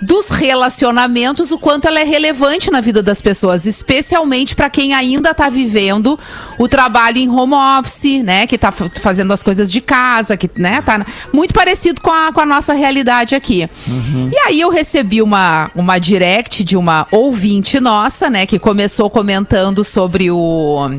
dos 0.00 0.30
relacionamentos, 0.30 1.52
o 1.52 1.58
quanto 1.58 1.86
ela 1.86 2.00
é 2.00 2.04
relevante 2.04 2.70
na 2.72 2.80
vida 2.80 3.02
das 3.02 3.20
pessoas, 3.20 3.66
especialmente 3.66 4.56
para 4.56 4.68
quem 4.68 4.94
ainda 4.94 5.30
está 5.30 5.48
vivendo 5.48 6.18
o 6.58 6.66
trabalho 6.66 7.18
em 7.18 7.28
home 7.28 7.54
office, 7.78 8.20
né, 8.24 8.46
que 8.46 8.56
está 8.56 8.72
fazendo 8.72 9.32
as 9.32 9.42
coisas 9.44 9.70
de 9.70 9.80
casa, 9.80 10.36
que, 10.36 10.50
né, 10.56 10.82
tá 10.82 11.06
muito 11.32 11.54
parecido 11.54 12.00
com 12.00 12.10
a, 12.10 12.32
com 12.32 12.40
a 12.40 12.46
nossa 12.46 12.72
realidade 12.72 13.34
aqui. 13.36 13.68
E 14.32 14.38
aí 14.46 14.60
eu 14.60 14.70
recebi 14.70 15.22
uma, 15.22 15.70
uma 15.74 15.98
direct 16.00 16.64
de 16.64 16.76
uma 16.76 17.06
ouvinte 17.12 17.78
nossa, 17.78 18.28
né, 18.28 18.44
que 18.44 18.58
começou 18.58 19.08
comentando 19.08 19.84
sobre 19.84 20.30
o 20.32 20.90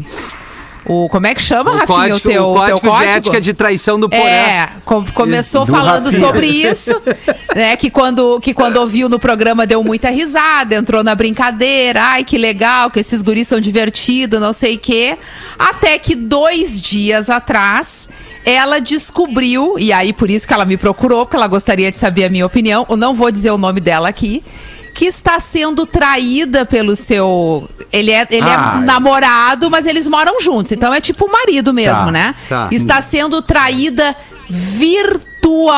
o 0.85 1.07
como 1.09 1.27
é 1.27 1.33
que 1.33 1.41
chama, 1.41 1.71
O 1.71 1.73
Rafinha, 1.75 1.87
código, 1.87 2.15
o 2.17 2.19
teu, 2.19 2.49
o 2.49 2.53
código, 2.55 2.79
teu 2.81 2.91
código? 2.91 3.11
de 3.11 3.17
ética 3.17 3.41
de 3.41 3.53
traição 3.53 3.99
do 3.99 4.09
Porã. 4.09 4.21
É, 4.23 4.69
co- 4.85 5.05
começou 5.13 5.65
Do 5.65 5.71
falando 5.71 6.05
Rafinha. 6.05 6.25
sobre 6.25 6.47
isso, 6.47 7.01
né? 7.55 7.75
Que 7.77 7.89
quando, 7.89 8.39
que 8.41 8.53
quando 8.53 8.77
ouviu 8.77 9.07
no 9.07 9.17
programa 9.19 9.65
deu 9.65 9.83
muita 9.83 10.09
risada, 10.09 10.75
entrou 10.75 11.03
na 11.03 11.15
brincadeira, 11.15 12.01
ai 12.03 12.23
que 12.23 12.37
legal, 12.37 12.89
que 12.91 12.99
esses 12.99 13.21
guris 13.21 13.47
são 13.47 13.59
divertidos, 13.59 14.39
não 14.39 14.53
sei 14.53 14.75
o 14.75 14.79
quê. 14.79 15.17
Até 15.57 15.97
que 15.97 16.15
dois 16.15 16.81
dias 16.81 17.29
atrás. 17.29 18.09
Ela 18.45 18.79
descobriu, 18.81 19.79
e 19.79 19.93
aí 19.93 20.11
por 20.11 20.29
isso 20.29 20.45
que 20.45 20.53
ela 20.53 20.65
me 20.65 20.75
procurou, 20.75 21.25
porque 21.25 21.37
ela 21.37 21.47
gostaria 21.47 21.89
de 21.89 21.95
saber 21.95 22.25
a 22.25 22.29
minha 22.29 22.45
opinião. 22.45 22.85
Eu 22.89 22.97
não 22.97 23.13
vou 23.15 23.31
dizer 23.31 23.51
o 23.51 23.57
nome 23.57 23.79
dela 23.79 24.09
aqui. 24.09 24.43
Que 24.93 25.05
está 25.05 25.39
sendo 25.39 25.85
traída 25.85 26.65
pelo 26.65 26.95
seu. 26.95 27.67
Ele 27.91 28.11
é, 28.11 28.27
ele 28.29 28.43
Ai. 28.47 28.77
é 28.77 28.81
namorado, 28.81 29.69
mas 29.69 29.85
eles 29.85 30.07
moram 30.07 30.39
juntos. 30.39 30.71
Então 30.71 30.93
é 30.93 31.01
tipo 31.01 31.29
marido 31.31 31.73
mesmo, 31.73 32.05
Tá, 32.05 32.11
né? 32.11 32.35
tá. 32.47 32.67
Está 32.71 33.01
sendo 33.01 33.41
traída 33.41 34.15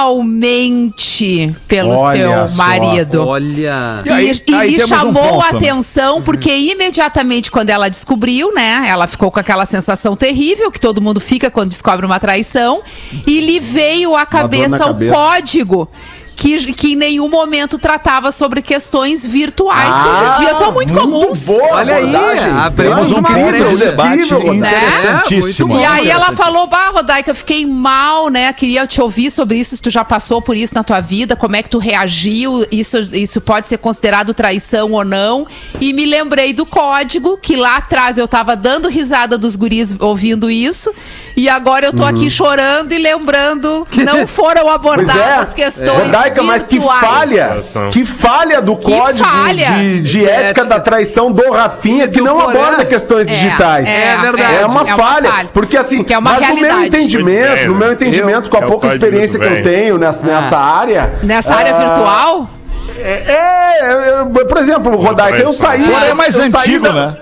virtualmente 0.06 1.56
pelo 1.68 1.92
Olha 1.98 2.18
seu 2.40 2.48
só. 2.50 2.56
marido. 2.56 3.26
Olha. 3.26 4.02
E, 4.06 4.10
E 4.10 4.12
aí- 4.12 4.42
e 4.48 4.54
aí 4.54 4.84
um 4.84 4.88
chamou 4.88 5.24
ponto, 5.24 5.46
a 5.46 5.50
atenção 5.58 6.22
porque 6.22 6.54
imediatamente 6.56 7.50
quando 7.52 7.70
ela 7.70 7.90
descobriu, 7.90 8.54
né, 8.54 8.86
ela 8.88 9.08
ficou 9.08 9.32
com 9.32 9.40
aquela 9.40 9.66
sensação 9.66 10.16
terrível 10.16 10.72
que 10.72 10.80
todo 10.80 11.02
mundo 11.02 11.20
fica 11.20 11.50
quando 11.52 11.70
descobre 11.70 12.06
uma 12.06 12.20
traição 12.20 12.82
e 13.26 13.40
lhe 13.42 13.60
veio 13.60 14.16
à 14.16 14.20
na 14.20 14.26
cabeça 14.26 14.76
o 14.76 14.80
cabeça. 14.88 15.14
código 15.14 15.90
que, 16.36 16.74
que 16.74 16.94
em 16.94 16.96
nenhum 16.96 17.30
momento 17.30 17.78
tratava 17.78 18.32
sobre 18.32 18.62
questões 18.62 19.26
virtuais 19.26 19.90
que 19.90 20.10
hoje 20.10 20.26
em 20.26 20.46
dia 20.46 20.56
são 20.56 20.72
muito, 20.72 20.94
comuns. 20.94 21.44
Ah, 21.44 21.46
boa 21.46 21.76
Olha 21.76 21.96
aí, 21.96 22.40
abrimos 22.58 23.12
um 23.12 23.20
uma 23.20 23.30
ponto 23.30 23.48
brecha. 23.48 23.70
de 23.70 23.78
debate 23.78 24.14
Incrível, 24.14 24.54
né? 24.54 24.68
interessantíssimo. 24.68 25.68
Muito 25.70 25.82
E 25.82 25.86
aí 25.86 26.10
ela 26.10 26.34
falou, 26.34 26.68
bah, 26.68 26.90
Rodaica, 26.90 27.32
eu 27.32 27.36
fiquei 27.36 27.66
mal, 27.66 28.30
né? 28.30 28.52
Queria 28.54 28.86
te 28.86 29.02
ouvir 29.02 29.32
sobre 29.32 29.58
isso, 29.58 29.76
se 29.76 29.82
tu 29.82 29.90
já 29.90 30.04
passou 30.04 30.42
por 30.42 30.56
isso 30.56 30.76
na 30.76 30.84
tua 30.84 31.00
vida, 31.00 31.36
como 31.36 31.56
é 31.56 31.64
que 31.64 31.70
tu 31.70 31.78
reagiu, 31.78 32.66
isso, 32.72 32.98
isso 33.14 33.40
pode 33.40 33.68
ser 33.68 33.78
considerado 33.78 34.34
traição 34.34 34.92
ou 34.92 35.06
não. 35.06 35.48
E 35.80 35.94
me 35.94 36.06
lembrei 36.06 36.54
do 36.54 36.66
código, 36.66 37.38
que 37.38 37.56
lá 37.56 37.78
atrás 37.78 38.18
eu 38.18 38.28
tava 38.28 38.56
dando 38.56 38.90
risada 38.90 39.38
dos 39.38 39.56
guris 39.56 39.96
ouvindo 40.00 40.50
isso, 40.50 40.94
e 41.36 41.50
agora 41.50 41.86
eu 41.88 41.94
tô 41.94 42.04
aqui 42.06 42.30
chorando 42.30 42.92
e 42.94 42.98
lembrando 42.98 43.86
que 43.92 44.04
não 44.04 44.26
foram 44.28 44.64
Pois 44.64 44.76
abordadas 44.76 45.52
é, 45.52 45.56
questões 45.56 46.04
Rodaica, 46.06 46.42
mas 46.44 46.64
que 46.64 46.80
virtuais. 46.80 47.02
falha, 47.02 47.64
que 47.92 48.06
falha 48.06 48.62
do 48.62 48.76
código 48.78 49.28
falha. 49.28 49.72
de, 49.72 50.02
de 50.02 50.26
ética, 50.26 50.42
ética. 50.62 50.66
da 50.66 50.80
traição 50.80 51.32
do 51.32 51.52
Rafinha, 51.52 52.08
que 52.08 52.20
do 52.20 52.26
não 52.26 52.40
aborda 52.40 52.86
questões 52.86 53.28
É, 53.28 53.30
digitais. 53.30 53.88
é, 53.88 54.18
verdade. 54.18 54.56
É 54.56 54.66
uma, 54.66 54.82
é 54.82 54.84
uma 54.94 54.98
falha, 54.98 55.30
falha. 55.32 55.50
porque 55.54 55.76
assim, 55.78 55.98
Porque 55.98 56.14
é 56.14 56.18
uma 56.18 56.32
mas 56.32 56.42
no 56.42 56.48
meu 56.56 56.56
realidade. 56.64 56.88
entendimento, 56.88 57.68
no 57.68 57.76
meu 57.76 57.92
entendimento, 57.92 58.50
com 58.50 58.58
a 58.58 58.62
É 58.62 58.66
pouca 58.66 58.88
experiência 58.88 59.40
que 59.40 59.46
eu 59.46 59.62
tenho 59.62 59.98
nessa, 59.98 60.24
nessa 60.24 60.58
área... 60.58 61.14
Nessa 61.24 61.54
área 61.54 61.76
ah, 61.76 61.80
virtual? 61.80 62.50
É, 62.98 63.80
eu- 63.82 64.32
eu- 64.36 64.46
por 64.48 64.58
exemplo, 64.58 64.96
Rodaica, 64.96 65.38
eu 65.40 65.54
saí... 65.54 65.84
É 66.10 66.14
mais 66.14 66.36
eu 66.36 66.50
saí 66.50 66.62
antigo, 66.62 66.86
da- 66.86 66.94
né? 66.94 67.18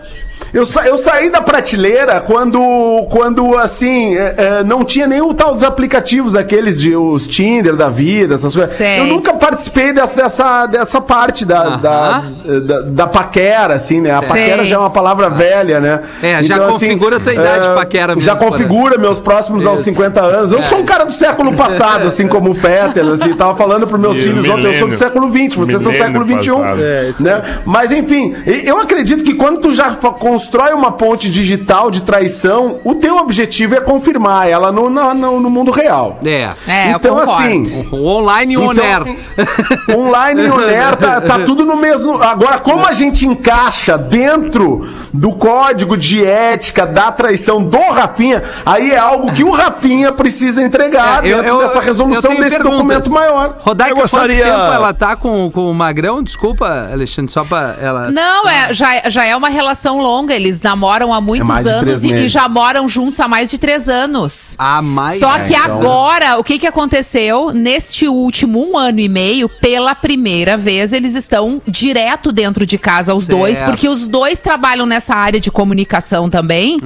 Eu, 0.54 0.66
sa- 0.68 0.86
eu 0.86 0.98
saí 1.00 1.32
da 1.32 1.42
prateleira 1.42 2.22
quando, 2.22 2.60
quando 3.10 3.58
assim, 3.58 4.16
é, 4.16 4.36
é, 4.38 4.64
não 4.64 4.84
tinha 4.86 5.08
nem 5.08 5.20
o 5.20 5.34
tal 5.34 5.56
dos 5.56 5.64
aplicativos, 5.64 6.36
aqueles 6.36 6.80
de 6.80 6.96
os 6.96 7.28
Tinder 7.28 7.76
da 7.76 7.90
vida, 7.90 8.36
essas 8.36 8.54
coisas. 8.56 8.76
Sei. 8.76 9.00
Eu 9.00 9.08
nunca 9.08 9.34
participei 9.34 9.92
dessa, 9.94 10.16
dessa, 10.16 10.66
dessa 10.68 11.02
parte 11.02 11.44
da, 11.44 11.60
Aham. 11.64 11.78
da, 11.80 12.60
da, 12.60 12.82
da 12.82 13.08
paquera, 13.08 13.74
assim, 13.74 14.00
né? 14.00 14.12
A 14.12 14.20
Sei. 14.20 14.28
paquera 14.28 14.66
já 14.66 14.76
é 14.76 14.80
uma 14.80 14.90
palavra 14.92 15.28
velha, 15.30 15.80
né? 15.80 16.02
É, 16.22 16.44
já 16.44 16.60
configura 16.68 17.18
a 17.18 17.20
tua 17.20 17.34
idade, 17.34 17.68
paquera 17.74 18.14
Já 18.20 18.36
mesmo, 18.36 18.48
configura 18.52 18.98
meus 19.00 19.18
próximos 19.18 19.66
aos 19.66 19.80
Isso. 19.80 19.90
50 19.90 20.22
anos. 20.22 20.52
Eu 20.52 20.62
sou 20.64 20.80
um 20.80 20.86
cara 20.86 21.04
do 21.06 21.14
século 21.14 21.54
passado, 21.54 22.06
assim 22.08 22.28
como 22.28 22.52
o 22.52 22.54
Fetter, 22.54 23.04
assim, 23.08 23.34
tava 23.34 23.56
falando 23.56 23.88
pros 23.88 24.00
meus 24.00 24.18
E 24.18 24.22
filhos 24.22 24.48
ontem, 24.48 24.68
eu 24.68 24.74
sou 24.76 24.88
do 24.88 24.96
século 24.96 25.30
XX, 25.30 25.56
vocês 25.56 25.82
são 25.82 25.92
do 25.92 25.98
século 25.98 26.26
Milênio 26.26 26.44
XXI. 26.44 26.62
passado. 26.62 26.80
É, 26.84 27.10
isso 27.10 27.24
né? 27.24 27.60
Mas 27.66 27.92
enfim, 27.92 28.36
eu 28.46 28.78
acredito 28.80 29.24
que 29.24 29.34
quando 29.34 29.60
tu 29.60 29.74
já 29.74 29.96
fa- 29.96 30.12
constrói 30.44 30.74
uma 30.74 30.92
ponte 30.92 31.32
digital 31.32 31.90
de 31.90 32.02
traição, 32.04 32.80
o 32.84 32.96
teu 32.96 33.16
objetivo 33.18 33.76
é 33.76 33.80
confirmar 33.82 34.48
ela 34.50 34.72
no, 34.74 34.90
na- 34.90 35.14
no, 35.14 35.40
no 35.40 35.50
mundo 35.50 35.72
real. 35.72 36.18
É. 36.26 36.50
É, 36.68 36.92
eu 36.92 36.98
então, 36.98 37.18
assim, 37.18 37.88
O 37.92 38.06
online 38.06 38.54
e 38.54 38.58
o 38.58 38.72
então, 38.74 38.84
oner. 38.84 39.18
Online 39.96 40.42
e 40.44 40.50
Oner 40.50 40.96
tá, 40.98 41.22
tá 41.22 41.40
tudo 41.40 41.66
no 41.66 41.76
mesmo. 41.78 42.22
Agora, 42.22 42.60
como 42.60 42.86
a 42.86 42.92
gente 42.92 43.26
encaixa 43.26 43.98
dentro 43.98 44.90
do 45.14 45.32
código 45.34 45.96
de 45.98 46.24
ética 46.26 46.86
da 46.86 47.12
traição 47.12 47.64
do 47.64 47.78
Rafinha, 47.92 48.44
aí 48.66 48.92
é 48.92 48.98
algo 48.98 49.32
que 49.34 49.44
o 49.44 49.52
Rafinha 49.52 50.12
precisa 50.12 50.62
entregar 50.62 51.20
É, 51.26 51.30
dentro 51.36 51.60
dessa 51.60 51.80
resolução 51.80 52.32
desse 52.36 52.50
perguntas. 52.58 52.72
documento 52.78 53.10
maior. 53.12 53.58
Rodaica, 53.60 53.92
Eu 53.94 54.02
gostaria- 54.02 54.44
quanto 54.46 54.56
tempo 54.60 54.74
ela 54.74 54.94
tá 54.94 55.16
com, 55.16 55.50
com 55.52 55.70
o 55.70 55.74
Magrão? 55.74 56.22
Desculpa, 56.22 56.90
Alexandre, 56.92 57.32
só 57.32 57.44
pra 57.46 57.76
ela... 57.82 58.12
Não, 58.12 58.48
é, 58.50 58.74
já, 58.74 59.10
já 59.10 59.26
é 59.26 59.36
uma 59.36 59.50
relação 59.50 60.00
longa. 60.00 60.33
Eles 60.34 60.62
namoram 60.62 61.14
há 61.14 61.22
muitos 61.22 61.48
mais 61.48 61.64
de 61.66 61.72
anos 61.72 62.04
e, 62.04 62.14
e 62.14 62.28
já 62.28 62.48
moram 62.50 62.88
juntos 62.90 63.20
há 63.20 63.28
mais 63.28 63.50
de 63.50 63.58
três 63.58 63.88
anos. 63.88 64.56
A 64.58 64.82
mais... 64.82 65.20
Só 65.20 65.36
é, 65.38 65.44
que 65.44 65.54
então- 65.54 65.78
agora, 65.78 66.38
o 66.40 66.44
que, 66.44 66.60
que 66.60 66.68
aconteceu? 66.68 67.52
Neste 67.52 68.08
último 68.08 68.64
um 68.68 68.78
ano 68.78 69.00
e 69.00 69.10
meio, 69.10 69.48
pela 69.48 69.96
primeira 69.96 70.58
vez, 70.58 70.94
eles 70.94 71.16
estão 71.16 71.62
direto 71.68 72.32
dentro 72.32 72.66
de 72.66 72.78
casa, 72.78 73.14
os 73.14 73.26
Certo. 73.26 73.38
dois, 73.40 73.62
porque 73.62 73.88
os 73.88 74.08
dois 74.08 74.42
trabalham 74.42 74.86
nessa 74.86 75.14
área 75.16 75.40
de 75.40 75.52
comunicação 75.52 76.30
também 76.30 76.78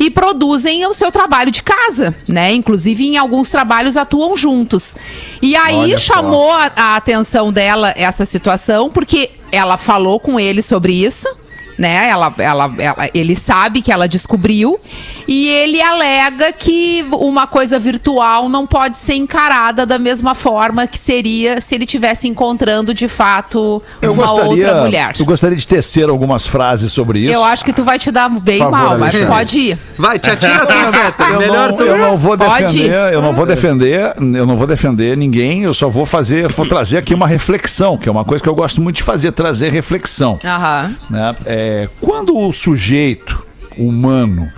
e 0.00 0.10
produzem 0.10 0.86
o 0.86 0.94
seu 0.94 1.10
trabalho 1.10 1.50
de 1.50 1.62
casa, 1.62 2.14
né? 2.28 2.52
Inclusive, 2.52 3.06
em 3.06 3.16
alguns 3.16 3.50
trabalhos 3.50 3.96
atuam 3.96 4.36
juntos. 4.36 4.96
E 5.42 5.56
aí 5.56 5.76
Olha 5.76 5.98
chamou 5.98 6.52
a, 6.52 6.70
a 6.76 6.96
atenção 6.96 7.52
dela 7.52 7.92
essa 7.96 8.24
situação, 8.24 8.90
porque 8.90 9.30
ela 9.52 9.76
falou 9.76 10.18
com 10.18 10.38
ele 10.38 10.62
sobre 10.62 10.92
isso. 10.92 11.28
Né? 11.78 12.08
Ela, 12.08 12.32
ela, 12.38 12.74
ela- 12.78 13.10
ele 13.12 13.34
sabe 13.34 13.82
que 13.82 13.90
ela 13.92 14.06
descobriu 14.08 14.78
e 15.26 15.48
ele 15.48 15.80
alega 15.80 16.52
que 16.52 17.04
uma 17.12 17.46
coisa 17.46 17.78
virtual 17.78 18.48
não 18.48 18.66
pode 18.66 18.96
ser 18.96 19.14
encarada 19.14 19.86
da 19.86 19.98
mesma 19.98 20.34
forma 20.34 20.86
que 20.86 20.98
seria 20.98 21.60
se 21.60 21.74
ele 21.74 21.86
tivesse 21.86 22.28
encontrando 22.28 22.92
de 22.94 23.08
fato 23.08 23.82
Eu 24.00 24.12
uma 24.12 24.26
gostaria, 24.26 24.66
outra 24.66 24.82
mulher. 24.82 25.12
eu 25.18 25.24
gostaria 25.24 25.56
de 25.56 25.66
tecer 25.66 26.08
algumas 26.08 26.46
frases 26.46 26.92
sobre 26.92 27.20
isso. 27.20 27.32
Eu 27.34 27.44
acho 27.44 27.64
que 27.64 27.72
tu 27.72 27.84
vai 27.84 27.98
te 27.98 28.10
dar 28.10 28.28
bem 28.28 28.58
favor, 28.58 28.72
mal, 28.72 28.90
mas 28.98 29.14
Alexandre. 29.14 29.26
pode 29.26 29.58
ir. 29.58 29.78
Vai, 29.98 30.18
te 30.18 30.30
atira 30.30 30.66
tu. 30.66 31.22
Eu 31.22 31.38
Melhor 31.38 31.70
não, 31.70 31.76
tu... 31.76 31.82
eu 31.82 31.98
não 31.98 32.18
vou 32.18 32.36
Pode. 32.36 32.64
defender, 32.76 33.12
eu 33.12 33.22
não 33.22 33.32
vou 33.32 33.46
defender, 33.46 34.14
eu 34.34 34.46
não 34.46 34.56
vou 34.56 34.66
defender 34.66 35.16
ninguém, 35.16 35.62
eu 35.62 35.74
só 35.74 35.88
vou 35.88 36.04
fazer, 36.06 36.48
vou 36.52 36.66
trazer 36.66 36.98
aqui 36.98 37.14
uma 37.14 37.26
reflexão, 37.26 37.96
que 37.96 38.08
é 38.08 38.12
uma 38.12 38.24
coisa 38.24 38.42
que 38.42 38.48
eu 38.48 38.54
gosto 38.54 38.80
muito 38.80 38.96
de 38.96 39.02
fazer, 39.02 39.32
trazer 39.32 39.70
reflexão. 39.70 40.38
Aham. 40.44 40.94
né? 41.08 41.36
É, 41.46 41.88
quando 42.00 42.36
o 42.36 42.52
sujeito 42.52 43.44
humano 43.78 44.50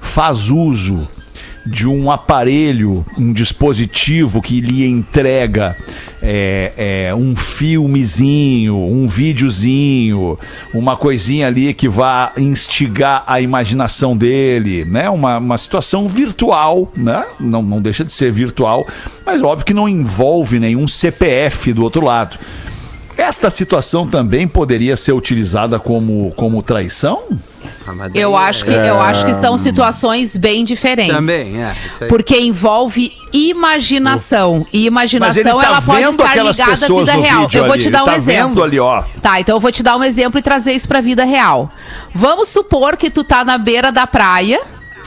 faz 0.00 0.50
uso 0.50 1.08
de 1.64 1.86
um 1.86 2.10
aparelho, 2.10 3.04
um 3.16 3.32
dispositivo 3.32 4.42
que 4.42 4.60
lhe 4.60 4.84
entrega 4.84 5.76
é, 6.20 6.72
é, 7.08 7.14
um 7.14 7.36
filmezinho, 7.36 8.76
um 8.76 9.06
videozinho, 9.06 10.38
uma 10.74 10.96
coisinha 10.96 11.46
ali 11.46 11.72
que 11.72 11.88
vá 11.88 12.32
instigar 12.36 13.22
a 13.26 13.40
imaginação 13.40 14.16
dele, 14.16 14.84
né? 14.84 15.08
Uma, 15.08 15.38
uma 15.38 15.58
situação 15.58 16.08
virtual, 16.08 16.90
né? 16.96 17.24
Não, 17.38 17.62
não 17.62 17.80
deixa 17.80 18.04
de 18.04 18.10
ser 18.10 18.32
virtual, 18.32 18.84
mas 19.24 19.42
óbvio 19.42 19.66
que 19.66 19.74
não 19.74 19.88
envolve 19.88 20.58
nenhum 20.58 20.88
CPF 20.88 21.72
do 21.72 21.84
outro 21.84 22.04
lado. 22.04 22.38
Esta 23.16 23.50
situação 23.50 24.06
também 24.06 24.48
poderia 24.48 24.96
ser 24.96 25.12
utilizada 25.12 25.78
como, 25.78 26.32
como 26.34 26.62
traição? 26.62 27.38
Ah, 27.86 27.92
Eu 28.14 28.34
é- 28.38 28.42
acho 28.44 28.64
que, 28.64 28.70
eu 28.70 29.00
acho 29.00 29.24
que 29.26 29.34
são 29.34 29.56
situações 29.58 30.36
bem 30.36 30.64
diferentes. 30.64 31.14
Também, 31.14 31.62
é. 31.62 31.74
Isso 31.86 32.04
aí. 32.04 32.08
Porque 32.08 32.38
envolve 32.38 33.12
imaginação. 33.32 34.66
E 34.72 34.86
imaginação, 34.86 35.60
tá 35.60 35.66
ela 35.66 35.82
pode 35.82 36.02
estar 36.02 36.34
ligada 36.36 36.84
à 36.84 36.88
vida 36.88 37.12
real. 37.12 37.48
Eu 37.52 37.64
vou 37.64 37.72
ali, 37.72 37.82
te 37.82 37.90
dar 37.90 38.00
ele 38.00 38.02
um 38.02 38.12
tá 38.12 38.16
exemplo. 38.16 38.62
ali, 38.62 38.78
ó. 38.78 39.02
Tá, 39.20 39.40
então 39.40 39.56
eu 39.56 39.60
vou 39.60 39.72
te 39.72 39.82
dar 39.82 39.96
um 39.96 40.04
exemplo 40.04 40.38
e 40.38 40.42
trazer 40.42 40.72
isso 40.72 40.88
pra 40.88 41.00
vida 41.00 41.24
real. 41.24 41.70
Vamos 42.14 42.48
supor 42.48 42.96
que 42.96 43.10
tu 43.10 43.24
tá 43.24 43.44
na 43.44 43.58
beira 43.58 43.90
da 43.90 44.06
praia, 44.06 44.60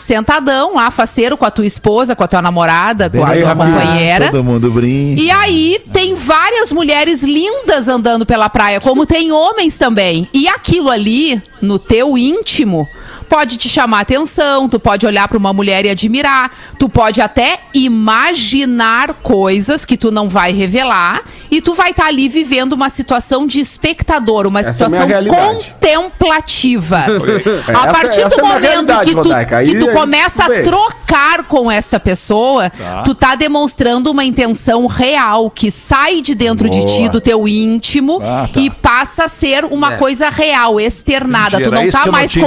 sentadão 0.06 0.76
lá, 0.76 0.92
faceiro, 0.92 1.36
com 1.36 1.46
a 1.46 1.52
tua 1.52 1.66
esposa, 1.66 2.16
com 2.16 2.24
a 2.24 2.28
tua 2.28 2.42
namorada, 2.42 3.10
com 3.10 3.24
a 3.24 3.34
tua 3.36 3.54
Rafinha. 3.54 3.56
companheira. 3.56 4.26
Todo 4.32 4.44
mundo 4.44 4.70
brinca. 4.72 5.20
E 5.20 5.32
aí 5.32 5.82
tem 5.92 6.14
várias 6.14 6.72
mulheres 6.72 7.24
lindas 7.24 7.88
andando 7.88 8.26
pela 8.26 8.48
praia, 8.48 8.80
como 8.80 9.06
tem 9.06 9.32
homens 9.32 9.78
também. 9.78 10.28
E 10.34 10.48
aquilo 10.48 10.90
ali, 10.90 11.42
no 11.62 11.80
teu 11.80 12.18
íntimo, 12.18 12.88
pode 13.26 13.58
te 13.58 13.68
chamar 13.68 14.02
atenção, 14.02 14.70
tu 14.70 14.80
pode 14.80 15.06
olhar 15.06 15.28
pra 15.28 15.38
uma 15.38 15.52
mulher 15.54 15.86
e 15.86 15.90
admirar, 15.90 16.52
tu 16.80 16.88
pode 16.88 17.22
até 17.22 17.60
imaginar 17.74 19.14
coisas 19.16 19.86
que 19.86 19.98
tu 19.98 20.12
não 20.12 20.30
vai 20.30 20.52
revelar 20.54 21.22
e 21.52 21.62
tu 21.62 21.74
vai 21.74 21.92
estar 21.92 22.08
ali 22.08 22.28
vivendo 22.30 22.74
uma 22.74 22.90
situação 22.90 23.46
de 23.46 23.60
espectador, 23.60 24.48
uma 24.48 24.60
Essa 24.62 24.70
é 24.70 24.74
situação 24.74 25.08
realidade. 25.08 25.74
contemplativa. 25.80 27.06
Essa- 27.68 27.78
a 27.80 27.88
partir 27.88 28.22
essa 28.22 28.36
do 28.36 28.46
é 28.46 28.56
a 28.56 28.60
minha 28.60 28.72
momento 28.76 29.00
que 29.06 29.12
tu, 29.12 29.18
Rodaica. 29.18 29.64
Que 29.64 29.78
tu 29.78 29.88
aí 29.90 29.94
começa 29.96 30.44
a 30.44 30.64
trocar 30.64 31.44
com 31.44 31.70
essa 31.70 32.00
pessoa, 32.00 32.72
tu 33.04 33.14
tá 33.16 33.36
demonstrando 33.36 34.12
uma 34.12 34.24
intenção 34.24 34.86
real 34.88 35.50
que 35.50 35.70
sai 35.72 36.22
de 36.22 36.34
dentro 36.36 36.70
de 36.70 36.86
ti, 36.86 37.10
do 37.10 37.22
teu 37.22 37.48
íntimo, 37.48 38.20
Ah, 38.24 38.48
tá. 38.52 38.60
e 38.60 38.70
passa 38.70 39.26
a 39.26 39.28
ser 39.28 39.66
uma 39.66 39.94
É. 39.94 39.98
coisa 39.98 40.30
real, 40.30 40.80
externada. 40.80 41.58
Entendi, 41.58 41.64
tu 41.70 41.72
não 41.76 41.90
tá 41.90 42.12
mais 42.12 42.32
tinha 42.32 42.46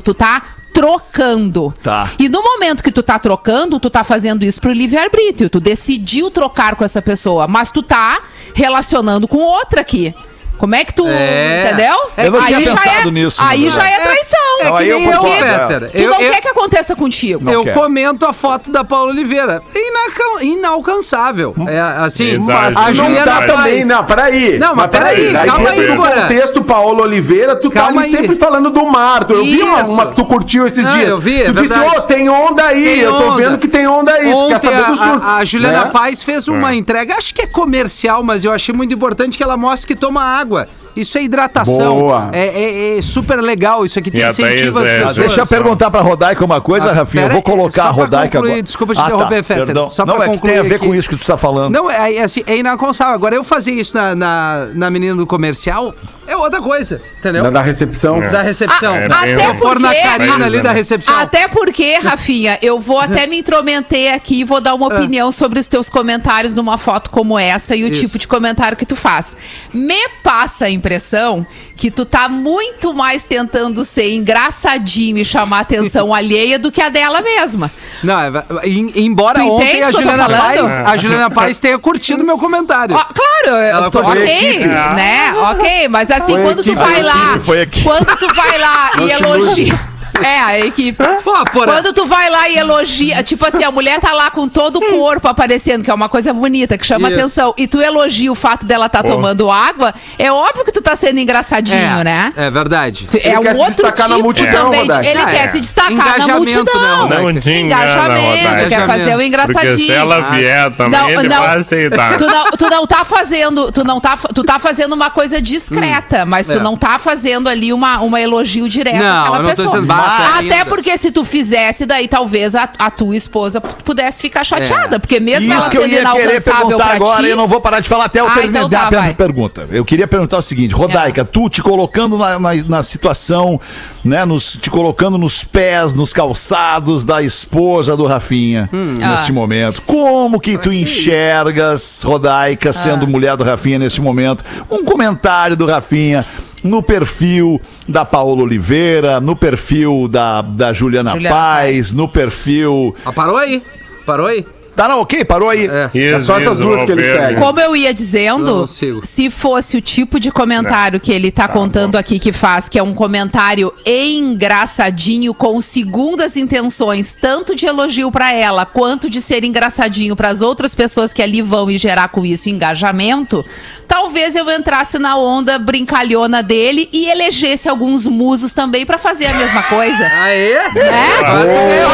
tu 0.00 0.14
tá 0.14 0.42
trocando. 0.72 1.72
Tá. 1.82 2.10
E 2.18 2.28
no 2.28 2.42
momento 2.42 2.82
que 2.82 2.90
tu 2.90 3.02
tá 3.02 3.18
trocando, 3.18 3.78
tu 3.78 3.90
tá 3.90 4.02
fazendo 4.02 4.44
isso 4.44 4.60
pro 4.60 4.72
livre-arbítrio. 4.72 5.50
Tu 5.50 5.60
decidiu 5.60 6.30
trocar 6.30 6.76
com 6.76 6.84
essa 6.84 7.02
pessoa, 7.02 7.46
mas 7.46 7.70
tu 7.70 7.82
tá 7.82 8.22
relacionando 8.54 9.28
com 9.28 9.38
outra 9.38 9.82
aqui. 9.82 10.14
Como 10.62 10.76
é 10.76 10.84
que 10.84 10.94
tu. 10.94 11.04
É. 11.08 11.64
Entendeu? 11.72 11.96
Eu 12.16 12.30
não 12.30 12.44
tinha 12.44 12.60
já 12.60 12.70
pensado 12.76 13.08
é, 13.08 13.10
nisso, 13.10 13.42
na 13.42 13.48
Aí 13.48 13.68
já 13.68 13.82
é 13.84 13.96
verdade. 13.98 14.04
traição. 14.14 14.38
É 14.60 14.64
Não, 14.64 14.70
que 14.76 14.78
aí 14.84 14.88
eu 14.90 14.98
nem 15.00 15.10
eu, 15.10 15.26
é. 15.26 15.58
Peter. 15.66 15.90
Tu 15.90 15.98
Eu, 15.98 16.10
não 16.10 16.20
eu- 16.20 16.30
quer 16.30 16.40
que 16.40 16.48
aconteça 16.48 16.94
contigo. 16.94 17.50
eu 17.50 17.64
quer. 17.64 17.74
comento 17.74 18.24
a 18.24 18.32
foto 18.32 18.70
da 18.70 18.84
Paula 18.84 19.10
Oliveira. 19.10 19.60
Inaca- 19.74 20.44
inalcançável. 20.44 21.52
É 21.66 21.80
assim, 21.80 22.38
Verdade, 22.38 22.78
a 22.78 22.92
Juliana 22.92 23.32
Paz. 23.32 23.46
também, 23.52 23.84
não, 23.84 24.04
peraí. 24.04 24.58
Não, 24.58 24.74
mas 24.76 24.86
peraí, 24.86 25.36
Aí 25.36 25.46
calma 25.48 25.68
aí, 25.70 25.86
do 25.86 25.96
Porã. 25.96 26.10
contexto, 26.22 26.62
Paola 26.62 27.02
Oliveira, 27.02 27.56
tu 27.56 27.68
Calma 27.68 28.00
tá 28.00 28.06
ali 28.06 28.14
aí. 28.16 28.20
sempre 28.22 28.36
falando 28.36 28.70
do 28.70 28.86
mar. 28.86 29.24
Tu- 29.24 29.32
Eu 29.32 29.44
vi 29.44 29.62
uma, 29.62 29.82
Isso. 29.82 29.90
uma 29.90 30.06
que 30.06 30.14
tu 30.14 30.24
curtiu 30.24 30.64
esses 30.64 30.84
Não, 30.84 30.92
dias. 30.92 31.08
eu 31.08 31.18
vi, 31.18 31.42
é 31.42 31.44
tu 31.46 31.54
disse, 31.54 31.76
ô, 31.76 32.00
tem 32.02 32.28
onda 32.28 32.62
aí. 32.64 32.84
Tem 32.84 32.98
eu 33.00 33.12
tô 33.12 33.22
onda. 33.32 33.36
vendo 33.42 33.58
que 33.58 33.66
tem 33.66 33.86
onda 33.88 34.12
aí. 34.12 34.30
tu 34.30 34.48
quer 34.48 34.54
Ontem 34.54 34.58
saber 34.60 34.84
do 34.84 34.96
surto. 34.96 35.26
a, 35.26 35.36
a 35.38 35.44
Juliana 35.44 35.84
né? 35.86 35.90
Paz 35.92 36.22
fez 36.22 36.46
uma 36.46 36.72
entrega, 36.72 37.16
acho 37.16 37.34
que 37.34 37.42
é 37.42 37.46
comercial, 37.48 38.22
mas 38.22 38.44
eu 38.44 38.52
achei 38.52 38.72
muito 38.72 38.94
importante 38.94 39.36
que 39.36 39.42
ela 39.42 39.56
mostre 39.56 39.88
que 39.88 39.96
toma 40.00 40.22
água. 40.22 40.51
Isso 40.94 41.16
é 41.16 41.22
hidratação. 41.22 42.00
Boa. 42.00 42.28
É, 42.32 42.48
é- 42.48 42.98
é 42.98 43.02
super 43.02 43.40
legal. 43.40 43.82
Isso 43.84 43.98
aqui 43.98 44.10
a 44.22 44.28
incentiva 44.28 44.80
Thaís, 44.80 44.90
as 44.92 44.94
é, 44.94 44.98
pessoas. 44.98 45.16
Deixa 45.16 45.40
eu 45.40 45.46
perguntar 45.46 45.90
pra 45.90 46.02
Rodaica 46.02 46.44
uma 46.44 46.60
coisa, 46.60 46.90
Ah, 46.90 46.92
Rafinha. 46.92 47.24
Eu 47.24 47.30
vou 47.30 47.42
colocar 47.42 47.84
a 47.84 47.90
Rodaica 47.90 48.32
concluir, 48.38 48.50
agora. 48.50 48.62
desculpa 48.62 48.94
te 48.94 49.00
Ah, 49.00 49.04
interromper, 49.04 49.36
tá, 49.36 49.42
Fetter, 49.42 49.64
Perdão. 49.66 49.88
só 49.88 50.04
não, 50.04 50.16
pra 50.16 50.26
é 50.26 50.28
que 50.28 50.38
tem 50.42 50.50
a 50.52 50.56
concluir 50.56 50.68
ver 50.68 50.78
com 50.80 50.86
aqui. 50.90 50.96
isso 50.98 51.08
que 51.08 51.16
tu 51.16 51.24
tá 51.24 51.38
falando. 51.38 51.72
Não, 51.72 51.90
é, 51.90 52.14
é 52.16 52.22
assim, 52.22 52.42
é 52.46 52.58
inalcançável. 52.58 53.14
Agora, 53.14 53.34
eu 53.34 53.42
fazer 53.42 53.72
isso 53.72 53.96
na, 53.96 54.14
na, 54.14 54.66
na 54.74 54.90
menina 54.90 55.16
do 55.16 55.26
comercial 55.26 55.94
é 56.26 56.36
outra 56.36 56.60
coisa, 56.60 57.00
entendeu? 57.18 57.42
Da, 57.44 57.50
da 57.50 57.62
recepção. 57.62 58.20
Da 58.20 58.42
recepção. 58.42 58.94
Ah, 58.94 58.98
é 58.98 59.08
da, 59.08 59.20
bem 59.22 59.34
até 59.34 59.54
porque- 59.54 60.42
ali 60.42 60.60
da 60.62 60.72
recepção. 60.72 61.16
Até 61.18 61.48
porque, 61.48 61.94
Rafinha, 61.96 62.58
eu 62.62 62.78
vou 62.78 63.00
até 63.00 63.26
me 63.26 63.38
intrometer 63.38 64.14
aqui 64.14 64.40
e 64.40 64.44
vou 64.44 64.60
dar 64.60 64.74
uma 64.74 64.86
opinião 64.86 65.30
sobre 65.32 65.58
os 65.58 65.66
teus 65.68 65.88
comentários 65.90 66.54
numa 66.54 66.78
foto 66.78 67.10
como 67.10 67.38
essa 67.38 67.74
e 67.76 67.84
o 67.84 67.88
Isso. 67.88 68.00
tipo 68.02 68.18
de 68.18 68.28
comentário 68.28 68.76
que 68.76 68.86
tu 68.86 68.96
faz. 68.96 69.36
Me 69.74 70.08
passa 70.22 70.66
a 70.66 70.70
impressão 70.70 71.46
que 71.76 71.90
tu 71.90 72.04
tá 72.04 72.28
muito 72.28 72.94
mais 72.94 73.24
tentando 73.24 73.84
ser 73.84 74.12
engraçadinho 74.14 75.18
e 75.18 75.24
chamar 75.24 75.60
atenção 75.60 76.12
alheia 76.14 76.58
do 76.58 76.70
que 76.70 76.80
a 76.80 76.88
dela 76.88 77.20
mesma. 77.20 77.70
Não, 78.02 78.20
é, 78.20 78.30
em- 78.68 78.92
embora 79.04 79.40
Tu 79.40 79.50
ontem 79.50 79.82
a 79.82 79.90
Juliana? 79.90 80.28
Paz, 80.28 80.60
a 80.78 80.96
Juliana 80.96 81.30
Paz 81.30 81.58
tenha 81.58 81.78
curtido 81.78 82.24
meu 82.24 82.38
comentário. 82.38 82.94
Ó, 82.94 83.04
claro, 83.04 83.60
Ela 83.60 83.86
eu 83.86 83.90
tô, 83.90 83.98
ok, 84.00 84.22
equipe. 84.22 84.66
né? 84.68 85.32
Ok, 85.50 85.88
mas 85.88 86.10
assim, 86.16 86.34
Foi 86.34 86.42
quando 86.44 86.62
tu 86.62 86.74
vai 86.74 87.02
lá, 87.02 87.38
quando 87.82 88.18
tu 88.18 88.34
vai 88.34 88.58
lá 88.58 88.90
e 89.00 89.10
elogia... 89.10 89.91
É, 90.24 90.40
a 90.40 90.60
equipe. 90.60 91.02
Pô, 91.24 91.44
porra. 91.52 91.66
Quando 91.66 91.92
tu 91.92 92.06
vai 92.06 92.28
lá 92.30 92.48
e 92.48 92.56
elogia, 92.58 93.22
tipo 93.22 93.46
assim, 93.46 93.64
a 93.64 93.70
mulher 93.70 94.00
tá 94.00 94.12
lá 94.12 94.30
com 94.30 94.48
todo 94.48 94.76
o 94.78 94.90
corpo 94.90 95.28
aparecendo, 95.28 95.82
que 95.84 95.90
é 95.90 95.94
uma 95.94 96.08
coisa 96.08 96.32
bonita, 96.32 96.76
que 96.78 96.86
chama 96.86 97.08
Isso. 97.10 97.18
atenção, 97.20 97.54
e 97.56 97.66
tu 97.66 97.80
elogia 97.80 98.30
o 98.30 98.34
fato 98.34 98.64
dela 98.66 98.88
tá 98.88 99.02
tomando 99.02 99.50
água, 99.50 99.94
é 100.18 100.30
óbvio 100.30 100.64
que 100.64 100.72
tu 100.72 100.80
tá 100.82 100.94
sendo 100.96 101.18
engraçadinho, 101.18 102.00
é, 102.00 102.04
né? 102.04 102.32
É 102.36 102.50
verdade. 102.50 103.06
Tu- 103.10 103.16
É 103.18 103.28
Ele 103.28 103.38
um 103.38 103.42
quer 103.42 103.54
se 103.54 103.58
outro 103.60 103.74
destacar 103.74 104.08
na 104.08 104.14
tipo 104.16 104.24
multidão, 104.26 104.70
também. 104.70 104.80
Ele 105.10 105.20
Ah, 105.20 105.26
quer 105.26 105.44
é. 105.46 105.48
se 105.48 105.60
destacar 105.60 106.18
na 106.18 106.26
multidão. 106.34 107.08
né? 107.08 107.18
Não 107.20 107.40
te 107.40 107.50
engana, 107.50 107.82
Engajamento, 107.84 108.68
quer 108.68 108.86
fazer 108.86 109.02
o 109.02 109.06
Porque 109.12 109.20
se 109.22 109.26
engraçadinho. 109.28 109.92
ela 109.94 110.20
vier 110.32 110.70
também, 110.72 111.00
Não, 111.00 111.10
ele 111.10 111.28
não. 111.28 111.42
vai 111.42 111.58
aceitar. 111.58 112.16
Tu 112.18 112.26
não, 112.26 112.50
tu 112.50 112.70
não 112.70 112.86
tá 112.86 113.04
fazendo, 113.04 113.72
tu 113.72 113.84
não 113.84 114.00
tá, 114.00 114.16
tu 114.34 114.42
tá 114.44 114.58
fazendo 114.58 114.92
uma 114.94 115.10
coisa 115.10 115.40
discreta, 115.40 116.24
mas 116.26 116.46
tu 116.46 116.52
É. 116.54 116.60
não 116.60 116.76
tá 116.76 116.98
fazendo 116.98 117.48
ali 117.48 117.72
uma, 117.72 118.00
uma 118.00 118.20
elogio 118.20 118.68
direto 118.68 118.96
Não, 118.98 119.20
àquela 119.22 119.36
eu 119.38 119.42
não 119.42 119.50
tô 119.50 119.56
pessoa. 119.56 119.76
"Bata, 120.18 120.34
Até 120.38 120.42
linda." 120.58 120.66
porque 120.66 120.96
se 120.98 121.10
tu 121.10 121.24
fizesse, 121.24 121.86
daí 121.86 122.06
talvez 122.08 122.54
a, 122.54 122.68
a 122.78 122.90
tua 122.90 123.16
esposa 123.16 123.60
pudesse 123.60 124.22
ficar 124.22 124.44
chateada, 124.44 124.96
É. 124.96 124.98
porque 124.98 125.18
mesmo 125.20 125.52
Isso 125.52 125.52
ela 125.52 125.70
sendo 125.70 125.86
inalcançável 125.94 126.42
perguntar 126.42 126.84
pra 126.86 126.94
agora 126.94 127.22
ti, 127.22 127.28
eu 127.30 127.36
não 127.36 127.46
vou 127.48 127.60
parar 127.60 127.80
de 127.80 127.88
falar 127.88 128.04
até 128.06 128.20
eu 128.20 128.26
Ah, 128.26 128.30
terminar 128.34 128.58
então 128.64 128.68
tá, 128.90 129.06
a 129.06 129.14
pergunta. 129.14 129.68
Eu 129.70 129.84
queria 129.84 130.06
perguntar 130.06 130.38
o 130.38 130.42
seguinte, 130.42 130.74
Rodaica, 130.74 131.24
tu 131.24 131.48
te 131.48 131.62
colocando 131.62 132.16
na, 132.18 132.38
na, 132.38 132.54
na 132.66 132.82
situação, 132.82 133.60
né, 134.04 134.24
nos, 134.24 134.56
te 134.60 134.70
colocando 134.70 135.16
nos 135.18 135.44
pés, 135.44 135.94
nos 135.94 136.12
calçados 136.12 137.04
da 137.04 137.22
esposa 137.22 137.96
do 137.96 138.06
Rafinha 138.06 138.68
neste 138.72 139.30
Ah. 139.30 139.34
momento. 139.34 139.82
Como 139.82 140.40
que 140.40 140.56
tu 140.58 140.72
enxergas 140.72 142.02
Rodaica 142.04 142.70
Ah. 142.70 142.72
sendo 142.72 143.06
mulher 143.06 143.36
do 143.36 143.44
Rafinha 143.44 143.78
neste 143.78 144.00
momento? 144.00 144.44
Um 144.70 144.84
comentário 144.84 145.56
do 145.56 145.66
Rafinha 145.66 146.24
no 146.62 146.82
perfil 146.82 147.60
da 147.88 148.04
Paola 148.04 148.42
Oliveira, 148.42 149.20
no 149.20 149.34
perfil 149.34 150.08
da, 150.08 150.42
da 150.42 150.72
Juliana, 150.72 151.12
Juliana 151.12 151.34
Paz, 151.34 151.92
no 151.92 152.08
perfil... 152.08 152.94
Ah, 153.04 153.12
parou 153.12 153.36
aí. 153.36 153.62
Parou 154.04 154.26
aí. 154.26 154.44
Tá, 154.74 154.88
não, 154.88 155.00
ok, 155.00 155.24
parou 155.24 155.50
aí. 155.50 155.66
É. 155.66 155.90
É 155.94 156.18
só 156.20 156.38
essas 156.38 156.58
duas 156.58 156.82
que 156.82 156.90
ele 156.90 157.02
segue. 157.02 157.38
Como 157.38 157.60
eu 157.60 157.76
ia 157.76 157.90
Eu 157.90 157.94
dizendo, 157.94 158.66
sigo. 158.66 159.00
se 159.04 159.28
fosse 159.28 159.76
o 159.76 159.82
tipo 159.82 160.18
de 160.18 160.30
comentário 160.30 160.98
que 160.98 161.12
ele 161.12 161.30
tá, 161.30 161.46
contando 161.46 161.96
aqui 161.96 162.18
que 162.18 162.32
faz, 162.32 162.68
que 162.68 162.78
é 162.78 162.82
um 162.82 162.94
comentário 162.94 163.72
engraçadinho 163.84 165.34
com 165.34 165.60
segundas 165.60 166.36
intenções, 166.36 167.16
tanto 167.20 167.54
de 167.54 167.66
elogio 167.66 168.10
pra 168.10 168.32
ela, 168.32 168.64
quanto 168.64 169.10
de 169.10 169.20
ser 169.20 169.44
engraçadinho 169.44 170.16
pras 170.16 170.40
outras 170.40 170.74
pessoas 170.74 171.12
que 171.12 171.22
ali 171.22 171.42
vão 171.42 171.70
e 171.70 171.76
gerar 171.76 172.08
com 172.08 172.24
isso 172.24 172.48
engajamento, 172.48 173.44
talvez 173.86 174.34
eu 174.34 174.50
entrasse 174.50 174.98
na 174.98 175.16
onda 175.16 175.58
brincalhona 175.58 176.42
dele 176.42 176.88
e 176.92 177.08
elegesse 177.08 177.68
alguns 177.68 178.06
musos 178.06 178.54
também 178.54 178.86
pra 178.86 178.96
fazer 178.96 179.26
a 179.26 179.34
mesma 179.34 179.62
coisa. 179.64 180.06
Aê? 180.06 180.54
Né? 180.54 181.06
Agora 181.18 181.44
tu 181.44 181.46
ganhou. 181.46 181.92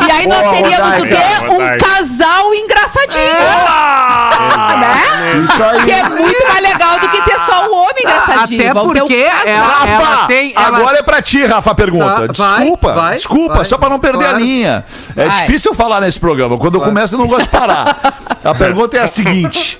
E 0.00 0.02
aí, 0.02 0.08
e 0.08 0.12
aí 0.12 0.26
nós 0.26 0.42
Boa, 0.42 0.54
teríamos 0.54 0.98
o 0.98 1.02
quê? 1.02 1.14
Um 1.44 1.52
Rodaica. 1.52 1.78
Casal 2.00 2.54
engraçadinho. 2.54 3.24
Né? 4.80 5.42
Isso 5.44 5.62
aí. 5.62 5.80
Que 5.84 5.90
é 5.92 6.08
muito 6.08 6.48
mais 6.48 6.62
legal 6.62 6.98
do 7.00 7.08
que 7.08 7.22
ter 7.22 7.38
só 7.40 7.68
um 7.68 7.74
homem 7.74 7.94
engraçadinho. 8.00 8.70
Até 8.70 8.80
um 8.80 8.88
porque 8.92 9.24
casal. 9.24 9.46
ela- 9.46 9.66
Rafa, 9.66 10.26
tem- 10.26 10.52
ela- 10.56 10.66
agora 10.78 10.98
é 10.98 11.02
pra 11.02 11.22
ti, 11.22 11.44
Rafa, 11.44 11.70
a 11.70 11.74
pergunta. 11.74 12.06
Tá, 12.06 12.16
vai, 12.16 12.28
desculpa, 12.28 12.92
vai, 12.92 13.14
desculpa, 13.16 13.54
vai. 13.56 13.64
só 13.64 13.78
pra 13.78 13.88
não 13.88 13.98
perder 13.98 14.18
Claro. 14.20 14.36
a 14.36 14.38
linha. 14.40 14.84
É 15.16 15.26
Vai. 15.28 15.40
difícil 15.46 15.72
eu 15.72 15.74
falar 15.76 16.00
nesse 16.00 16.18
programa. 16.18 16.56
Quando 16.58 16.76
eu 16.76 16.80
começo, 16.80 17.14
eu 17.14 17.18
não 17.18 17.26
gosto 17.26 17.42
de 17.42 17.48
parar. 17.48 18.14
A 18.44 18.54
pergunta 18.54 18.96
é 18.96 19.02
a 19.02 19.06
seguinte. 19.08 19.78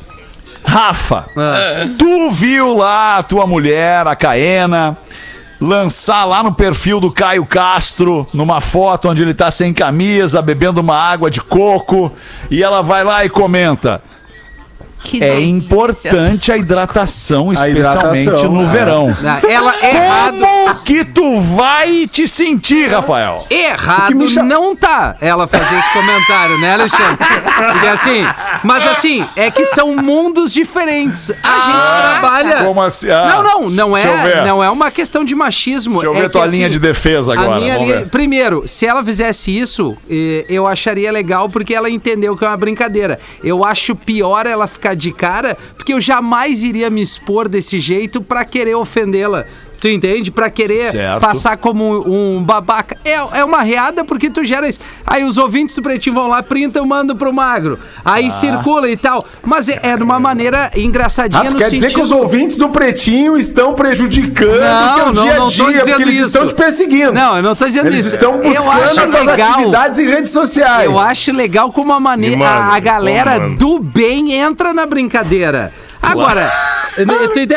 Rafa, 0.65 1.27
Ah. 1.37 1.89
tu 1.99 2.31
viu 2.31 2.77
lá 2.77 3.17
a 3.19 3.23
tua 3.23 3.47
mulher, 3.47 4.07
a 4.07 4.15
Caena, 4.15 4.97
lançar 5.61 6.25
lá 6.25 6.43
no 6.43 6.53
perfil 6.53 7.01
do 7.01 7.13
Caio 7.13 7.45
Castro, 7.45 8.27
numa 8.33 8.61
foto 8.61 9.09
onde 9.09 9.23
ele 9.23 9.35
tá 9.35 9.51
sem 9.51 9.75
camisa, 9.75 10.41
bebendo 10.41 10.81
uma 10.81 10.97
água 10.97 11.31
de 11.31 11.41
coco, 11.41 12.11
e 12.51 12.63
ela 12.63 12.83
vai 12.83 13.05
lá 13.05 13.25
e 13.25 13.29
comenta. 13.29 14.03
Que 15.03 15.23
É 15.25 15.41
importante 15.41 16.53
a 16.53 16.57
hidratação, 16.57 17.51
A 17.51 17.55
especialmente 17.55 18.21
hidratação, 18.23 18.53
no 18.53 18.63
é. 18.65 18.67
verão. 18.67 19.17
Ela 19.49 19.75
errado. 19.83 20.39
Como 20.41 20.75
que 20.85 21.05
tu 21.05 21.41
vai 21.41 22.07
te 22.07 22.29
sentir, 22.29 22.89
Rafael? 22.91 23.47
Errado 23.51 24.09
que 24.09 24.15
me 24.15 24.29
cha- 24.29 24.43
não 24.43 24.77
tá 24.77 25.17
ela 25.21 25.47
fazer 25.49 25.75
esse 25.79 25.93
comentário, 25.93 26.59
né, 26.59 26.75
Alexandre? 26.75 27.17
Porque 27.17 27.87
assim, 27.87 28.25
mas 28.63 28.87
assim, 28.89 29.27
é 29.37 29.51
que 29.51 29.65
são 29.67 29.97
mundos 29.97 30.53
diferentes. 30.53 31.31
A 31.31 31.61
gente 31.61 32.21
trabalha. 32.21 32.65
Como 32.65 32.83
assim? 32.83 33.11
Ah, 33.11 33.41
não, 33.43 33.63
não, 33.63 33.71
não 33.71 33.97
é, 33.97 34.45
não 34.45 34.63
é 34.63 34.71
uma 34.71 34.91
questão 34.91 35.25
de 35.25 35.35
machismo. 35.35 36.01
Deixa 36.01 36.07
eu 36.07 36.15
é 36.15 36.21
ver 36.21 36.27
que, 36.27 36.33
tua 36.33 36.47
linha 36.47 36.69
de 36.71 36.79
defesa 36.79 37.33
a 37.35 37.41
agora, 37.41 37.59
linha- 37.59 38.07
primeiro, 38.11 38.65
se 38.69 38.87
ela 38.87 39.03
fizesse 39.03 39.57
isso, 39.57 39.97
eh, 40.09 40.45
eu 40.49 40.67
acharia 40.67 41.11
legal 41.11 41.49
porque 41.49 41.75
ela 41.75 41.89
entendeu 41.91 42.37
que 42.37 42.45
é 42.45 42.49
uma 42.49 42.57
brincadeira. 42.57 43.19
Eu 43.43 43.65
acho 43.65 43.95
pior 43.97 44.47
ela 44.47 44.67
ficar 44.67 44.90
de 44.95 45.13
cara, 45.13 45.57
porque 45.77 45.93
eu 45.93 46.01
jamais 46.01 46.63
iria 46.63 46.91
me 46.91 47.03
expor 47.03 47.49
desse 47.49 47.81
jeito 47.81 48.21
pra 48.21 48.45
querer 48.45 48.75
ofendê-la. 48.75 49.47
Tu 49.81 49.89
entende? 49.89 50.31
Pra 50.31 50.51
querer 50.51 50.91
Certo. 50.91 51.21
passar 51.21 51.57
como 51.57 52.05
um 52.07 52.43
babaca. 52.43 52.97
É, 53.05 53.15
é 53.41 53.45
uma 53.45 53.63
reada 53.63 54.05
porque 54.05 54.29
tu 54.29 54.45
gera 54.45 54.69
isso. 54.69 54.79
Aí 55.07 55.25
os 55.25 55.39
ouvintes 55.39 55.75
do 55.75 55.81
Pretinho 55.83 56.15
vão 56.15 56.29
lá, 56.29 56.43
printam, 56.43 56.85
mandam 56.87 57.17
pro 57.17 57.33
magro. 57.33 57.79
Aí 58.05 58.27
Ah. 58.27 58.31
circula 58.31 58.91
e 58.91 58.97
tal. 58.97 59.25
Mas 59.43 59.69
é, 59.71 59.81
é 59.83 59.97
de 59.97 60.03
uma 60.03 60.21
maneira 60.21 60.71
engraçadinha 60.77 61.41
Ah, 61.43 61.51
no 61.51 61.57
quer 61.57 61.71
sentido... 61.71 61.81
dizer 61.87 61.95
que 61.95 62.01
os 62.03 62.11
ouvintes 62.11 62.57
do 62.59 62.69
Pretinho 62.69 63.39
estão 63.39 63.73
prejudicando 63.75 64.61
Não, 64.61 64.93
o 64.93 64.95
teu 64.97 65.13
não, 65.15 65.23
dia 65.25 65.33
a 65.35 65.39
não 65.39 65.49
dia, 65.49 65.65
tô 65.65 65.71
dizendo 65.73 65.87
porque 65.89 66.03
eles 66.03 66.15
isso. 66.17 66.27
estão 66.27 66.47
te 66.47 66.55
perseguindo. 66.55 67.13
Não, 67.13 67.37
eu 67.39 67.43
não 67.43 67.57
tô 67.57 67.65
dizendo 67.65 67.87
Eles 67.87 68.07
isso. 68.07 68.15
estão 68.17 68.39
buscando 68.39 69.17
as 69.17 69.25
legal. 69.27 69.53
atividades 69.53 69.99
em 69.99 70.09
redes 70.09 70.31
sociais. 70.31 70.85
Eu 70.85 70.99
acho 70.99 71.33
legal 71.33 71.73
como 71.73 71.93
a 71.93 72.01
maneira 72.01 72.37
manda, 72.37 72.51
a, 72.51 72.75
a 72.77 72.81
galera 72.81 73.41
manda. 73.41 73.57
do 73.57 73.79
bem 73.81 74.33
entra 74.35 74.75
na 74.75 74.85
brincadeira. 74.85 75.73
Agora, 76.03 76.51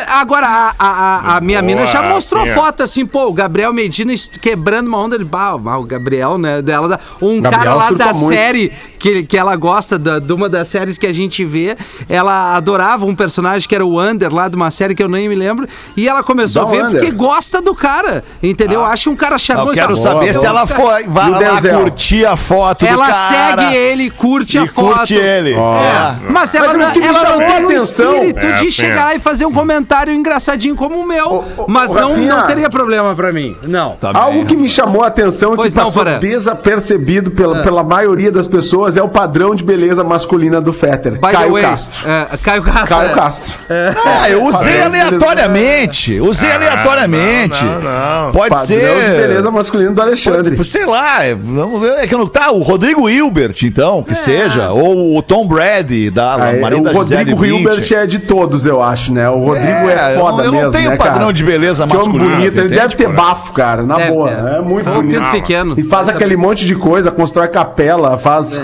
agora 0.08 0.48
a, 0.48 0.76
a, 0.78 0.88
a- 0.88 1.38
a 1.38 1.42
minha 1.42 1.60
Boa, 1.62 1.68
mina 1.76 1.88
já 1.88 2.04
mostrou 2.04 2.42
Rafinha. 2.44 2.56
foto 2.62 2.84
assim, 2.84 3.06
pô, 3.06 3.28
o 3.28 3.34
Gabriel 3.34 3.72
Medina 3.74 4.14
quebrando 4.42 4.88
uma 4.88 4.98
onda 4.98 5.18
de 5.18 5.26
bah, 5.58 5.78
o 5.78 5.84
Gabriel, 5.84 6.38
né, 6.38 6.62
dela, 6.62 7.00
um 7.22 7.42
Gabriel 7.42 7.64
cara 7.64 7.76
lá 7.76 7.92
da 7.92 8.14
muito. 8.14 8.28
série 8.34 8.72
que, 9.04 9.24
que 9.24 9.38
ela 9.38 9.54
gosta 9.58 10.00
da, 10.00 10.18
de 10.18 10.32
uma 10.32 10.48
das 10.48 10.70
séries 10.70 10.98
que 10.98 11.06
a 11.06 11.12
gente 11.12 11.44
vê, 11.44 11.76
ela 12.08 12.56
adorava 12.56 13.06
um 13.06 13.14
personagem 13.14 13.68
que 13.68 13.76
era 13.76 13.86
o 13.86 14.00
Under 14.02 14.34
lá 14.34 14.48
de 14.48 14.56
uma 14.56 14.72
série 14.72 14.96
que 14.96 15.04
eu 15.04 15.10
nem 15.10 15.28
me 15.28 15.36
lembro, 15.36 15.68
e 15.98 16.08
ela 16.08 16.24
começou 16.24 16.62
Da 16.64 16.70
a 16.70 16.72
ver 16.72 16.84
Wander. 16.84 17.02
porque 17.02 17.12
gosta 17.14 17.62
do 17.62 17.76
cara, 17.76 18.24
entendeu? 18.42 18.82
Acha 18.86 19.10
um 19.10 19.16
cara 19.16 19.36
Eu 19.36 19.40
charmoso. 19.40 19.74
quero 19.74 19.94
Tá 19.96 20.02
saber 20.02 20.32
boa. 20.32 20.34
se 20.40 20.46
ela 20.46 20.66
foi, 20.66 21.04
vai 21.06 21.28
o 21.28 21.32
lá 21.32 21.38
Denzel? 21.38 21.80
curtir 21.82 22.26
a 22.26 22.38
foto 22.38 22.86
ela 22.86 23.08
do 23.08 23.12
cara. 23.12 23.62
segue 23.62 23.76
ele, 23.76 24.10
curte 24.10 24.58
a 24.58 24.64
e 24.64 24.68
foto. 24.68 24.96
curte 24.96 25.16
ele. 25.16 25.54
Ó. 25.54 25.76
É. 25.76 26.20
Mas 26.30 26.56
ela, 26.56 26.68
Mas 26.68 26.76
o 26.76 26.80
não, 26.80 26.92
que 26.92 27.00
me 27.02 27.06
ela 27.08 27.24
não 27.24 27.42
a 27.42 27.46
tem 27.46 27.66
o 27.66 27.72
espírito 27.74 28.46
É, 28.46 28.52
de 28.54 28.72
chegar 28.72 29.04
lá 29.06 29.16
e 29.16 29.20
fazer 29.20 29.46
um 29.46 29.52
comentário 29.52 30.14
engraçadinho 30.14 30.76
como 30.78 30.96
o 30.96 31.06
meu. 31.06 31.28
Ô, 31.58 31.64
ô, 31.64 31.66
mas 31.68 31.92
ô, 31.92 31.96
não, 31.96 32.10
Rafinha. 32.12 32.36
não 32.38 32.48
teria 32.48 32.70
problema 32.70 33.14
pra 33.16 33.34
mim. 33.34 33.58
Não. 33.64 33.98
Tá 34.00 34.12
Algo 34.14 34.38
bem. 34.40 34.46
que 34.46 34.56
me 34.56 34.70
chamou 34.70 35.04
a 35.04 35.08
atenção 35.08 35.54
e 35.54 35.56
Pois 35.58 35.74
que 35.74 35.78
não, 35.78 35.88
passou 35.88 36.04
Porã. 36.06 36.20
desapercebido 36.20 37.32
pela, 37.32 37.62
pela 37.64 37.84
maioria 37.84 38.32
das 38.32 38.48
pessoas 38.48 38.93
é 38.98 39.04
o 39.04 39.08
padrão 39.10 39.54
de 39.56 39.64
beleza 39.64 40.04
masculina 40.04 40.60
do 40.62 40.72
Fetter. 40.74 41.14
By 41.14 41.20
the 41.20 41.32
Caio 41.32 41.52
way, 41.54 41.64
Castro. 41.64 42.10
é, 42.10 42.38
Caio 42.38 42.64
Castro. 42.64 42.88
Caio 42.88 43.10
é. 43.12 43.14
Castro. 43.14 43.54
Ah, 44.06 44.30
eu 44.30 44.44
usei 44.46 44.74
Padrão 44.80 44.86
aleatoriamente. 44.88 46.20
Usei 46.20 46.52
aleatoriamente. 46.52 47.64
não, 47.64 47.82
não, 47.82 48.24
não. 48.26 48.32
Pode 48.32 48.50
Padrão 48.50 48.66
ser. 48.66 49.06
de 49.12 49.18
beleza 49.28 49.52
masculino 49.52 49.94
do 49.94 50.02
Alexandre. 50.02 50.56
Pode- 50.56 50.68
sei 50.68 50.86
lá, 50.86 51.24
é, 51.24 51.36
vamos 51.36 51.82
ver, 51.82 51.94
é 52.00 52.08
que 52.08 52.16
não 52.16 52.28
tá 52.28 52.52
o 52.52 52.62
Rodrigo 52.62 53.10
Hilbert, 53.10 53.56
então, 53.64 54.02
que 54.04 54.16
seja, 54.16 54.72
ou 54.72 55.18
o 55.18 55.22
Tom 55.22 55.48
Brady 55.48 56.10
da 56.10 56.36
Ah, 56.36 56.52
é, 56.54 56.60
da 56.60 56.76
o 56.78 56.94
Rodrigo. 56.94 57.46
Hilbert 57.46 57.94
é 57.94 58.06
de 58.06 58.20
todos, 58.20 58.66
eu 58.66 58.82
acho, 58.82 59.12
né? 59.14 59.30
O 59.30 59.40
Rodrigo 59.40 59.90
é, 59.90 60.14
É, 60.14 60.18
foda 60.18 60.44
eu 60.44 60.52
não 60.52 60.60
mesmo, 60.60 60.72
tenho 60.72 60.90
né, 60.92 60.96
padrão 60.98 61.20
cara? 61.22 61.34
de 61.34 61.44
beleza 61.44 61.86
Que 61.86 61.94
homem 61.96 62.06
masculino, 62.08 62.36
bonito, 62.36 62.58
ele 62.58 62.66
entende, 62.68 62.76
deve 62.82 62.96
ter 62.96 63.04
Porã? 63.06 63.16
bafo, 63.16 63.54
cara, 63.54 63.84
na 63.84 63.96
Deve 63.98 64.12
boa. 64.12 64.30
ter. 64.30 64.48
É 64.58 64.62
muito 64.62 64.90
bonito. 64.90 65.32
pequeno. 65.32 65.76
E 65.78 65.84
faz 65.84 66.10
aquele 66.10 66.36
monte 66.36 66.66
de 66.66 66.76
coisa, 66.76 67.12
constrói 67.12 67.48
capela, 67.48 68.18
faz 68.18 68.58
É. 68.58 68.62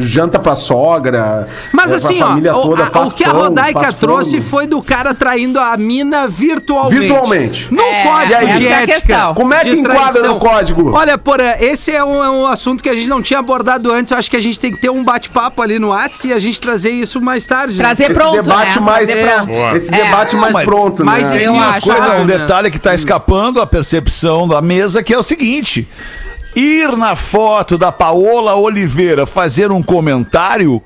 janta 0.00 0.38
pra 0.38 0.56
sogra. 0.56 1.48
Mas 1.72 1.86
é, 1.86 1.88
pra 1.88 1.96
assim, 1.96 2.22
ó, 2.48 2.52
toda, 2.62 2.90
a- 2.92 3.00
o 3.06 3.10
que 3.10 3.24
a 3.24 3.30
Rodaica 3.30 3.92
trouxe 3.92 4.40
foi 4.40 4.66
do 4.66 4.80
cara 4.82 5.14
traindo 5.14 5.58
a 5.58 5.76
mina 5.76 6.28
virtualmente. 6.28 7.00
Virtualmente. 7.00 7.74
No 7.74 7.82
É, 7.82 8.02
código 8.04 8.58
de 8.58 8.66
é 8.66 8.74
a 8.74 8.82
ética. 8.82 9.00
questão. 9.00 9.34
Como 9.34 9.54
é 9.54 9.60
que 9.64 9.70
de 9.70 9.78
enquadra 9.80 10.12
traição. 10.12 10.34
no 10.34 10.40
código? 10.40 10.92
Olha, 10.94 11.18
Porã, 11.18 11.54
esse 11.60 11.90
é 11.92 12.04
um, 12.04 12.22
é 12.22 12.30
um 12.30 12.46
assunto 12.46 12.82
que 12.82 12.88
a 12.88 12.94
gente 12.94 13.08
não 13.08 13.22
tinha 13.22 13.38
abordado 13.38 13.90
antes. 13.92 14.12
Eu 14.12 14.18
acho 14.18 14.30
que 14.30 14.36
a 14.36 14.42
gente 14.42 14.58
tem 14.60 14.72
que 14.72 14.80
ter 14.80 14.90
um 14.90 15.02
bate-papo 15.04 15.60
ali 15.62 15.78
no 15.78 15.88
WhatsApp 15.88 16.28
e 16.28 16.32
a 16.32 16.38
gente 16.38 16.60
trazer 16.60 16.90
isso 16.90 17.20
mais 17.20 17.46
tarde. 17.46 17.76
né? 17.76 17.84
Trazer 17.84 18.04
Esse 18.04 18.14
pronto, 18.14 18.42
debate 18.42 18.74
né? 18.78 18.80
mais 18.84 19.06
Trazer 19.06 19.22
é, 19.26 19.34
pronto. 19.36 19.76
Esse 19.76 19.88
É. 19.94 20.04
debate 20.04 20.36
mais 20.36 20.52
Mas- 20.54 20.64
pronto, 20.64 21.04
mas 21.04 21.30
né? 21.30 21.46
acho. 21.46 21.86
coisa, 21.86 22.16
um 22.18 22.24
né? 22.24 22.38
detalhe 22.38 22.70
que 22.70 22.78
tá 22.78 22.94
escapando 22.94 23.60
a 23.60 23.66
percepção 23.66 24.46
da 24.48 24.60
mesa, 24.62 25.02
que 25.02 25.12
é 25.12 25.18
o 25.18 25.22
seguinte: 25.22 25.86
ir 26.56 26.96
na 26.96 27.14
foto 27.14 27.76
da 27.76 27.92
Paola 27.92 28.56
Oliveira 28.56 29.26
fazer 29.26 29.70
um 29.70 29.82
comentário 29.82 30.82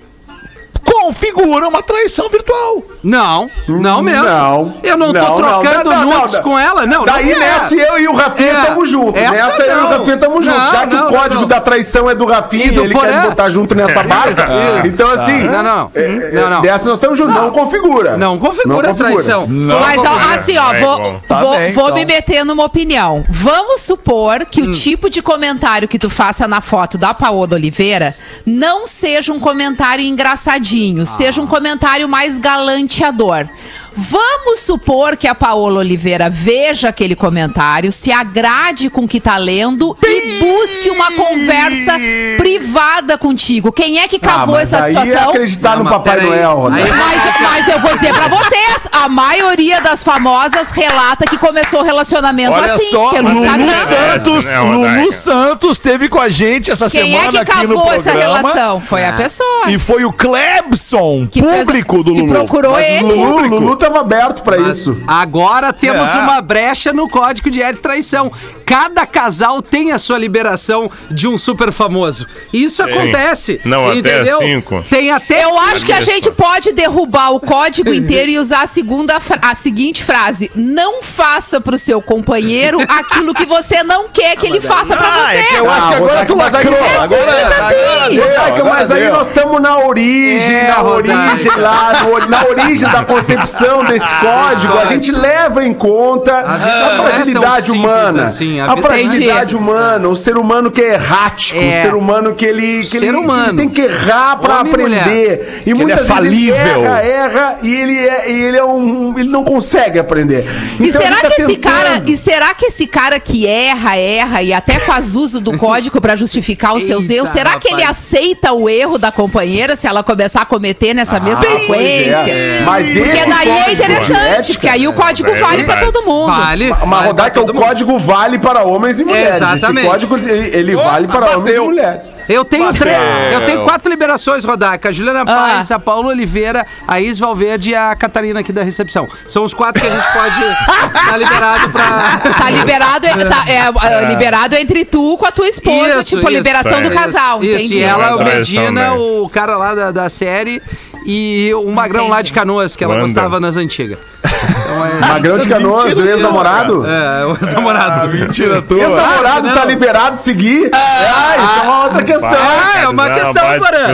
configura 1.11 1.67
uma 1.69 1.83
traição 1.83 2.29
virtual. 2.29 2.83
Não, 3.03 3.49
não 3.69 4.03
mesmo. 4.03 4.25
Não. 4.25 4.75
Eu 4.83 4.97
não, 4.97 5.13
tô 5.13 5.19
Não, 5.19 5.29
não, 5.29 5.37
trocando 5.39 5.91
não, 5.91 6.01
não, 6.07 6.19
nudes 6.21 6.35
não. 6.35 6.43
com 6.43 6.59
ela, 6.59 6.87
não. 6.87 7.05
Daí 7.05 7.31
não 7.33 7.39
nessa 7.41 7.75
eu 7.75 7.99
e 7.99 8.07
o 8.09 8.15
Rafinha 8.15 8.49
É. 8.51 8.61
estamos 8.61 8.89
juntos. 8.89 9.21
Essa 9.21 9.33
Nessa 9.33 9.63
eu 9.63 9.69
e 9.69 9.79
o 9.79 9.83
não. 9.83 9.91
Rafinha 9.99 10.15
estamos 10.15 10.45
juntos. 10.45 10.61
Não, 10.63 10.73
Já 10.73 10.87
que 10.87 10.95
não, 10.95 11.07
o 11.07 11.09
código 11.09 11.41
não. 11.43 11.49
da 11.49 11.61
traição 11.61 12.09
é 12.11 12.15
do 12.15 12.25
Rafinha 12.25 12.67
E 12.67 12.71
do 12.71 12.85
ele 12.85 12.95
quer 12.95 13.23
botar 13.23 13.51
junto 13.51 13.75
nessa 13.75 14.03
barca. 14.05 14.49
então 14.85 15.11
assim. 15.11 15.43
Não, 15.43 15.63
não. 15.63 15.91
é, 15.95 16.31
Não, 16.33 16.51
não. 16.51 16.63
Dessa 16.63 16.85
nós 16.89 16.99
estamos 16.99 17.19
juntos. 17.19 17.35
Não, 17.35 17.51
configura. 17.51 18.17
Não 18.17 18.39
configura 18.39 18.91
a 18.91 18.95
traição. 18.95 19.47
Mas 19.49 19.99
ó, 19.99 20.35
assim, 20.35 20.57
ó, 20.59 20.73
É 20.73 20.81
vou. 20.81 21.21
Tá 21.27 21.41
vou, 21.41 21.57
bem, 21.57 21.73
vou 21.73 21.85
então. 21.85 21.97
me 21.97 22.05
meter 22.05 22.45
numa 22.45 22.65
opinião. 22.65 23.25
Vamos 23.29 23.81
supor 23.83 24.45
que 24.45 24.63
o 24.63 24.73
tipo 24.73 25.11
de 25.11 25.23
comentário 25.23 25.89
que 25.89 25.99
tu 25.99 26.09
faça 26.11 26.47
na 26.47 26.61
foto 26.61 26.97
da 26.99 27.13
Paola 27.15 27.55
Oliveira 27.55 28.15
não 28.47 28.87
seja 28.87 29.33
um 29.33 29.41
comentário 29.41 30.05
engraçadinho, 30.05 31.00
seja 31.07 31.41
um 31.41 31.47
comentário 31.47 32.09
mais 32.09 32.39
galanteador. 32.39 33.49
Vamos 33.97 34.61
supor 34.61 35.17
que 35.17 35.27
a 35.29 35.35
Paola 35.35 35.81
Oliveira 35.81 36.29
veja 36.31 36.89
aquele 36.89 37.15
comentário, 37.15 37.91
se 37.93 38.11
agrade 38.13 38.89
com 38.91 39.03
o 39.03 39.09
que 39.09 39.21
tá 39.21 39.37
lendo 39.37 39.97
e 40.03 40.39
busque 40.39 40.91
uma 40.91 41.11
conversa 41.13 41.95
privada 42.37 43.19
contigo. 43.19 43.73
Quem 43.73 43.99
é 43.99 44.09
que 44.09 44.17
Ah, 44.17 44.21
cavou 44.21 44.55
mas 44.55 44.73
essa 44.73 44.85
aí 44.85 44.97
é 44.97 45.01
situação? 45.01 45.31
acreditar 45.31 45.77
Não, 45.77 45.85
no 45.85 45.91
Papai 45.91 46.15
peraí. 46.17 46.29
Noel. 46.31 46.67
Aí- 46.73 46.85
Mas, 46.91 47.21
mas 47.43 47.69
eu 47.69 47.81
vou 47.81 47.95
dizer 47.97 48.13
pra 48.13 48.29
vocês, 48.29 48.81
a 48.93 49.09
maioria 49.09 49.81
das 49.81 50.03
famosas 50.03 50.71
relata 50.73 51.25
que 51.29 51.39
começou 51.39 51.81
o 51.81 51.83
relacionamento 51.83 52.53
Olha 52.53 52.75
assim, 52.75 52.91
só, 52.91 53.11
pelo 53.11 53.29
Lulu 53.31 53.45
Instagram. 53.45 53.87
Santos, 53.87 54.47
É, 54.47 54.55
né, 54.57 54.97
Lulu? 54.99 55.13
Santos 55.13 55.79
teve 55.81 56.09
com 56.09 56.19
a 56.21 56.29
gente 56.29 56.71
essa 56.71 56.89
Quem 56.89 57.15
é 57.15 57.21
semana 57.21 57.45
que 57.45 57.53
aqui 57.53 57.67
no 57.67 57.75
cavou 57.77 57.93
essa 57.93 58.13
relação? 58.13 58.81
Foi 58.81 59.05
a 59.05 59.13
pessoa. 59.13 59.69
E 59.69 59.79
foi 59.79 60.05
o 60.05 60.13
Klebson, 60.13 61.27
Que 61.31 61.43
fez- 61.43 61.65
público 61.65 62.03
do 62.03 62.15
que 62.15 62.21
Lulu. 62.21 62.33
procurou 62.33 62.73
Mas 62.73 62.87
ele. 62.87 63.03
Lulu, 63.03 63.33
público. 63.35 63.55
Lulu 63.57 63.77
tava 63.77 63.90
aberto 63.99 64.43
pra 64.43 64.59
Mas 64.59 64.79
isso. 64.79 64.97
Agora 65.07 65.73
temos 65.73 66.09
É. 66.11 66.19
uma 66.19 66.41
brecha 66.41 66.93
no 66.93 67.09
código 67.09 67.51
de 67.51 67.61
ética 67.63 67.79
e 67.79 67.83
traição. 67.83 68.31
Cada 68.67 69.05
casal 69.07 69.61
tem 69.61 69.91
a 69.93 69.99
sua 69.99 70.17
liberação 70.19 70.91
de 71.11 71.27
um 71.27 71.37
super 71.37 71.73
famoso. 71.73 72.27
Isso 72.53 72.83
acontece. 72.83 73.61
Não, 73.65 73.89
até 73.89 73.99
entendeu? 73.99 74.39
cinco. 74.39 74.85
Tem 74.89 75.11
até 75.11 75.43
Eu 75.45 75.51
cinco. 75.51 75.61
acho 75.73 75.87
que 75.87 75.93
a 75.93 76.01
gente 76.01 76.31
pode 76.31 76.73
derrubar 76.73 77.31
o 77.33 77.41
código 77.41 77.93
inteiro 77.93 78.31
e 78.31 78.39
usar 78.39 78.63
a, 78.63 78.67
segunda 78.67 79.21
a 79.43 79.55
seguinte 79.55 80.05
frase: 80.05 80.51
Não 80.55 81.03
faça 81.03 81.61
pro 81.61 81.79
seu 81.79 82.01
companheiro 82.01 82.79
aquilo 82.89 83.35
que 83.35 83.45
você 83.47 83.83
não 83.83 84.09
quer 84.09 84.37
que 84.37 84.47
ele 84.47 84.61
faça 84.61 84.97
pra 84.97 85.09
Ah, 85.09 85.29
você. 85.31 85.37
é 85.39 85.43
que 85.45 85.55
eu 85.57 85.71
acho 85.71 85.89
que 85.89 85.95
Ah, 85.95 85.97
agora 85.97 86.25
tu 86.25 86.35
Rodaica, 86.35 86.37
mas 86.37 86.55
aí- 86.55 86.65
lacrou. 86.71 86.87
é 86.87 86.97
Agora, 86.97 87.33
assim. 87.33 88.21
agora 88.21 88.65
mas 88.71 88.91
aí 88.91 89.11
nós 89.11 89.27
estamos 89.27 89.61
na 89.61 89.79
origem, 89.79 90.55
É, 90.57 90.69
na 90.69 90.75
Rodaica. 90.75 91.31
origem 91.31 91.53
lá, 91.57 91.93
na 92.29 92.45
origem 92.45 92.89
da 92.89 93.05
concepção 93.11 93.70
desse 93.85 94.13
código. 94.21 94.79
A 94.79 94.85
gente 94.87 95.11
leva 95.13 95.65
em 95.65 95.73
conta 95.75 96.39
a, 96.39 96.57
vida 96.57 96.95
não 96.97 97.07
é 97.09 97.11
fragilidade 97.13 97.67
simples 97.67 97.81
humana. 97.85 98.25
assim, 98.25 98.61
a 98.61 98.65
a 98.73 98.75
vida- 98.75 98.89
fragilidade 98.89 99.57
humana, 99.57 100.09
o 100.09 100.17
ser 100.17 100.37
humano 100.37 100.71
que 100.71 100.81
é 100.81 100.95
errático, 100.95 101.59
É. 101.59 101.79
o 101.81 101.83
ser 101.83 101.95
humano 101.95 102.35
que 102.35 102.45
ele, 102.45 102.81
que 102.81 102.99
Ser 102.99 103.05
ele, 103.05 103.17
ele 103.19 103.57
tem 103.57 103.69
que 103.69 103.81
errar 103.83 104.39
e 104.43 104.47
mulher. 104.49 105.01
aprender. 105.01 105.63
E 105.67 105.71
ele 105.71 105.75
muitas 105.75 105.93
é 105.93 106.03
vezes 106.03 106.09
falível. 106.15 106.55
ele 106.57 106.85
erra, 106.87 107.01
erra 107.05 107.59
e 107.63 107.75
ele, 107.75 107.99
é, 107.99 108.31
e 108.31 108.43
ele 108.43 108.57
é 108.57 108.65
um. 108.65 109.19
ele 109.19 109.29
não 109.29 109.45
consegue 109.45 109.99
aprender. 109.99 110.47
E 110.79 110.89
Então, 110.89 111.01
será 111.01 111.15
ele 111.19 111.23
tá 111.23 111.31
que 111.31 111.43
esse 111.43 111.57
cara, 111.57 112.03
e 112.07 112.17
será 112.17 112.55
que 112.55 112.67
esse 112.67 112.87
cara 112.87 113.19
que 113.21 113.47
erra, 113.47 113.97
erra 113.97 114.43
e 114.43 114.53
até 114.53 114.79
faz 114.81 115.15
uso 115.15 115.41
do 115.41 115.57
código 115.57 116.01
pra 116.01 116.17
justificar 116.17 116.75
os 116.77 116.85
seus 116.85 117.03
Eita, 117.05 117.15
erros, 117.15 117.29
será 117.31 117.59
que 117.59 117.69
ele 117.69 117.83
rapaz. 117.83 117.99
aceita 117.99 118.53
o 118.53 118.69
erro 118.69 118.99
da 118.99 119.11
companheira 119.13 119.77
se 119.77 119.87
ela 119.87 120.03
começar 120.03 120.43
a 120.43 120.45
cometer 120.45 120.95
nessa 120.95 121.19
mesma 121.21 121.41
Ah, 121.41 121.47
pois 121.47 121.59
frequência? 121.67 122.11
é. 122.31 122.63
Mas 122.65 122.91
Porque 122.93 123.09
esse 123.11 123.31
daí 123.31 123.49
é 123.61 123.73
interessante, 123.73 124.53
porque 124.55 124.69
aí 124.69 124.87
o 124.89 124.93
código 124.93 125.31
É 125.31 125.41
vale 125.41 125.65
pra 125.65 125.77
todo 125.85 126.03
mundo. 126.05 126.27
Vale. 126.27 126.71
Mas 126.71 126.89
vale 126.89 127.07
Rodaica, 127.09 127.31
pra 127.33 127.43
o 127.43 127.47
todo 127.47 127.55
mundo. 127.55 127.65
código 127.67 127.99
vale 127.99 128.39
para 128.39 128.63
homens 128.65 129.01
e 129.01 129.05
mulheres. 129.05 129.37
Exatamente. 129.37 129.79
Esse 129.87 129.89
código, 129.89 130.17
ele, 130.17 130.57
ele 130.57 130.77
vale 130.77 131.09
para 131.09 131.27
homens 131.31 131.41
e 131.41 131.45
bateu. 131.45 131.65
mulheres. 131.65 132.13
Eu 132.29 132.45
tenho, 132.45 132.65
Bateu. 132.67 132.81
três, 132.81 132.99
eu 133.33 133.45
tenho 133.45 133.63
quatro 133.65 133.91
liberações, 133.91 134.45
Rodaica. 134.45 134.89
A 134.89 134.93
Juliana 134.93 135.25
Paz, 135.27 135.71
a 135.71 135.79
Paula 135.79 136.09
Oliveira, 136.11 136.65
a 136.87 137.01
Is 137.01 137.19
Valverde 137.19 137.71
e 137.71 137.75
a 137.75 137.95
Catarina 137.97 138.41
aqui 138.41 138.53
da 138.53 138.63
recepção. 138.63 139.09
São 139.27 139.43
os 139.45 139.53
quatro 139.53 139.81
que 139.81 139.87
a 139.87 139.91
gente 139.91 140.13
pode 140.13 140.97
estar 141.01 141.17
liberado 141.19 141.69
pra. 141.71 142.21
Tá 142.39 142.51
liberado, 142.51 143.07
é- 143.07 143.17
tá, 143.25 143.45
é, 143.49 143.95
é, 144.05 144.09
liberado 144.09 144.55
entre 144.57 144.85
tu 144.85 145.17
com 145.19 145.27
a 145.27 145.33
tua 145.33 145.49
esposa, 145.49 145.95
Isso, 145.97 146.05
tipo, 146.05 146.21
isso. 146.23 146.31
liberação 146.31 146.81
do 146.83 146.89
Isso, 146.93 146.95
casal, 147.03 147.43
Isso, 147.43 147.55
entendi. 147.55 147.79
e 147.79 147.83
ela, 147.83 148.17
o 148.17 148.23
Medina, 148.25 148.95
o 148.95 149.29
cara 149.29 149.57
lá 149.57 149.75
da, 149.75 149.91
da 149.91 150.09
série, 150.09 150.63
e 151.05 151.53
o 151.55 151.71
Magrão 151.71 152.09
lá 152.09 152.23
de 152.23 152.33
Canoas, 152.33 152.77
que 152.77 152.85
ela 152.85 152.95
Wanda. 152.95 153.07
gostava 153.07 153.41
nas 153.41 153.57
antigas. 153.57 153.99
Então 154.23 154.87
é. 154.87 155.01
Magrão 155.09 155.39
de 155.39 155.49
Canoas, 155.49 155.97
o 155.99 156.07
ex-namorado. 156.07 156.85
É, 156.87 157.27
o 157.27 157.33
ex-namorado. 157.33 158.09
Mentira 158.09 158.63
tua. 158.63 158.79
Ex-namorado 158.79 159.49
Ah, 159.49 159.53
tá 159.53 159.65
liberado 159.65 160.17
seguir? 160.17 160.71
Ah, 160.73 161.37
isso 161.37 161.59
é 161.59 161.63
uma 161.69 161.83
outra 161.85 162.03
questão. 162.05 162.31
Ah, 162.31 162.81
é 162.81 162.89
uma 162.89 163.11
questão, 163.11 163.33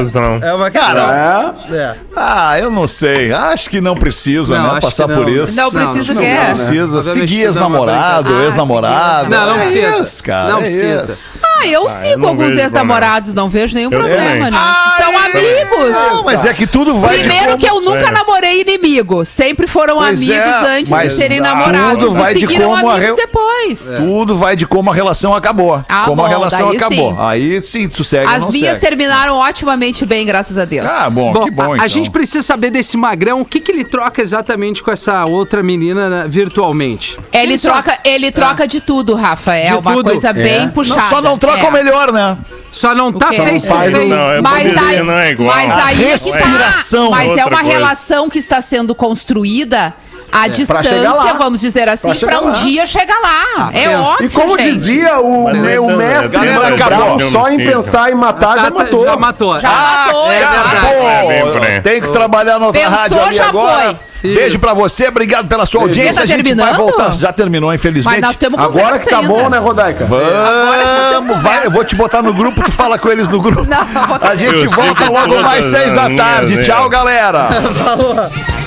questão. 0.01 0.39
É 0.43 0.55
uma 0.55 0.71
questão. 0.71 1.11
É. 1.13 1.55
É. 1.71 1.95
Ah, 2.17 2.59
eu 2.59 2.71
não 2.71 2.87
sei. 2.87 3.33
Acho 3.33 3.71
que 3.71 3.81
não 3.81 3.95
precisa, 3.97 4.59
Não, 4.59 4.75
né? 4.75 4.81
Passar 4.81 5.07
por 5.09 5.27
não. 5.27 5.29
isso. 5.29 5.57
Não 5.57 5.71
precisa 5.71 6.15
não, 6.15 6.21
o 6.21 6.25
quê? 6.25 6.35
Não 6.35 6.47
precisa. 6.55 7.03
Seguir 7.03 7.43
ex-namorado, 7.43 8.25
brincadeira. 8.25 8.45
ex-namorado. 8.47 9.31
Não, 9.31 9.47
não 9.47 9.57
É 9.57 9.59
precisa. 9.61 10.23
Não 10.49 10.59
é 10.59 10.61
precisa. 10.63 11.31
Ah, 11.59 11.67
eu 11.67 11.77
eu 11.87 11.89
sigo 11.91 12.19
não 12.23 12.29
alguns 12.31 12.57
ex-namorados, 12.57 13.33
não 13.35 13.49
vejo 13.49 13.75
nenhum 13.75 13.91
Eu 13.93 13.99
problema 13.99 14.31
também. 14.47 14.51
nisso. 14.51 14.97
São 14.97 15.17
amigos. 15.19 15.91
Não, 15.93 16.25
mas 16.25 16.45
é 16.45 16.53
que 16.55 16.67
tudo 16.67 16.97
vai 16.99 17.17
de 17.17 17.23
Primeiro 17.25 17.47
como... 17.53 17.59
que 17.59 17.69
eu 17.69 17.81
nunca 17.81 18.09
É. 18.09 18.11
namorei 18.11 18.61
inimigo. 18.63 19.25
Sempre 19.25 19.67
foram 19.67 19.97
Pois 19.97 20.19
amigos 20.19 20.37
é, 20.37 20.79
antes 20.79 20.91
mas 20.91 21.11
de 21.13 21.17
serem 21.19 21.39
tudo 21.39 21.49
namorados. 21.49 22.15
vai 22.15 22.33
e 22.33 22.35
de 22.35 22.41
seguiram 22.41 22.71
como 22.71 22.89
a 22.89 22.95
amigos 22.95 23.11
re- 23.11 23.17
depois. 23.17 23.97
Tudo 23.99 24.37
vai 24.37 24.57
de 24.57 24.67
como 24.67 24.91
a 24.91 24.95
relação 24.95 25.35
acabou. 25.35 25.83
Ah, 25.89 26.05
como 26.07 26.23
a 26.23 26.25
bom, 26.25 26.31
relação 26.31 26.69
daí 26.69 26.77
acabou. 26.77 27.11
sim. 27.11 27.17
Aí 27.19 27.63
sim, 27.63 27.89
segue 27.91 28.27
As 28.33 28.43
não 28.43 28.49
minhas 28.51 28.75
segue. 28.75 28.87
terminaram 28.87 29.39
otimamente 29.39 30.05
bem, 30.07 30.25
graças 30.27 30.57
a 30.59 30.65
Deus. 30.65 30.87
Ah, 30.87 31.09
bom, 31.11 31.33
Bom, 31.33 31.45
que 31.45 31.51
bom, 31.51 31.63
a, 31.63 31.67
a 31.67 31.77
então. 31.77 31.89
gente 31.89 32.11
precisa 32.11 32.43
saber 32.43 32.71
desse 32.71 32.97
magrão, 32.97 33.41
o 33.41 33.45
que, 33.45 33.61
que 33.61 33.71
ele 33.73 33.85
troca 33.85 34.21
exatamente 34.23 34.83
com 34.83 34.91
essa 34.91 35.25
outra 35.25 35.63
menina 35.63 36.09
né, 36.09 36.25
virtualmente. 36.29 37.19
ele 37.33 37.59
troca, 37.59 37.99
ele 38.05 38.31
troca 38.33 38.67
de 38.67 38.81
tudo, 38.81 39.15
Rafa. 39.15 39.55
É 39.55 39.75
uma 39.75 39.93
tudo? 39.93 40.05
coisa 40.11 40.33
bem 40.33 40.65
É. 40.65 40.69
puxada. 40.69 41.01
Não, 41.01 41.09
só 41.09 41.21
não 41.21 41.39
troca 41.39 41.56
é. 41.65 41.69
o 41.69 41.73
melhor, 41.73 42.13
né? 42.13 42.37
Só 42.73 42.95
não 42.95 43.13
tá 43.13 43.33
face 43.33 43.67
um- 43.67 43.75
face. 43.75 43.91
Não, 44.07 44.33
é 44.33 44.41
Mas 44.43 44.77
aí, 44.77 45.03
não 45.03 45.19
é 45.19 45.31
igual. 45.31 45.49
mas 45.55 45.71
A 45.71 45.85
aí 45.87 46.05
é 46.05 46.19
que 46.19 46.31
tá. 46.33 46.39
respiração 46.39 47.11
Mas 47.11 47.23
é 47.23 47.27
é 47.27 47.31
outra 47.31 47.47
uma 47.47 47.61
coisa. 47.61 47.73
relação 47.79 48.29
que 48.29 48.39
está 48.39 48.61
sendo 48.61 48.95
construída 48.95 49.95
à 50.33 50.43
chegar 50.45 50.49
distância, 50.83 51.11
lá. 51.11 51.33
vamos 51.35 51.61
dizer 51.61 51.89
assim, 51.89 52.15
para 52.15 52.41
um 52.43 52.47
lá. 52.49 52.53
dia 52.55 52.85
chegar 52.87 53.19
lá. 53.21 53.71
é 53.73 53.85
é. 53.85 53.99
óbvio, 53.99 54.27
E 54.27 54.31
como 54.31 54.59
gente. 54.59 54.73
dizia 54.73 55.19
o, 55.21 55.45
Mas 55.45 55.57
meu 55.59 55.85
essa- 55.89 55.97
mestre 55.97 56.29
galera 56.39 56.75
acabou. 56.75 57.31
Só 57.31 57.49
em 57.49 57.57
pensar 57.59 58.11
em 58.11 58.15
matar 58.15 58.57
já 58.59 58.71
Tá- 58.71 58.79
matou. 58.79 59.05
Já 59.05 59.17
matou. 59.17 59.61
Já 59.61 59.71
matou, 59.71 60.31
é 60.31 60.39
verdade. 60.39 61.67
É 61.67 61.75
aí. 61.77 61.81
tem 61.81 62.01
que 62.03 62.11
trabalhar 62.13 62.59
na 62.59 62.67
outra 62.67 62.81
Pensou, 62.83 62.97
rádio 62.99 63.23
ali 63.23 63.35
já 63.35 63.49
agora. 63.49 63.83
foi. 63.85 63.97
Beijo 64.35 64.59
pra 64.59 64.75
você, 64.75 65.09
obrigado 65.09 65.49
pela 65.49 65.67
sua 65.67 65.83
audiência. 65.83 66.17
Tá 66.17 66.23
a 66.23 66.27
gente 66.27 66.55
vai 66.55 66.75
voltar. 66.75 67.15
Já 67.15 67.33
terminou, 67.33 67.73
infelizmente. 67.73 68.21
Mas 68.21 68.27
nós 68.27 68.37
temos 68.37 68.61
Agora 68.61 68.99
que 68.99 69.09
tá 69.09 69.17
conversa 69.17 69.29
bom, 69.29 69.39
ainda. 69.39 69.51
né, 69.51 69.59
Rodaica? 69.59 70.07
Vamos, 70.07 71.43
vai, 71.43 71.67
eu 71.67 71.71
vou 71.71 71.85
te 71.85 71.95
botar 71.95 72.23
no 72.23 72.33
grupo, 72.33 72.63
tu 72.63 72.73
fala 72.73 72.99
com 72.99 73.09
eles 73.09 73.29
no 73.29 73.41
grupo. 73.41 73.67
Não. 73.69 74.29
A 74.29 74.35
gente 74.35 74.65
Eu 74.65 74.71
volta 74.71 75.11
logo 75.11 75.41
mais 75.43 75.65
seis 75.65 75.93
da 75.93 76.09
tarde. 76.11 76.63
Tchau, 76.65 76.87
é. 76.87 76.89
galera. 76.89 77.49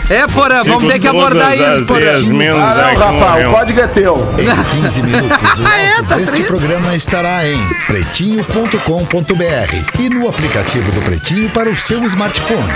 É, 0.09 0.25
Porã, 0.27 0.63
vamos 0.63 0.91
ter 0.91 0.99
que 0.99 1.07
abordar 1.07 1.55
isso, 1.55 1.85
Porã. 1.85 2.19
Menos 2.21 2.59
Ah, 2.61 2.91
é 2.91 2.95
não, 2.95 3.19
Rafa, 3.19 3.47
o 3.47 3.51
código 3.53 3.79
é 3.79 3.87
teu. 3.87 4.35
Em 4.39 4.81
15 4.81 5.03
minutos, 5.03 5.59
o 5.59 5.67
áudio 5.67 6.15
deste 6.15 6.43
programa 6.43 6.95
estará 6.95 7.47
em 7.47 7.59
pretinho.com.br 7.85 9.99
e 9.99 10.09
no 10.09 10.27
aplicativo 10.27 10.91
do 10.91 11.01
Pretinho 11.01 11.49
para 11.51 11.69
o 11.69 11.77
seu 11.77 12.03
smartphone. 12.05 12.73